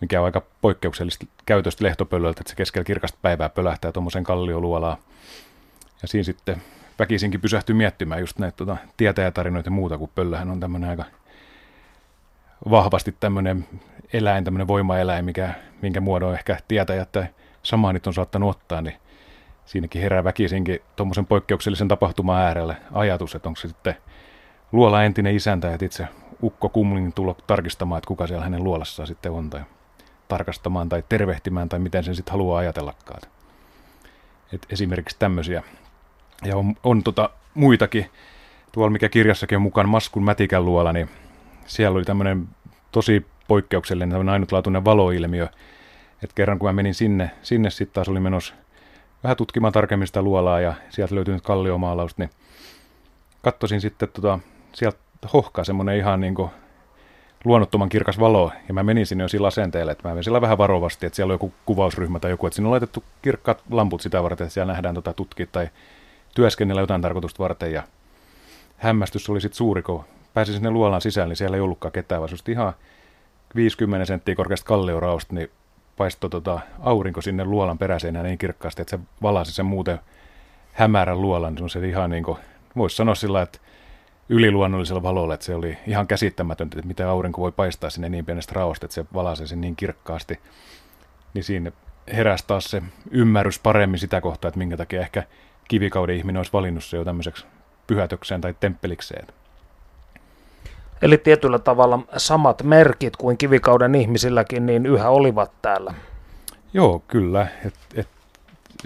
mikä 0.00 0.20
on 0.20 0.24
aika 0.24 0.42
poikkeuksellista 0.60 1.26
käytöstä 1.46 1.84
lehtopöllöltä, 1.84 2.40
että 2.40 2.50
se 2.50 2.56
keskellä 2.56 2.84
kirkasta 2.84 3.18
päivää 3.22 3.48
pölähtää 3.48 3.92
tuommoisen 3.92 4.24
kallioluolaan. 4.24 4.98
Ja 6.02 6.08
siinä 6.08 6.24
sitten 6.24 6.62
väkisinkin 6.98 7.40
pysähtyi 7.40 7.74
miettimään 7.74 8.20
just 8.20 8.38
näitä 8.38 8.56
tuota, 8.56 8.76
tietäjätarinoita 8.96 9.66
ja 9.66 9.72
muuta, 9.72 9.98
kun 9.98 10.10
pöllähän 10.14 10.50
on 10.50 10.60
tämmöinen 10.60 10.90
aika 10.90 11.04
vahvasti 12.70 13.16
tämmöinen 13.20 13.66
eläin, 14.12 14.44
tämmöinen 14.44 14.68
voimaeläin, 14.68 15.24
mikä, 15.24 15.54
minkä 15.82 16.00
muodon 16.00 16.34
ehkä 16.34 16.58
tietäjät 16.68 17.12
tai 17.12 17.26
samaanit 17.62 18.06
on 18.06 18.14
saattanut 18.14 18.50
ottaa, 18.50 18.82
niin 18.82 18.96
siinäkin 19.64 20.02
herää 20.02 20.24
väkisinkin 20.24 20.80
tuommoisen 20.96 21.26
poikkeuksellisen 21.26 21.88
tapahtuman 21.88 22.40
äärelle 22.40 22.76
ajatus, 22.92 23.34
että 23.34 23.48
onko 23.48 23.60
se 23.60 23.68
sitten 23.68 23.96
luola 24.72 25.04
entinen 25.04 25.36
isäntä, 25.36 25.74
että 25.74 25.86
itse 25.86 26.08
Ukko 26.42 26.68
Kumlin 26.68 27.12
tulo 27.12 27.36
tarkistamaan, 27.46 27.98
että 27.98 28.08
kuka 28.08 28.26
siellä 28.26 28.44
hänen 28.44 28.64
luolassaan 28.64 29.06
sitten 29.06 29.32
on, 29.32 29.50
tai 29.50 29.60
tarkastamaan 30.30 30.88
tai 30.88 31.02
tervehtimään, 31.08 31.68
tai 31.68 31.78
miten 31.78 32.04
sen 32.04 32.14
sitten 32.14 32.32
haluaa 32.32 32.58
ajatellakaan. 32.58 33.20
Et 34.52 34.66
esimerkiksi 34.70 35.16
tämmöisiä. 35.18 35.62
Ja 36.44 36.56
on, 36.56 36.74
on 36.84 37.02
tota 37.02 37.30
muitakin, 37.54 38.10
tuolla 38.72 38.90
mikä 38.90 39.08
kirjassakin 39.08 39.56
on 39.56 39.62
mukaan 39.62 39.88
Maskun 39.88 40.24
Mätikän 40.24 40.64
luola, 40.64 40.92
niin 40.92 41.10
siellä 41.66 41.96
oli 41.96 42.04
tämmöinen 42.04 42.48
tosi 42.92 43.26
poikkeuksellinen, 43.48 44.10
tämmöinen 44.10 44.32
ainutlaatuinen 44.32 44.84
valoilmiö. 44.84 45.48
että 46.22 46.34
kerran 46.34 46.58
kun 46.58 46.68
mä 46.68 46.72
menin 46.72 46.94
sinne, 46.94 47.30
sinne 47.42 47.70
sitten 47.70 47.94
taas 47.94 48.08
oli 48.08 48.20
menossa 48.20 48.54
vähän 49.22 49.36
tutkimaan 49.36 49.72
tarkemmin 49.72 50.06
sitä 50.06 50.22
luolaa 50.22 50.60
ja 50.60 50.74
sieltä 50.90 51.14
löytyi 51.14 51.34
nyt 51.34 51.42
kalliomaalaus, 51.42 52.18
niin 52.18 52.30
kattosin 53.42 53.80
sitten 53.80 54.08
tota, 54.08 54.38
sieltä 54.72 54.98
hohkaa 55.32 55.64
semmoinen 55.64 55.96
ihan 55.96 56.20
niin 56.20 56.34
kuin 56.34 56.50
luonnottoman 57.44 57.88
kirkas 57.88 58.20
valo, 58.20 58.52
ja 58.68 58.74
mä 58.74 58.82
menin 58.82 59.06
sinne 59.06 59.24
jo 59.24 59.28
sillä 59.28 59.46
asenteella, 59.46 59.92
että 59.92 60.08
mä 60.08 60.14
menin 60.14 60.24
sillä 60.24 60.40
vähän 60.40 60.58
varovasti, 60.58 61.06
että 61.06 61.16
siellä 61.16 61.30
on 61.30 61.34
joku 61.34 61.52
kuvausryhmä 61.66 62.18
tai 62.18 62.30
joku, 62.30 62.46
että 62.46 62.54
sinne 62.54 62.66
on 62.66 62.70
laitettu 62.70 63.04
kirkkaat 63.22 63.62
lamput 63.70 64.00
sitä 64.00 64.22
varten, 64.22 64.44
että 64.44 64.54
siellä 64.54 64.72
nähdään 64.72 64.94
tota 64.94 65.12
tutkia 65.12 65.46
tai 65.52 65.68
työskennellä 66.34 66.80
jotain 66.80 67.02
tarkoitusta 67.02 67.42
varten, 67.42 67.72
ja 67.72 67.82
hämmästys 68.76 69.30
oli 69.30 69.40
sitten 69.40 69.56
suuri, 69.56 69.82
kun 69.82 70.04
pääsin 70.34 70.54
sinne 70.54 70.70
luolaan 70.70 71.00
sisään, 71.00 71.28
niin 71.28 71.36
siellä 71.36 71.56
ei 71.56 71.60
ollutkaan 71.60 71.92
ketään, 71.92 72.20
vaan 72.20 72.30
ihan 72.48 72.72
50 73.54 74.04
senttiä 74.04 74.34
korkeasta 74.34 74.66
kallioraosta, 74.66 75.34
niin 75.34 75.50
paistoi 75.96 76.30
tota 76.30 76.60
aurinko 76.80 77.20
sinne 77.20 77.44
luolan 77.44 77.78
peräseinään 77.78 78.24
niin 78.26 78.38
kirkkaasti, 78.38 78.82
että 78.82 78.96
se 78.96 79.02
valasi 79.22 79.52
sen 79.52 79.66
muuten 79.66 79.98
hämärän 80.72 81.20
luolan, 81.20 81.56
se 81.68 81.88
ihan 81.88 82.10
niin 82.10 82.24
kuin, 82.24 82.38
voisi 82.76 82.96
sanoa 82.96 83.14
sillä 83.14 83.42
että 83.42 83.58
yliluonnollisella 84.30 85.02
valolla, 85.02 85.34
että 85.34 85.46
se 85.46 85.54
oli 85.54 85.78
ihan 85.86 86.06
käsittämätöntä, 86.06 86.78
että 86.78 86.88
miten 86.88 87.06
aurinko 87.06 87.40
voi 87.40 87.52
paistaa 87.52 87.90
sinne 87.90 88.08
niin 88.08 88.24
pienestä 88.24 88.52
raosta, 88.54 88.86
että 88.86 88.94
se 88.94 89.04
valaisee 89.14 89.46
sen 89.46 89.60
niin 89.60 89.76
kirkkaasti. 89.76 90.40
Niin 91.34 91.44
siinä 91.44 91.72
heräsi 92.12 92.44
taas 92.46 92.64
se 92.64 92.82
ymmärrys 93.10 93.58
paremmin 93.58 93.98
sitä 93.98 94.20
kohtaa, 94.20 94.48
että 94.48 94.58
minkä 94.58 94.76
takia 94.76 95.00
ehkä 95.00 95.22
kivikauden 95.68 96.16
ihminen 96.16 96.40
olisi 96.40 96.52
valinnut 96.52 96.84
se 96.84 96.96
jo 96.96 97.04
tämmöiseksi 97.04 97.46
pyhätökseen 97.86 98.40
tai 98.40 98.54
temppelikseen. 98.60 99.26
Eli 101.02 101.18
tietyllä 101.18 101.58
tavalla 101.58 101.98
samat 102.16 102.62
merkit 102.62 103.16
kuin 103.16 103.38
kivikauden 103.38 103.94
ihmisilläkin, 103.94 104.66
niin 104.66 104.86
yhä 104.86 105.08
olivat 105.08 105.52
täällä. 105.62 105.94
Joo, 106.72 107.02
kyllä. 107.08 107.46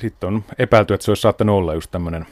Sitten 0.00 0.26
on 0.26 0.44
epäilty, 0.58 0.94
että 0.94 1.04
se 1.04 1.10
olisi 1.10 1.20
saattanut 1.20 1.56
olla 1.56 1.74
just 1.74 1.90
tämmöinen 1.90 2.26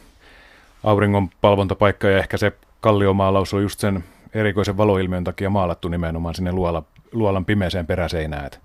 auringon 0.84 1.28
palvontapaikka 1.40 2.08
ja 2.08 2.18
ehkä 2.18 2.36
se 2.36 2.52
kalliomaalaus 2.82 3.54
on 3.54 3.62
just 3.62 3.80
sen 3.80 4.04
erikoisen 4.34 4.76
valoilmiön 4.76 5.24
takia 5.24 5.50
maalattu 5.50 5.88
nimenomaan 5.88 6.34
sinne 6.34 6.52
luola, 6.52 6.82
luolan 7.12 7.44
pimeeseen 7.44 7.86
peräseinään. 7.86 8.46
Että 8.46 8.58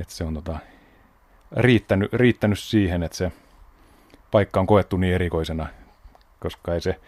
et 0.00 0.10
se 0.10 0.24
on 0.24 0.34
tota, 0.34 0.58
riittänyt, 1.56 2.12
riittänyt 2.12 2.58
siihen, 2.58 3.02
että 3.02 3.16
se 3.16 3.32
paikka 4.30 4.60
on 4.60 4.66
koettu 4.66 4.96
niin 4.96 5.14
erikoisena, 5.14 5.66
koska 6.40 6.74
ei 6.74 6.80
se, 6.80 7.00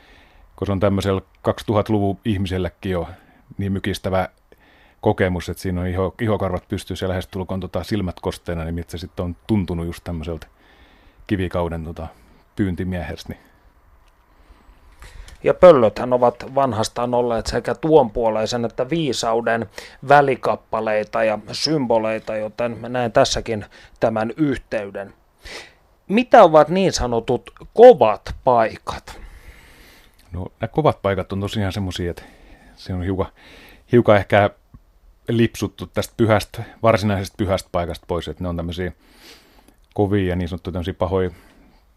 kun 0.56 0.66
se 0.66 0.72
on 0.72 0.80
tämmöisellä 0.80 1.22
2000-luvun 1.48 2.18
ihmisellekin 2.24 2.92
jo 2.92 3.08
niin 3.58 3.72
mykistävä 3.72 4.28
kokemus, 5.00 5.48
että 5.48 5.62
siinä 5.62 5.80
on 5.80 5.86
iho, 5.86 6.14
ihokarvat 6.20 6.68
pystyssä 6.68 7.06
ja 7.06 7.10
lähestulkoon 7.10 7.60
tota 7.60 7.84
silmät 7.84 8.20
kosteena, 8.20 8.64
niin 8.64 8.74
mitä 8.74 8.90
se 8.90 8.98
sitten 8.98 9.24
on 9.24 9.36
tuntunut 9.46 9.86
just 9.86 10.04
tämmöiseltä 10.04 10.46
kivikauden 11.26 11.84
tota, 11.84 12.06
pyyntimiehestä, 12.56 13.32
niin 13.32 13.47
ja 15.44 15.54
pöllöthän 15.54 16.12
ovat 16.12 16.54
vanhastaan 16.54 17.14
olleet 17.14 17.46
sekä 17.46 17.74
tuonpuoleisen 17.74 18.64
että 18.64 18.90
viisauden 18.90 19.66
välikappaleita 20.08 21.24
ja 21.24 21.38
symboleita, 21.52 22.36
joten 22.36 22.78
näen 22.88 23.12
tässäkin 23.12 23.64
tämän 24.00 24.32
yhteyden. 24.36 25.14
Mitä 26.08 26.42
ovat 26.42 26.68
niin 26.68 26.92
sanotut 26.92 27.50
kovat 27.74 28.34
paikat? 28.44 29.20
No 30.32 30.46
nämä 30.60 30.68
kovat 30.68 31.02
paikat 31.02 31.32
on 31.32 31.40
tosiaan 31.40 31.72
semmoisia, 31.72 32.10
että 32.10 32.22
se 32.76 32.94
on 32.94 33.02
hiukan, 33.02 33.26
hiukan 33.92 34.16
ehkä 34.16 34.50
lipsuttu 35.28 35.86
tästä 35.86 36.14
pyhästä, 36.16 36.62
varsinaisesta 36.82 37.34
pyhästä 37.36 37.68
paikasta 37.72 38.04
pois, 38.08 38.28
että 38.28 38.44
ne 38.44 38.48
on 38.48 38.56
tämmöisiä 38.56 38.92
kovia 39.94 40.28
ja 40.28 40.36
niin 40.36 40.48
sanottuja 40.48 40.72
tämmöisiä 40.72 40.94
pahoja, 40.94 41.30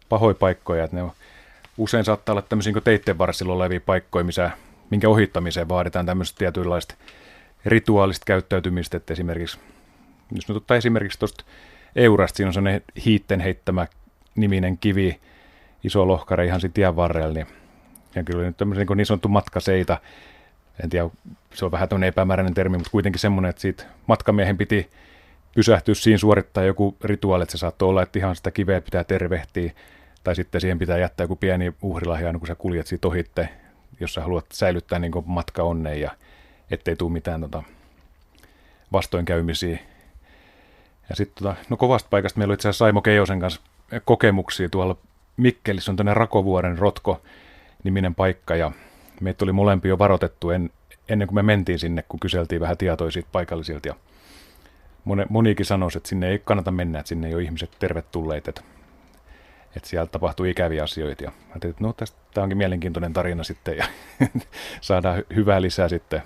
pahoja 0.08 0.34
paikkoja, 0.34 0.84
että 0.84 0.96
ne 0.96 1.02
on, 1.02 1.12
usein 1.76 2.04
saattaa 2.04 2.32
olla 2.32 2.42
tämmöisiä 2.42 2.72
niin 2.72 2.82
teitten 2.82 3.18
varsilla 3.18 3.52
olevia 3.52 3.80
paikkoja, 3.80 4.24
missä, 4.24 4.50
minkä 4.90 5.08
ohittamiseen 5.08 5.68
vaaditaan 5.68 6.06
tämmöistä 6.06 6.38
tietynlaista 6.38 6.94
rituaalista 7.64 8.24
käyttäytymistä, 8.26 8.96
että 8.96 9.12
esimerkiksi, 9.12 9.58
jos 10.32 10.48
nyt 10.48 10.56
ottaa 10.56 10.76
esimerkiksi 10.76 11.18
tuosta 11.18 11.44
Eurasta, 11.96 12.36
siinä 12.36 12.48
on 12.48 12.54
sellainen 12.54 12.82
hiitten 13.04 13.40
heittämä 13.40 13.86
niminen 14.34 14.78
kivi, 14.78 15.20
iso 15.84 16.08
lohkare 16.08 16.46
ihan 16.46 16.60
siinä 16.60 16.72
tien 16.72 16.96
varrella, 16.96 17.34
niin 17.34 17.46
ja 18.14 18.24
kyllä 18.24 18.44
nyt 18.44 18.56
tämmöinen 18.56 18.86
niin, 18.86 18.96
niin 18.96 19.06
sanottu 19.06 19.28
matkaseita, 19.28 20.00
en 20.84 20.90
tiedä, 20.90 21.10
se 21.54 21.64
on 21.64 21.70
vähän 21.70 21.88
tämmöinen 21.88 22.08
epämääräinen 22.08 22.54
termi, 22.54 22.76
mutta 22.76 22.90
kuitenkin 22.90 23.20
semmoinen, 23.20 23.50
että 23.50 23.62
siitä 23.62 23.84
matkamiehen 24.06 24.58
piti 24.58 24.90
pysähtyä 25.54 25.94
siinä 25.94 26.18
suorittaa 26.18 26.64
joku 26.64 26.96
rituaali, 27.04 27.42
että 27.42 27.52
se 27.52 27.58
saattoi 27.58 27.88
olla, 27.88 28.02
että 28.02 28.18
ihan 28.18 28.36
sitä 28.36 28.50
kiveä 28.50 28.80
pitää 28.80 29.04
tervehtiä, 29.04 29.72
tai 30.24 30.36
sitten 30.36 30.60
siihen 30.60 30.78
pitää 30.78 30.98
jättää 30.98 31.24
joku 31.24 31.36
pieni 31.36 31.74
uhrilahja, 31.82 32.32
kun 32.32 32.46
sä 32.46 32.54
kuljet 32.54 32.86
siitä 32.86 33.08
ohitte, 33.08 33.48
jos 34.00 34.14
sä 34.14 34.20
haluat 34.20 34.46
säilyttää 34.52 34.98
niin 34.98 35.12
matka 35.24 35.62
onneen 35.62 36.00
ja 36.00 36.10
ettei 36.70 36.96
tule 36.96 37.12
mitään 37.12 37.40
tota, 37.40 37.62
vastoinkäymisiä. 38.92 39.78
Ja 41.08 41.16
sitten 41.16 41.44
tota, 41.44 41.56
no 41.68 41.76
kovasta 41.76 42.08
paikasta 42.10 42.38
meillä 42.38 42.52
oli 42.52 42.54
itse 42.54 42.68
asiassa 42.68 42.84
Saimo 42.84 43.02
Keijosen 43.02 43.40
kanssa 43.40 43.60
kokemuksia 44.04 44.68
tuolla 44.68 44.96
Mikkelissä 45.36 45.92
on 45.92 45.96
tänne 45.96 46.14
Rakovuoren 46.14 46.78
Rotko 46.78 47.22
niminen 47.84 48.14
paikka 48.14 48.56
ja 48.56 48.72
meitä 49.20 49.44
oli 49.44 49.52
molempi 49.52 49.88
jo 49.88 49.98
varoitettu 49.98 50.50
en, 50.50 50.70
ennen 51.08 51.28
kuin 51.28 51.34
me 51.34 51.42
mentiin 51.42 51.78
sinne, 51.78 52.04
kun 52.08 52.20
kyseltiin 52.20 52.60
vähän 52.60 52.76
tietoja 52.76 53.10
siitä 53.10 53.28
paikallisilta 53.32 53.88
ja 53.88 53.94
moni, 55.04 55.24
monikin 55.28 55.66
sanoi, 55.66 55.88
että 55.96 56.08
sinne 56.08 56.28
ei 56.28 56.38
kannata 56.38 56.70
mennä, 56.70 56.98
että 56.98 57.08
sinne 57.08 57.28
ei 57.28 57.34
ole 57.34 57.42
ihmiset 57.42 57.70
tervetulleet, 57.78 58.48
että, 58.48 58.62
että 59.76 59.88
siellä 59.88 60.06
tapahtuu 60.06 60.46
ikäviä 60.46 60.82
asioita. 60.82 61.24
Ja 61.24 61.32
ajattelin, 61.48 61.70
että 61.70 61.84
no 61.84 61.92
tästä 61.92 62.18
tämä 62.34 62.42
onkin 62.42 62.58
mielenkiintoinen 62.58 63.12
tarina 63.12 63.44
sitten 63.44 63.76
ja 63.76 63.84
saadaan 64.80 65.22
hyvää 65.34 65.62
lisää 65.62 65.88
sitten 65.88 66.22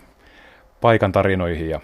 paikan 0.81 1.13
tarinoihin. 1.13 1.71
Ja 1.71 1.81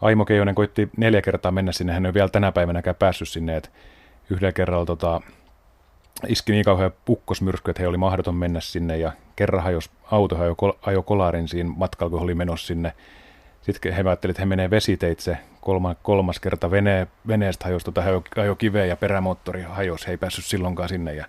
Aimo 0.00 0.24
Keijonen 0.24 0.54
koitti 0.54 0.90
neljä 0.96 1.22
kertaa 1.22 1.52
mennä 1.52 1.72
sinne, 1.72 1.92
hän 1.92 2.06
ei 2.06 2.08
ole 2.08 2.14
vielä 2.14 2.28
tänä 2.28 2.52
päivänäkään 2.52 2.96
päässyt 2.96 3.28
sinne, 3.28 3.56
että 3.56 3.70
yhdellä 4.30 4.52
kerralla 4.52 4.86
tota, 4.86 5.20
iski 6.26 6.52
niin 6.52 6.64
kauhean 6.64 6.92
pukkosmyrsky, 7.04 7.70
että 7.70 7.82
he 7.82 7.88
oli 7.88 7.96
mahdoton 7.96 8.34
mennä 8.34 8.60
sinne 8.60 8.98
ja 8.98 9.12
kerran 9.36 9.62
hajos, 9.62 9.90
auto 10.10 10.38
ajo, 10.38 10.56
ajo 10.82 11.02
kolarin 11.02 11.48
siinä 11.48 11.70
matkalla, 11.76 12.10
kun 12.10 12.20
oli 12.20 12.34
menossa 12.34 12.66
sinne. 12.66 12.92
Sitten 13.62 13.92
he 13.92 14.02
ajattelivat, 14.02 14.24
että 14.24 14.42
he 14.42 14.46
menee 14.46 14.70
vesiteitse 14.70 15.38
kolma, 15.60 15.94
kolmas 16.02 16.40
kerta 16.40 16.70
vene, 16.70 17.06
veneestä 17.28 17.64
hajosi, 17.64 17.84
tota, 17.84 18.02
he 18.02 18.10
ajo 18.36 18.54
kiveä 18.54 18.84
ja 18.84 18.96
perämoottori 18.96 19.62
hajosi, 19.62 20.06
he 20.06 20.12
ei 20.12 20.18
päässyt 20.18 20.44
silloinkaan 20.44 20.88
sinne. 20.88 21.14
Ja 21.14 21.26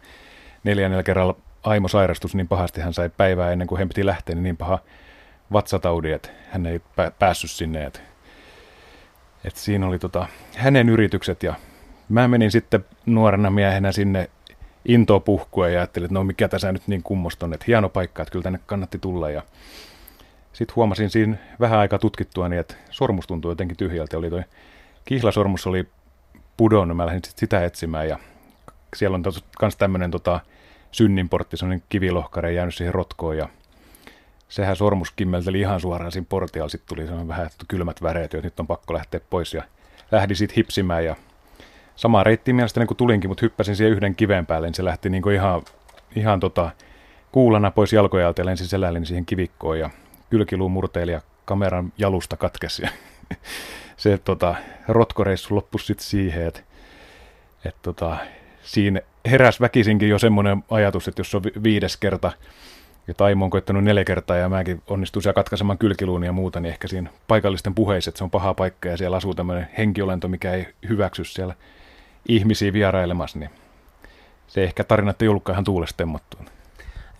neljännellä 0.64 1.04
kerralla 1.04 1.36
Aimo 1.64 1.88
sairastus 1.88 2.36
niin 2.36 2.48
pahasti, 2.48 2.82
hän 2.82 2.94
sai 2.94 3.10
päivää 3.18 3.52
ennen 3.52 3.68
kuin 3.68 3.80
hän 3.80 3.88
piti 3.88 4.06
lähteä, 4.06 4.36
niin, 4.36 4.44
niin 4.44 4.58
paha 4.58 4.80
vatsataudi, 5.54 6.12
että 6.12 6.30
hän 6.52 6.66
ei 6.66 6.82
päässyt 7.20 7.52
sinne. 7.52 7.86
Että, 7.86 8.00
että 9.44 9.60
siinä 9.60 9.88
oli 9.88 10.00
tota, 10.00 10.28
hänen 10.58 10.90
yritykset 10.90 11.44
ja 11.44 11.56
mä 12.10 12.28
menin 12.28 12.52
sitten 12.52 12.86
nuorena 13.06 13.50
miehenä 13.50 13.92
sinne 13.92 14.30
intoa 14.86 15.20
puhkua 15.20 15.70
ja 15.70 15.80
ajattelin, 15.80 16.06
että 16.06 16.14
no 16.14 16.24
mikä 16.24 16.48
tässä 16.48 16.72
nyt 16.72 16.88
niin 16.88 17.04
kummosta 17.04 17.46
on, 17.46 17.54
että 17.54 17.66
hieno 17.68 17.90
paikka, 17.90 18.22
että 18.22 18.32
kyllä 18.32 18.44
tänne 18.44 18.60
kannatti 18.66 19.00
tulla 19.00 19.30
ja 19.30 19.44
sitten 20.54 20.76
huomasin 20.76 21.10
siinä 21.10 21.38
vähän 21.60 21.80
aikaa 21.80 22.00
tutkittua 22.00 22.50
niin, 22.50 22.60
että 22.60 22.76
sormus 22.90 23.28
tuntui 23.28 23.52
jotenkin 23.52 23.78
tyhjältä. 23.78 24.18
Oli 24.18 24.30
toi 24.30 24.44
kihlasormus 25.06 25.68
oli 25.68 25.88
pudonnut, 26.58 26.98
mä 26.98 27.06
lähdin 27.06 27.22
sit 27.28 27.38
sitä 27.38 27.66
etsimään 27.66 28.08
ja 28.08 28.20
siellä 28.96 29.16
on 29.16 29.24
myös 29.62 29.76
tämmöinen 29.78 30.12
tota, 30.12 30.40
synninportti, 30.92 31.58
semmoinen 31.58 31.84
kivilohkare 31.90 32.54
jäänyt 32.54 32.76
siihen 32.76 32.94
rotkoon 32.94 33.38
ja 33.38 33.50
sehän 34.50 34.76
sormus 34.76 35.12
kimmelteli 35.12 35.60
ihan 35.60 35.80
suoraan 35.80 36.12
siinä 36.12 36.26
portialla. 36.30 36.70
Sitten 36.70 36.96
tuli 36.96 37.02
semmoinen 37.02 37.28
vähän 37.28 37.50
kylmät 37.68 38.02
väreet, 38.02 38.34
että 38.34 38.48
nyt 38.48 38.60
on 38.60 38.68
pakko 38.68 38.94
lähteä 38.94 39.20
pois 39.30 39.54
ja 39.54 39.64
lähdin 40.12 40.38
sitten 40.38 40.56
hipsimään 40.56 41.06
ja 41.06 41.16
Sama 41.96 42.24
reitti 42.24 42.54
mielestäni 42.54 42.86
kun 42.86 42.98
tulinkin, 42.98 43.30
mutta 43.30 43.46
hyppäsin 43.46 43.76
siihen 43.76 43.92
yhden 43.92 44.16
kiven 44.16 44.46
päälle, 44.46 44.68
niin 44.68 44.76
se 44.76 44.86
lähti 44.86 45.10
niin 45.10 45.24
kuin 45.24 45.36
ihan, 45.36 45.62
ihan 46.16 46.40
tota, 46.40 46.72
kuulana 47.32 47.72
pois 47.72 47.94
jalkojalta 47.94 48.42
ja 48.42 48.46
lensin 48.46 48.68
selälleni 48.68 49.06
siihen 49.06 49.26
kivikkoon 49.26 49.80
ja 49.80 49.90
kylkiluun 50.32 50.72
murteili 50.72 51.12
ja 51.12 51.22
kameran 51.46 51.94
jalusta 51.98 52.38
katkesi. 52.38 52.84
se 53.98 54.18
tota, 54.18 54.56
rotkoreissu 54.88 55.56
loppui 55.56 55.80
sitten 55.80 56.08
siihen, 56.08 56.48
että 56.48 56.62
et, 57.66 57.76
tota, 57.82 58.18
siinä 58.64 59.02
heräs 59.26 59.62
väkisinkin 59.62 60.10
jo 60.10 60.20
semmoinen 60.20 60.64
ajatus, 60.70 61.08
että 61.08 61.20
jos 61.20 61.36
on 61.36 61.44
viides 61.64 61.98
kerta 61.98 62.32
ja 63.08 63.14
Taimo 63.14 63.46
on 63.46 63.52
koittanut 63.52 63.84
neljä 63.84 64.04
kertaa 64.04 64.38
ja 64.38 64.50
mäkin 64.50 64.82
onnistuin 64.88 65.24
siellä 65.24 65.36
katkaisemaan 65.36 65.78
kylkiluun 65.78 66.24
ja 66.24 66.32
muuta, 66.32 66.60
niin 66.60 66.72
ehkä 66.72 66.88
siinä 66.88 67.10
paikallisten 67.28 67.76
puheissa, 67.76 68.10
että 68.10 68.18
se 68.18 68.24
on 68.24 68.32
paha 68.32 68.54
paikka 68.54 68.90
ja 68.90 68.98
siellä 68.98 69.18
asuu 69.18 69.34
tämmöinen 69.34 69.70
henkiolento, 69.78 70.28
mikä 70.28 70.54
ei 70.54 70.68
hyväksy 70.90 71.24
siellä 71.24 71.56
ihmisiä 72.28 72.74
vierailemassa, 72.74 73.40
niin 73.40 73.50
se 74.48 74.64
ehkä 74.64 74.84
tarina 74.84 75.14
ei 75.22 75.28
ollutkaan 75.28 75.54
ihan 75.54 75.64
tuulesta. 75.64 76.08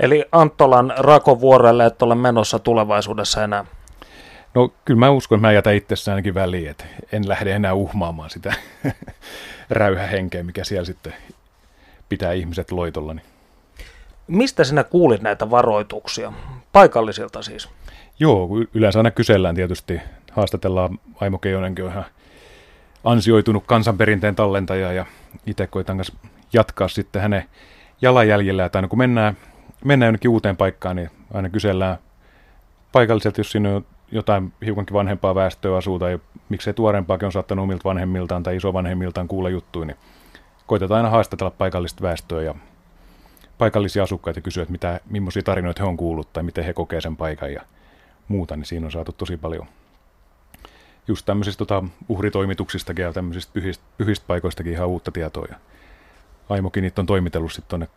Eli 0.02 0.26
Anttolan 0.32 0.94
rakovuorelle 0.98 1.86
et 1.86 2.02
ole 2.02 2.16
menossa 2.16 2.60
tulevaisuudessa 2.60 3.44
enää? 3.44 3.66
No 4.54 4.74
kyllä 4.86 5.00
mä 5.00 5.10
uskon, 5.10 5.38
että 5.38 5.48
mä 5.48 5.52
jätän 5.52 5.76
itsessä 5.76 6.12
ainakin 6.12 6.34
väliin, 6.34 6.70
että 6.70 6.86
en 7.12 7.30
lähde 7.30 7.52
enää 7.52 7.74
uhmaamaan 7.74 8.30
sitä 8.30 8.54
räyhähenkeä, 9.70 10.44
mikä 10.44 10.64
siellä 10.64 10.86
sitten 10.86 11.14
pitää 12.10 12.34
ihmiset 12.34 12.72
loitolla. 12.72 13.14
Niin. 13.14 13.26
Mistä 14.28 14.64
sinä 14.64 14.84
kuulit 14.84 15.22
näitä 15.22 15.50
varoituksia? 15.50 16.34
Paikallisilta 16.72 17.42
siis? 17.42 17.70
Joo, 18.20 18.50
yleensä 18.74 19.00
aina 19.00 19.12
kysellään 19.12 19.56
tietysti. 19.56 20.02
Haastatellaan, 20.32 21.00
Aimo 21.16 21.38
Keijonenkin 21.38 21.86
on 21.86 21.92
ihan 21.92 22.06
ansioitunut 23.04 23.64
kansanperinteen 23.68 24.36
tallentaja 24.36 24.92
ja 24.92 25.06
itse 25.46 25.68
koitan 25.68 25.98
kanssa 25.98 26.14
jatkaa 26.54 26.88
sitten 26.88 27.22
hänen 27.22 27.44
jalanjäljellä, 28.02 28.66
että 28.66 28.78
aina 28.78 28.88
kun 28.88 29.00
mennään, 29.00 29.38
mennään 29.86 30.08
jonnekin 30.08 30.32
uuteen 30.32 30.58
paikkaan, 30.58 30.96
niin 30.96 31.10
aina 31.34 31.50
kysellään 31.50 31.98
paikalliselta, 32.92 33.40
jos 33.40 33.52
siinä 33.52 33.76
on 33.76 33.86
jotain 34.12 34.54
hiukankin 34.66 34.94
vanhempaa 34.94 35.36
väestöä 35.36 35.78
asuu 35.78 36.00
tai 36.00 36.20
miksei 36.50 36.74
tuorempaakin 36.74 37.26
on 37.26 37.32
saattanut 37.32 37.64
omilta 37.64 37.84
vanhemmiltaan 37.84 38.44
tai 38.44 38.56
isovanhemmiltaan 38.56 39.28
kuulla 39.28 39.50
juttuja, 39.50 39.86
niin 39.86 39.98
koitetaan 40.68 40.98
aina 40.98 41.10
haastatella 41.10 41.52
paikallista 41.52 42.02
väestöä 42.02 42.42
ja 42.42 42.56
paikallisia 43.58 44.04
asukkaita 44.04 44.38
ja 44.38 44.42
kysyä, 44.42 44.64
että 44.64 44.72
mitä, 44.72 45.00
millaisia 45.10 45.44
tarinoita 45.44 45.84
he 45.84 45.90
on 45.90 45.98
kuullut 45.98 46.34
tai 46.34 46.44
miten 46.44 46.66
he 46.66 46.74
kokee 46.74 47.02
sen 47.02 47.18
paikan 47.18 47.54
ja 47.54 47.62
muuta, 48.28 48.56
niin 48.56 48.66
siinä 48.66 48.86
on 48.86 48.92
saatu 48.92 49.12
tosi 49.12 49.38
paljon 49.38 49.68
just 51.08 51.26
tämmöisistä 51.26 51.58
tota, 51.58 51.84
uhritoimituksistakin 52.10 53.04
ja 53.04 53.14
tämmöisistä 53.14 53.54
pyhistä, 53.54 53.84
pyhistä 53.98 54.26
paikoistakin 54.28 54.74
ihan 54.74 54.88
uutta 54.88 55.12
tietoa. 55.12 55.46
Ja 55.50 55.56
Aimokin 56.50 56.82
niitä 56.82 57.02
on 57.02 57.06
toimitellut 57.06 57.52
sitten 57.52 57.70
tuonne 57.70 57.88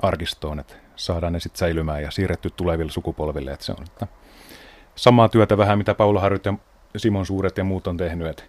kansanrunousarkistoon, 0.00 0.58
että 0.58 0.74
saadaan 0.96 1.32
ne 1.32 1.40
sitten 1.40 1.58
säilymään 1.58 2.02
ja 2.02 2.10
siirretty 2.10 2.50
tuleville 2.50 2.92
sukupolville. 2.92 3.52
Että 3.52 3.66
se 3.66 3.72
on 3.72 3.84
että 3.84 4.06
samaa 4.94 5.28
työtä 5.28 5.56
vähän, 5.56 5.78
mitä 5.78 5.94
Paula 5.94 6.20
Harjut 6.20 6.44
ja 6.44 6.54
Simon 6.96 7.26
Suuret 7.26 7.58
ja 7.58 7.64
muut 7.64 7.86
on 7.86 7.96
tehnyt, 7.96 8.26
että 8.26 8.42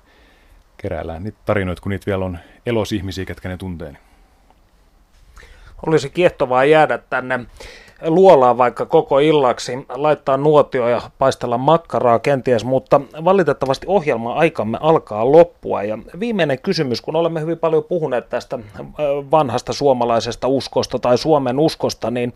keräällään 0.78 1.24
niitä 1.24 1.38
tarinoita, 1.46 1.82
kun 1.82 1.90
niitä 1.90 2.06
vielä 2.06 2.26
on 2.26 2.40
elosihmisiä, 2.66 3.26
ketkä 3.26 3.50
ne 3.50 3.58
tuntee. 3.58 3.92
Niin. 3.92 4.02
Olisi 5.88 6.10
kiehtovaa 6.10 6.66
jäädä 6.66 6.98
tänne 6.98 7.40
luolaa 8.02 8.58
vaikka 8.58 8.86
koko 8.86 9.20
illaksi, 9.20 9.86
laittaa 9.90 10.38
nuotio 10.38 10.88
ja 10.88 11.02
paistella 11.20 11.58
makkaraa 11.58 12.20
kenties, 12.20 12.66
mutta 12.66 13.02
valitettavasti 13.24 13.88
ohjelma-aikamme 13.90 14.78
alkaa 14.82 15.32
loppua. 15.32 15.84
Ja 15.84 15.98
viimeinen 16.20 16.60
kysymys, 16.60 17.02
kun 17.02 17.16
olemme 17.16 17.42
hyvin 17.42 17.58
paljon 17.58 17.84
puhuneet 17.84 18.30
tästä 18.30 18.60
vanhasta 19.32 19.74
suomalaisesta 19.74 20.48
uskosta 20.48 21.00
tai 21.00 21.18
Suomen 21.18 21.60
uskosta, 21.60 22.12
niin 22.12 22.34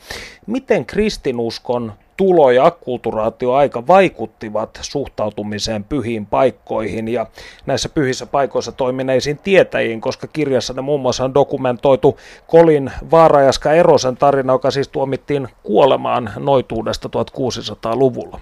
miten 0.48 0.86
kristinuskon 0.86 1.94
tulo- 2.20 2.52
ja 2.52 2.66
akkulturaatioaika 2.66 3.88
vaikuttivat 3.88 4.80
suhtautumiseen 4.82 5.84
pyhiin 5.84 6.26
paikkoihin 6.26 7.08
ja 7.08 7.26
näissä 7.66 7.90
pyhissä 7.90 8.26
paikoissa 8.26 8.72
toimineisiin 8.72 9.38
tietäjiin, 9.38 10.02
koska 10.02 10.28
kirjassa 10.28 10.74
ne 10.74 10.82
muun 10.82 11.02
muassa 11.02 11.26
on 11.26 11.34
dokumentoitu 11.34 12.18
Kolin 12.48 12.92
Vaarajaska 13.12 13.74
Erosen 13.74 14.18
tarina, 14.18 14.54
joka 14.54 14.72
siis 14.72 14.88
tuomittiin 14.88 15.48
kuolemaan 15.64 16.30
noituudesta 16.40 17.10
1600-luvulla. 17.10 18.40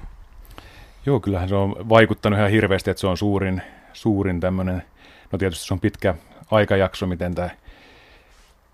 Joo, 1.06 1.20
kyllähän 1.20 1.50
se 1.50 1.56
on 1.56 1.76
vaikuttanut 1.90 2.40
ihan 2.40 2.52
hirveästi, 2.52 2.90
että 2.90 3.02
se 3.02 3.08
on 3.08 3.18
suurin, 3.18 3.62
suurin 3.94 4.40
tämmöinen, 4.40 4.84
no 5.32 5.38
tietysti 5.38 5.68
se 5.68 5.74
on 5.74 5.80
pitkä 5.80 6.16
aikajakso, 6.52 7.08
miten 7.08 7.36
tämä 7.36 7.50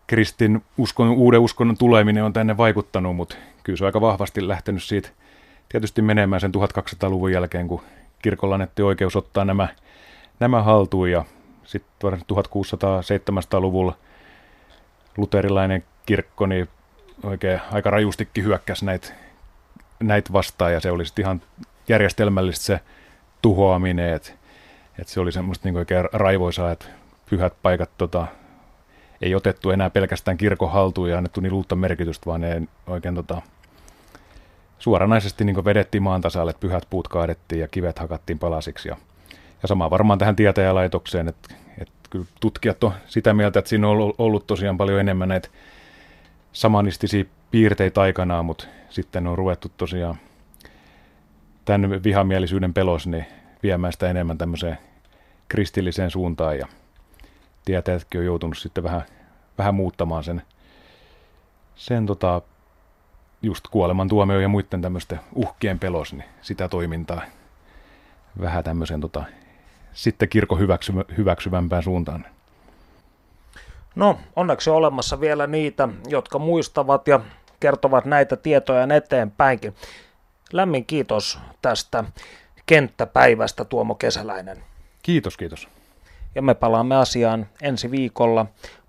kristin 0.08 0.64
uskon, 0.78 1.10
uuden 1.10 1.40
uskonnon 1.40 1.78
tuleminen 1.78 2.24
on 2.24 2.34
tänne 2.34 2.58
vaikuttanut, 2.58 3.16
mutta 3.16 3.36
kyllä 3.64 3.78
se 3.78 3.84
on 3.84 3.88
aika 3.88 4.02
vahvasti 4.02 4.48
lähtenyt 4.48 4.84
siitä 4.84 5.10
tietysti 5.70 6.02
menemään 6.02 6.42
sen 6.42 6.52
1200-luvun 6.56 7.32
jälkeen, 7.32 7.68
kun 7.68 7.82
kirkolla 8.22 8.56
annettiin 8.56 8.86
oikeus 8.86 9.16
ottaa 9.16 9.46
nämä, 9.46 9.68
nämä 10.40 10.64
haltuun 10.64 11.12
ja 11.12 11.26
sitten 11.64 12.14
1600-1700-luvulla 12.14 13.96
luterilainen 15.18 15.84
kirkko 16.06 16.46
niin 16.46 16.70
oikein 17.24 17.62
aika 17.72 17.90
rajustikin 17.90 18.44
hyökkäsi 18.44 18.86
näitä 18.86 19.14
näit 20.00 20.34
vastaan 20.34 20.74
ja 20.74 20.80
se 20.80 20.92
oli 20.92 21.06
sitten 21.06 21.24
ihan 21.24 21.42
järjestelmällisesti 21.88 22.66
se 22.66 22.80
tuhoaminen, 23.42 24.14
että 24.14 24.32
et 25.00 25.08
se 25.08 25.20
oli 25.20 25.32
semmoista 25.32 25.68
niin 25.68 25.78
oikein 25.78 26.06
raivoisaa, 26.14 26.72
että 26.72 26.86
pyhät 27.30 27.54
paikat 27.62 27.90
tota, 27.98 28.28
ei 29.24 29.36
otettu 29.36 29.70
enää 29.72 29.90
pelkästään 29.90 30.38
kirkon 30.38 30.72
haltuun 30.72 31.10
ja 31.10 31.18
annettu 31.18 31.42
niin 31.42 31.54
uutta 31.54 31.76
merkitystä, 31.76 32.26
vaan 32.26 32.42
ne 32.42 32.62
oikein 32.88 33.16
tota, 33.16 33.42
suoranaisesti 34.80 35.44
niin 35.44 35.66
vedettiin 35.66 36.04
maan 36.04 36.22
tasalle, 36.22 36.50
että 36.50 36.60
pyhät 36.60 36.88
puut 36.90 37.08
kaadettiin 37.08 37.62
ja 37.62 37.68
kivet 37.68 38.00
hakattiin 38.00 38.40
palasiksi. 38.40 38.90
Ja, 38.90 38.98
ja 39.62 39.68
sama 39.68 39.90
varmaan 39.90 40.20
tähän 40.20 40.36
tietäjälaitokseen, 40.36 41.28
että, 41.28 41.56
että 41.78 41.94
kyllä 42.10 42.26
tutkijat 42.40 42.84
on 42.84 42.94
sitä 43.08 43.34
mieltä, 43.34 43.60
että 43.60 43.70
siinä 43.70 43.88
on 43.88 43.94
ollut, 43.94 44.16
ollut 44.18 44.48
tosiaan 44.48 44.78
paljon 44.78 45.00
enemmän 45.00 45.30
näitä 45.30 45.50
samanistisia 46.54 47.26
piirteitä 47.52 48.02
aikanaan, 48.02 48.46
mutta 48.46 48.66
sitten 48.90 49.28
on 49.28 49.38
ruvettu 49.38 49.72
tosiaan 49.78 50.16
tämän 51.66 52.04
vihamielisyyden 52.04 52.74
pelos 52.74 53.08
niin 53.08 53.26
viemään 53.64 53.94
sitä 53.94 54.10
enemmän 54.10 54.38
tämmöiseen 54.38 54.78
kristilliseen 55.48 56.12
suuntaan 56.12 56.58
ja 56.58 56.68
tietäjätkin 57.66 58.20
on 58.20 58.26
joutunut 58.26 58.58
sitten 58.58 58.84
vähän, 58.84 59.02
vähän 59.58 59.76
muuttamaan 59.76 60.24
sen, 60.24 60.42
sen 61.76 62.06
tota, 62.06 62.42
just 63.42 63.68
kuolemantuomio 63.68 64.40
ja 64.40 64.48
muiden 64.48 64.82
tämmöisten 64.82 65.20
uhkien 65.36 65.80
pelos, 65.80 66.14
niin 66.14 66.30
sitä 66.42 66.70
toimintaa 66.70 67.22
vähän 68.42 68.64
tämmöisen 68.64 69.02
tota, 69.02 69.24
sitten 69.94 70.30
kirkon 70.30 70.60
hyväksy, 70.60 70.94
hyväksyvämpään 71.18 71.84
suuntaan. 71.84 72.26
No, 73.96 74.20
onneksi 74.36 74.70
on 74.70 74.76
olemassa 74.76 75.20
vielä 75.20 75.48
niitä, 75.48 75.90
jotka 76.08 76.40
muistavat 76.40 77.08
ja 77.08 77.20
kertovat 77.60 78.06
näitä 78.06 78.36
tietoja 78.36 78.96
eteenpäinkin. 78.96 79.76
Lämmin 80.54 80.86
kiitos 80.86 81.40
tästä 81.62 82.04
kenttäpäivästä 82.66 83.66
Tuomo 83.66 83.96
Kesäläinen. 83.96 84.64
Kiitos, 85.04 85.38
kiitos. 85.38 85.68
Ja 86.36 86.42
me 86.42 86.54
palaamme 86.54 86.96
asiaan 86.96 87.48
ensi 87.62 87.92
viikolla 87.92 88.46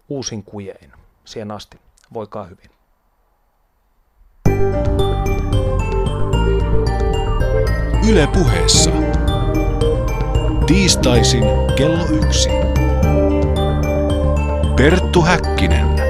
uusin 0.09 0.43
kujein. 0.43 0.93
Siihen 1.25 1.51
asti, 1.51 1.79
voikaa 2.15 2.45
hyvin. 2.45 2.71
Yle 8.09 8.27
puheessa. 8.27 8.91
Tiistaisin 10.67 11.45
kello 11.77 12.05
yksi. 12.05 12.49
Perttu 14.77 15.23
Häkkinen. 15.23 16.04